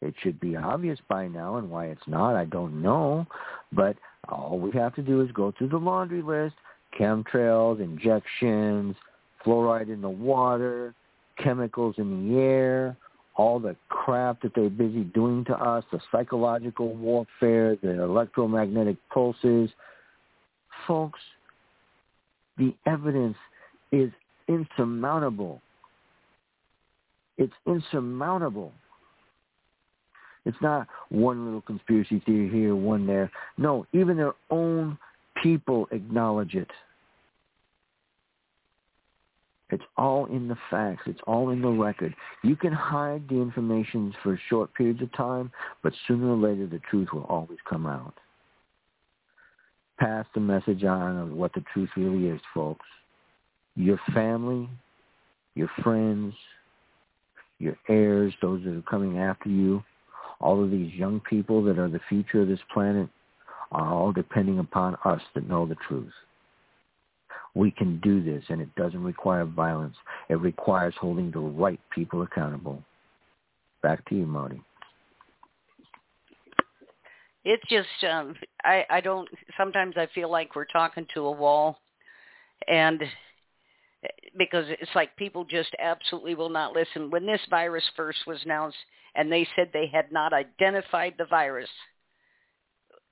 It 0.00 0.14
should 0.22 0.40
be 0.40 0.56
obvious 0.56 0.98
by 1.08 1.28
now, 1.28 1.56
and 1.56 1.70
why 1.70 1.86
it's 1.86 2.06
not, 2.06 2.34
I 2.34 2.46
don't 2.46 2.82
know. 2.82 3.26
But 3.72 3.96
all 4.28 4.58
we 4.58 4.72
have 4.72 4.94
to 4.96 5.02
do 5.02 5.20
is 5.20 5.30
go 5.32 5.52
through 5.56 5.68
the 5.68 5.76
laundry 5.76 6.22
list, 6.22 6.56
chemtrails, 6.98 7.80
injections, 7.80 8.96
fluoride 9.44 9.92
in 9.92 10.00
the 10.00 10.10
water, 10.10 10.94
chemicals 11.38 11.94
in 11.98 12.28
the 12.28 12.40
air, 12.40 12.96
all 13.36 13.60
the 13.60 13.76
crap 13.88 14.42
that 14.42 14.52
they're 14.54 14.68
busy 14.68 15.04
doing 15.04 15.44
to 15.44 15.54
us, 15.54 15.84
the 15.92 16.00
psychological 16.10 16.94
warfare, 16.94 17.76
the 17.76 18.02
electromagnetic 18.02 18.96
pulses. 19.12 19.70
Folks, 20.86 21.20
the 22.60 22.74
evidence 22.86 23.36
is 23.90 24.10
insurmountable. 24.46 25.60
It's 27.38 27.52
insurmountable. 27.66 28.72
It's 30.44 30.58
not 30.60 30.86
one 31.08 31.46
little 31.46 31.62
conspiracy 31.62 32.22
theory 32.26 32.50
here, 32.50 32.76
one 32.76 33.06
there. 33.06 33.30
No, 33.58 33.86
even 33.92 34.16
their 34.16 34.34
own 34.50 34.98
people 35.42 35.88
acknowledge 35.90 36.54
it. 36.54 36.70
It's 39.70 39.82
all 39.96 40.26
in 40.26 40.48
the 40.48 40.56
facts. 40.70 41.02
It's 41.06 41.20
all 41.26 41.50
in 41.50 41.62
the 41.62 41.68
record. 41.68 42.14
You 42.42 42.56
can 42.56 42.72
hide 42.72 43.22
the 43.28 43.36
information 43.36 44.12
for 44.22 44.38
short 44.48 44.74
periods 44.74 45.00
of 45.00 45.12
time, 45.14 45.50
but 45.82 45.92
sooner 46.06 46.32
or 46.32 46.36
later 46.36 46.66
the 46.66 46.80
truth 46.90 47.08
will 47.12 47.24
always 47.24 47.58
come 47.68 47.86
out. 47.86 48.14
Pass 50.00 50.24
the 50.34 50.40
message 50.40 50.82
on 50.84 51.18
of 51.18 51.32
what 51.32 51.52
the 51.52 51.62
truth 51.72 51.90
really 51.94 52.28
is, 52.28 52.40
folks. 52.54 52.86
Your 53.76 54.00
family, 54.14 54.68
your 55.54 55.70
friends, 55.82 56.34
your 57.58 57.76
heirs, 57.88 58.32
those 58.40 58.64
that 58.64 58.74
are 58.74 58.82
coming 58.90 59.18
after 59.18 59.50
you, 59.50 59.84
all 60.40 60.64
of 60.64 60.70
these 60.70 60.92
young 60.94 61.20
people 61.20 61.62
that 61.64 61.78
are 61.78 61.90
the 61.90 62.00
future 62.08 62.40
of 62.40 62.48
this 62.48 62.60
planet 62.72 63.08
are 63.72 63.92
all 63.92 64.10
depending 64.10 64.58
upon 64.58 64.96
us 65.04 65.20
that 65.34 65.46
know 65.46 65.66
the 65.66 65.76
truth. 65.86 66.12
We 67.54 67.70
can 67.70 68.00
do 68.00 68.22
this, 68.22 68.44
and 68.48 68.60
it 68.60 68.74
doesn't 68.76 69.02
require 69.02 69.44
violence. 69.44 69.96
It 70.30 70.36
requires 70.36 70.94
holding 70.98 71.30
the 71.30 71.40
right 71.40 71.80
people 71.94 72.22
accountable. 72.22 72.82
Back 73.82 74.08
to 74.08 74.14
you, 74.14 74.24
Marti. 74.24 74.62
It's 77.44 77.62
just 77.68 77.88
um, 78.10 78.34
I 78.64 78.84
I 78.90 79.00
don't. 79.00 79.28
Sometimes 79.56 79.94
I 79.96 80.08
feel 80.14 80.30
like 80.30 80.54
we're 80.54 80.66
talking 80.66 81.06
to 81.14 81.26
a 81.26 81.30
wall, 81.30 81.78
and 82.68 83.02
because 84.36 84.66
it's 84.68 84.94
like 84.94 85.16
people 85.16 85.44
just 85.44 85.74
absolutely 85.78 86.34
will 86.34 86.50
not 86.50 86.72
listen. 86.74 87.10
When 87.10 87.26
this 87.26 87.40
virus 87.48 87.84
first 87.96 88.18
was 88.26 88.42
announced, 88.44 88.76
and 89.14 89.32
they 89.32 89.46
said 89.56 89.70
they 89.72 89.86
had 89.86 90.12
not 90.12 90.32
identified 90.32 91.14
the 91.16 91.24
virus, 91.26 91.68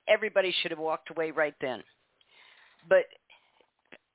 everybody 0.07 0.53
should 0.61 0.71
have 0.71 0.79
walked 0.79 1.09
away 1.09 1.31
right 1.31 1.55
then. 1.59 1.83
But 2.87 3.05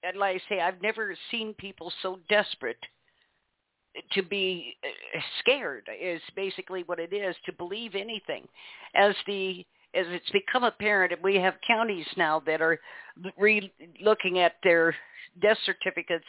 and 0.05 0.16
like 0.16 0.36
I 0.36 0.49
say, 0.49 0.61
I've 0.61 0.82
never 0.82 1.16
seen 1.31 1.55
people 1.55 1.93
so 2.03 2.20
desperate 2.28 2.78
to 4.12 4.23
be 4.23 4.77
uh, 4.85 5.20
scared 5.41 5.89
is 6.01 6.20
basically 6.35 6.82
what 6.86 6.99
it 6.99 7.12
is 7.12 7.36
to 7.47 7.53
believe 7.53 7.95
anything 7.95 8.47
as 8.95 9.15
the 9.27 9.65
as 9.95 10.07
it's 10.09 10.31
become 10.31 10.65
apparent 10.65 11.12
and 11.12 11.23
we 11.23 11.37
have 11.37 11.55
counties 11.66 12.07
now 12.16 12.41
that 12.47 12.61
are 12.61 12.81
re- 13.39 13.73
looking 14.03 14.39
at 14.41 14.55
their 14.62 14.95
death 15.41 15.59
certificates 15.65 16.25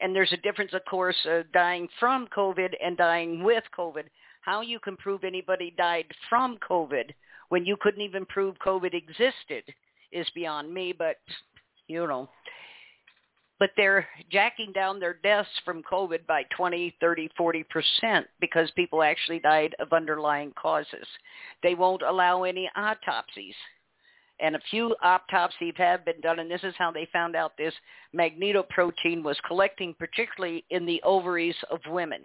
And 0.00 0.14
there's 0.14 0.32
a 0.32 0.38
difference, 0.38 0.72
of 0.74 0.84
course, 0.84 1.16
uh, 1.26 1.42
dying 1.52 1.88
from 2.00 2.26
COVID 2.36 2.70
and 2.84 2.96
dying 2.96 3.42
with 3.42 3.64
COVID. 3.78 4.04
How 4.42 4.60
you 4.60 4.78
can 4.80 4.96
prove 4.96 5.24
anybody 5.24 5.72
died 5.76 6.06
from 6.28 6.58
COVID 6.68 7.10
when 7.48 7.64
you 7.64 7.76
couldn't 7.80 8.02
even 8.02 8.26
prove 8.26 8.56
COVID 8.66 8.92
existed 8.94 9.64
is 10.12 10.26
beyond 10.34 10.72
me, 10.72 10.92
but 10.92 11.16
you 11.86 12.06
know. 12.06 12.28
But 13.58 13.70
they're 13.76 14.06
jacking 14.30 14.72
down 14.72 14.98
their 14.98 15.14
deaths 15.22 15.48
from 15.64 15.82
COVID 15.90 16.26
by 16.26 16.42
20, 16.56 16.94
30, 17.00 17.30
40% 17.38 18.24
because 18.40 18.70
people 18.72 19.02
actually 19.02 19.38
died 19.38 19.74
of 19.78 19.92
underlying 19.92 20.52
causes. 20.60 21.06
They 21.62 21.74
won't 21.74 22.02
allow 22.02 22.42
any 22.42 22.68
autopsies 22.76 23.54
and 24.40 24.56
a 24.56 24.60
few 24.70 24.94
autopsies 25.02 25.74
have 25.76 26.04
been 26.04 26.20
done, 26.20 26.40
and 26.40 26.50
this 26.50 26.64
is 26.64 26.74
how 26.76 26.90
they 26.90 27.08
found 27.12 27.36
out 27.36 27.56
this 27.56 27.74
magnetoprotein 28.14 29.22
was 29.22 29.38
collecting, 29.46 29.94
particularly 29.98 30.64
in 30.70 30.86
the 30.86 31.00
ovaries 31.04 31.56
of 31.70 31.80
women. 31.88 32.22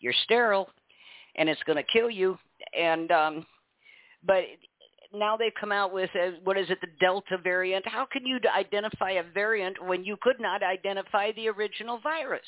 You're 0.00 0.14
sterile, 0.24 0.68
and 1.36 1.48
it's 1.48 1.62
going 1.64 1.76
to 1.76 1.92
kill 1.92 2.10
you. 2.10 2.38
And 2.78 3.10
um, 3.10 3.46
but 4.26 4.44
now 5.14 5.36
they've 5.36 5.52
come 5.58 5.72
out 5.72 5.92
with 5.92 6.10
what 6.44 6.58
is 6.58 6.70
it, 6.70 6.80
the 6.80 6.88
Delta 7.00 7.38
variant? 7.42 7.86
How 7.86 8.06
can 8.06 8.24
you 8.26 8.38
identify 8.56 9.12
a 9.12 9.22
variant 9.22 9.84
when 9.84 10.04
you 10.04 10.16
could 10.20 10.40
not 10.40 10.62
identify 10.62 11.32
the 11.32 11.48
original 11.48 11.98
virus? 12.00 12.40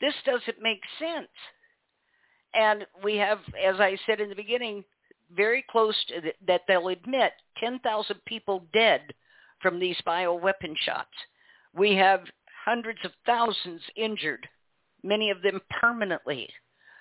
This 0.00 0.14
doesn't 0.26 0.60
make 0.60 0.82
sense. 0.98 1.28
And 2.54 2.86
we 3.02 3.16
have, 3.16 3.38
as 3.62 3.80
I 3.80 3.96
said 4.06 4.20
in 4.20 4.28
the 4.28 4.34
beginning, 4.34 4.84
very 5.34 5.64
close 5.70 5.96
to 6.08 6.20
th- 6.20 6.36
that 6.46 6.62
they'll 6.68 6.88
admit 6.88 7.32
10,000 7.58 8.16
people 8.26 8.66
dead 8.72 9.00
from 9.60 9.78
these 9.78 9.96
bioweapon 10.06 10.76
shots. 10.84 11.14
We 11.74 11.94
have 11.94 12.20
hundreds 12.64 12.98
of 13.04 13.12
thousands 13.24 13.80
injured, 13.96 14.46
many 15.02 15.30
of 15.30 15.40
them 15.42 15.60
permanently 15.70 16.48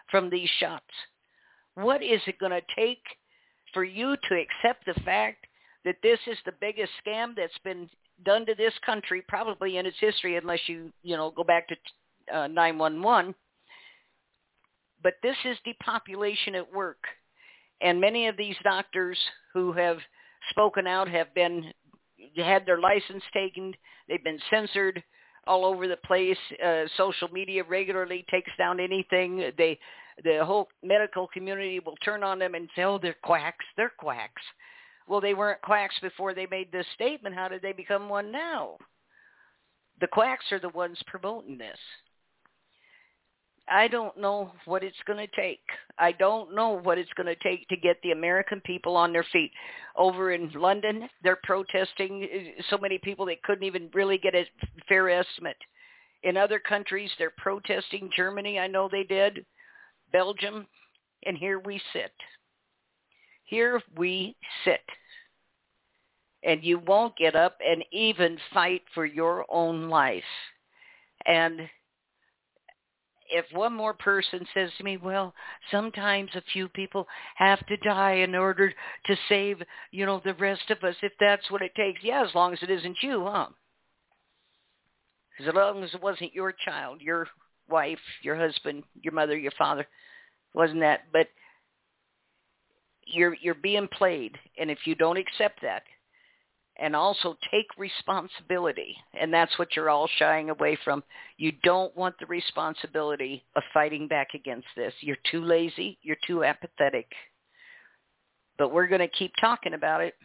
from 0.10 0.30
these 0.30 0.50
shots. 0.60 0.86
What 1.76 2.02
is 2.02 2.22
it 2.28 2.40
going 2.40 2.52
to 2.52 2.76
take 2.76 3.04
for 3.74 3.84
you 3.84 4.16
to 4.30 4.36
accept 4.36 4.86
the 4.86 5.00
fact 5.02 5.46
that 5.86 5.96
this 6.04 6.20
is 6.28 6.38
the 6.46 6.54
biggest 6.60 6.92
scam 7.06 7.36
that's 7.36 7.58
been 7.64 7.90
done 8.24 8.46
to 8.46 8.56
this 8.56 8.74
country 8.86 9.24
probably 9.28 9.78
in 9.78 9.86
its 9.86 9.98
history 10.00 10.38
unless 10.38 10.60
you, 10.68 10.92
you 11.04 11.18
know, 11.18 11.32
go 11.32 11.44
back 11.44 11.68
to 11.68 11.76
uh, 12.34 12.48
911. 12.48 13.34
But 15.04 15.14
this 15.24 15.36
is 15.46 15.58
depopulation 15.66 16.56
at 16.56 16.72
work. 16.72 17.00
And 17.82 18.00
many 18.00 18.28
of 18.28 18.38
these 18.38 18.56
doctors 18.64 19.18
who 19.54 19.72
have 19.74 19.98
spoken 20.52 20.86
out 20.86 21.10
have 21.10 21.34
been 21.34 21.74
had 22.36 22.66
their 22.66 22.80
license 22.80 23.24
taken. 23.34 23.74
They've 24.08 24.24
been 24.24 24.40
censored 24.52 25.04
all 25.48 25.66
over 25.66 25.88
the 25.88 25.98
place. 25.98 26.38
Uh, 26.64 26.84
social 26.98 27.28
media 27.30 27.64
regularly 27.68 28.26
takes 28.30 28.52
down 28.58 28.80
anything. 28.80 29.52
They, 29.58 29.80
the 30.24 30.44
whole 30.46 30.70
medical 30.84 31.28
community 31.28 31.80
will 31.80 31.96
turn 31.98 32.24
on 32.24 32.40
them 32.40 32.56
and 32.56 32.70
say, 32.76 32.84
"Oh, 32.84 32.98
they're 32.98 33.16
quacks. 33.24 33.66
They're 33.78 33.94
quacks." 33.98 34.42
Well, 35.08 35.22
they 35.22 35.34
weren't 35.34 35.62
quacks 35.62 36.00
before 36.00 36.34
they 36.34 36.46
made 36.46 36.72
this 36.72 36.88
statement. 36.96 37.36
How 37.36 37.48
did 37.48 37.62
they 37.62 37.74
become 37.74 38.08
one 38.08 38.32
now? 38.32 38.78
The 40.00 40.08
quacks 40.08 40.52
are 40.52 40.60
the 40.60 40.70
ones 40.70 41.02
promoting 41.08 41.58
this. 41.58 41.78
I 43.70 43.88
don't 43.88 44.18
know 44.18 44.52
what 44.66 44.84
it's 44.84 45.02
going 45.06 45.20
to 45.20 45.36
take. 45.36 45.62
I 45.98 46.12
don't 46.12 46.54
know 46.54 46.80
what 46.80 46.98
it's 46.98 47.14
going 47.14 47.28
to 47.28 47.36
take 47.36 47.68
to 47.70 47.78
get 47.78 47.98
the 48.02 48.12
American 48.12 48.60
people 48.62 48.98
on 48.98 49.14
their 49.14 49.26
feet. 49.32 49.52
Over 49.96 50.32
in 50.32 50.52
London, 50.52 51.08
they're 51.24 51.40
protesting 51.44 52.24
uh, 52.24 52.62
so 52.70 52.78
many 52.78 52.98
people 52.98 53.26
they 53.26 53.40
couldn't 53.44 53.64
even 53.64 53.90
really 53.94 54.18
get 54.18 54.36
a 54.36 54.46
fair 54.90 55.10
estimate. 55.10 55.58
In 56.24 56.38
other 56.38 56.60
countries, 56.60 57.12
they're 57.18 57.34
protesting. 57.38 58.10
Germany, 58.16 58.60
I 58.60 58.68
know 58.68 58.90
they 58.92 59.04
did. 59.04 59.46
Belgium, 60.12 60.68
and 61.26 61.38
here 61.38 61.60
we 61.60 61.82
sit. 61.94 62.12
Here 63.46 63.82
we 63.98 64.36
sit. 64.66 64.82
And 66.44 66.64
you 66.64 66.80
won't 66.80 67.16
get 67.18 67.36
up 67.36 67.58
and 67.66 67.84
even 67.92 68.38
fight 68.54 68.82
for 68.94 69.06
your 69.06 69.46
own 69.50 69.90
life. 69.90 70.24
And 71.26 71.62
if 73.32 73.46
one 73.54 73.74
more 73.74 73.94
person 73.94 74.46
says 74.54 74.70
to 74.78 74.84
me, 74.84 74.98
well, 74.98 75.34
sometimes 75.70 76.32
a 76.36 76.44
few 76.54 76.68
people 76.68 77.08
have 77.36 77.66
to 77.68 77.78
die 77.78 78.16
in 78.16 78.36
order 78.36 78.74
to 79.06 79.16
save, 79.30 79.62
you 79.92 80.06
know, 80.06 80.22
the 80.24 80.34
rest 80.36 80.70
of 80.70 80.84
us, 80.84 80.96
if 81.02 81.14
that's 81.20 81.50
what 81.50 81.62
it 81.62 81.74
takes. 81.76 82.04
Yeah, 82.04 82.24
as 82.28 82.36
long 82.36 82.54
as 82.54 82.60
it 82.62 82.70
isn't 82.70 82.98
you, 83.02 83.24
huh? 83.26 83.48
As 85.40 85.54
long 85.54 85.84
as 85.84 85.94
it 85.94 86.02
wasn't 86.02 86.34
your 86.34 86.52
child, 86.52 87.02
your 87.02 87.28
wife, 87.72 88.00
your 88.22 88.36
husband, 88.36 88.84
your 89.02 89.14
mother, 89.14 89.38
your 89.38 89.54
father, 89.58 89.88
wasn't 90.54 90.82
that? 90.82 91.02
But 91.12 91.28
you're 93.06 93.36
you're 93.42 93.56
being 93.56 93.88
played, 93.88 94.38
and 94.58 94.70
if 94.70 94.80
you 94.86 94.96
don't 94.96 95.18
accept 95.18 95.62
that, 95.62 95.84
and 96.78 96.96
also 96.96 97.38
take 97.52 97.68
responsibility. 97.78 98.96
And 99.20 99.34
that's 99.34 99.58
what 99.60 99.76
you're 99.76 99.90
all 99.90 100.10
shying 100.18 100.50
away 100.50 100.78
from. 100.84 101.04
You 101.38 101.52
don't 101.64 101.96
want 101.96 102.16
the 102.20 102.26
responsibility 102.26 103.44
of 103.56 103.64
fighting 103.74 104.08
back 104.08 104.30
against 104.34 104.68
this. 104.76 104.94
You're 105.02 105.18
too 105.30 105.44
lazy. 105.44 105.98
You're 106.02 106.18
too 106.26 106.44
apathetic. 106.44 107.08
But 108.58 108.74
we're 108.74 108.88
going 108.88 109.02
to 109.02 109.08
keep 109.08 109.32
talking 109.40 109.74
about 109.74 110.02
it 110.02 110.16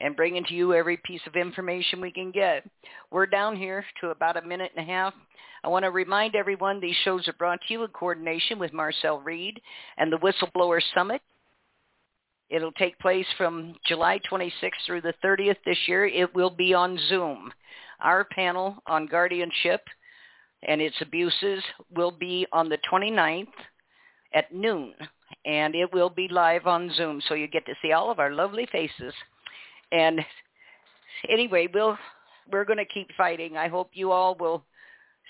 and 0.00 0.16
bringing 0.16 0.44
to 0.44 0.54
you 0.54 0.74
every 0.74 0.96
piece 0.96 1.20
of 1.26 1.36
information 1.36 2.00
we 2.00 2.10
can 2.10 2.30
get. 2.30 2.68
We're 3.10 3.26
down 3.26 3.56
here 3.56 3.84
to 4.00 4.10
about 4.10 4.36
a 4.36 4.46
minute 4.46 4.72
and 4.76 4.88
a 4.88 4.90
half. 4.90 5.14
I 5.62 5.68
want 5.68 5.84
to 5.84 5.90
remind 5.90 6.34
everyone 6.34 6.80
these 6.80 6.96
shows 7.04 7.28
are 7.28 7.34
brought 7.34 7.60
to 7.68 7.72
you 7.72 7.84
in 7.84 7.90
coordination 7.90 8.58
with 8.58 8.72
Marcel 8.72 9.20
Reid 9.20 9.60
and 9.98 10.10
the 10.10 10.18
Whistleblower 10.18 10.80
Summit. 10.94 11.20
It'll 12.48 12.72
take 12.72 12.98
place 12.98 13.26
from 13.36 13.74
July 13.86 14.20
26th 14.30 14.70
through 14.86 15.02
the 15.02 15.14
30th 15.22 15.56
this 15.64 15.78
year. 15.86 16.06
It 16.06 16.34
will 16.34 16.50
be 16.50 16.74
on 16.74 16.98
Zoom. 17.08 17.52
Our 18.00 18.24
panel 18.24 18.82
on 18.86 19.06
guardianship 19.06 19.82
and 20.62 20.80
its 20.80 20.96
abuses 21.00 21.62
will 21.94 22.10
be 22.10 22.46
on 22.52 22.68
the 22.68 22.78
29th 22.90 23.46
at 24.34 24.52
noon, 24.52 24.94
and 25.44 25.74
it 25.74 25.92
will 25.92 26.10
be 26.10 26.28
live 26.28 26.66
on 26.66 26.92
Zoom, 26.94 27.20
so 27.26 27.34
you 27.34 27.46
get 27.46 27.66
to 27.66 27.74
see 27.82 27.92
all 27.92 28.10
of 28.10 28.18
our 28.18 28.30
lovely 28.30 28.66
faces. 28.70 29.14
And 29.92 30.20
anyway, 31.28 31.68
we'll 31.72 31.98
we're 32.50 32.64
going 32.64 32.78
to 32.78 32.84
keep 32.84 33.08
fighting. 33.16 33.56
I 33.56 33.68
hope 33.68 33.90
you 33.92 34.10
all 34.10 34.34
will. 34.34 34.64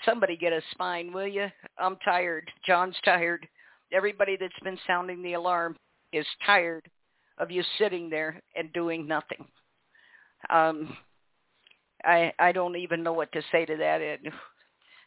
Somebody 0.05 0.35
get 0.35 0.53
a 0.53 0.61
spine, 0.71 1.13
will 1.13 1.27
you? 1.27 1.47
I'm 1.77 1.97
tired. 1.97 2.49
John's 2.65 2.95
tired. 3.05 3.47
Everybody 3.93 4.37
that's 4.39 4.59
been 4.63 4.79
sounding 4.87 5.21
the 5.21 5.33
alarm 5.33 5.75
is 6.11 6.25
tired 6.45 6.89
of 7.37 7.51
you 7.51 7.63
sitting 7.77 8.09
there 8.09 8.41
and 8.55 8.73
doing 8.73 9.07
nothing. 9.07 9.45
Um, 10.49 10.95
I 12.03 12.33
I 12.39 12.51
don't 12.51 12.77
even 12.77 13.03
know 13.03 13.13
what 13.13 13.31
to 13.33 13.41
say 13.51 13.65
to 13.65 13.77
that. 13.77 14.01
And 14.01 14.33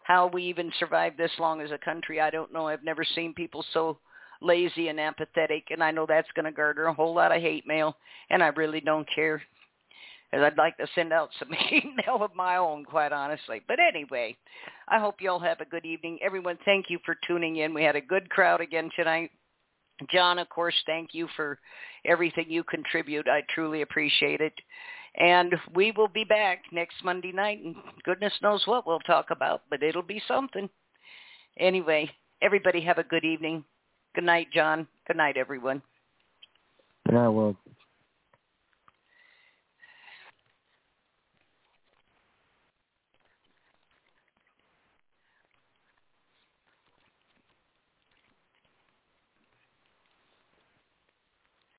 how 0.05 0.28
we 0.28 0.44
even 0.44 0.70
survived 0.78 1.18
this 1.18 1.32
long 1.39 1.60
as 1.60 1.70
a 1.70 1.78
country, 1.78 2.20
I 2.20 2.31
don't 2.31 2.52
know. 2.52 2.68
I've 2.68 2.85
never 2.85 3.05
seen 3.05 3.35
people 3.35 3.64
so 3.72 3.98
lazy 4.45 4.89
and 4.89 5.01
apathetic, 5.01 5.69
and 5.71 5.83
I 5.83 5.91
know 5.91 6.07
that's 6.07 6.31
going 6.35 6.45
to 6.45 6.53
garner 6.53 6.85
a 6.85 6.95
whole 6.95 7.15
lot 7.15 7.35
of 7.35 7.41
hate 7.41 7.66
mail, 7.66 7.97
and 8.31 8.43
I 8.43 8.49
really 8.49 8.81
don't 8.81 9.09
care. 9.15 9.43
As 10.33 10.43
I'd 10.43 10.59
like 10.59 10.77
to 10.79 10.87
send 10.95 11.12
out 11.12 11.31
some 11.39 11.53
hate 11.53 11.87
mail 12.07 12.23
of 12.23 12.35
my 12.35 12.57
own, 12.57 12.85
quite 12.85 13.12
honestly. 13.12 13.62
But 13.66 13.79
anyway, 13.81 14.37
I 14.89 14.99
hope 14.99 15.16
you 15.21 15.31
all 15.31 15.41
have 15.41 15.61
a 15.61 15.66
good 15.66 15.85
evening. 15.85 16.19
Everyone, 16.23 16.59
thank 16.65 16.87
you 16.89 16.99
for 17.05 17.16
tuning 17.27 17.57
in. 17.57 17.75
We 17.75 17.83
had 17.83 17.97
a 17.97 18.01
good 18.01 18.29
crowd 18.31 18.61
again 18.61 18.91
tonight. 18.97 19.31
John, 20.11 20.39
of 20.39 20.49
course, 20.49 20.75
thank 20.87 21.11
you 21.12 21.29
for 21.37 21.59
everything 22.05 22.47
you 22.49 22.65
contribute. 22.65 23.29
I 23.29 23.43
truly 23.49 23.83
appreciate 23.83 24.41
it. 24.41 24.55
And 25.16 25.55
we 25.75 25.93
will 25.93 26.09
be 26.09 26.25
back 26.25 26.62
next 26.73 26.97
Monday 27.05 27.31
night, 27.31 27.61
and 27.62 27.77
goodness 28.03 28.33
knows 28.43 28.66
what 28.66 28.85
we'll 28.85 28.99
talk 29.01 29.27
about, 29.31 29.62
but 29.71 29.83
it'll 29.85 30.03
be 30.03 30.21
something. 30.27 30.69
Anyway, 31.61 32.11
everybody 32.43 32.81
have 32.81 32.99
a 32.99 33.05
good 33.05 33.25
evening. 33.25 33.65
Good 34.15 34.24
night, 34.24 34.49
John. 34.53 34.86
Good 35.07 35.16
night, 35.16 35.36
everyone. 35.36 35.82
Yeah, 37.11 37.28
well, 37.28 37.57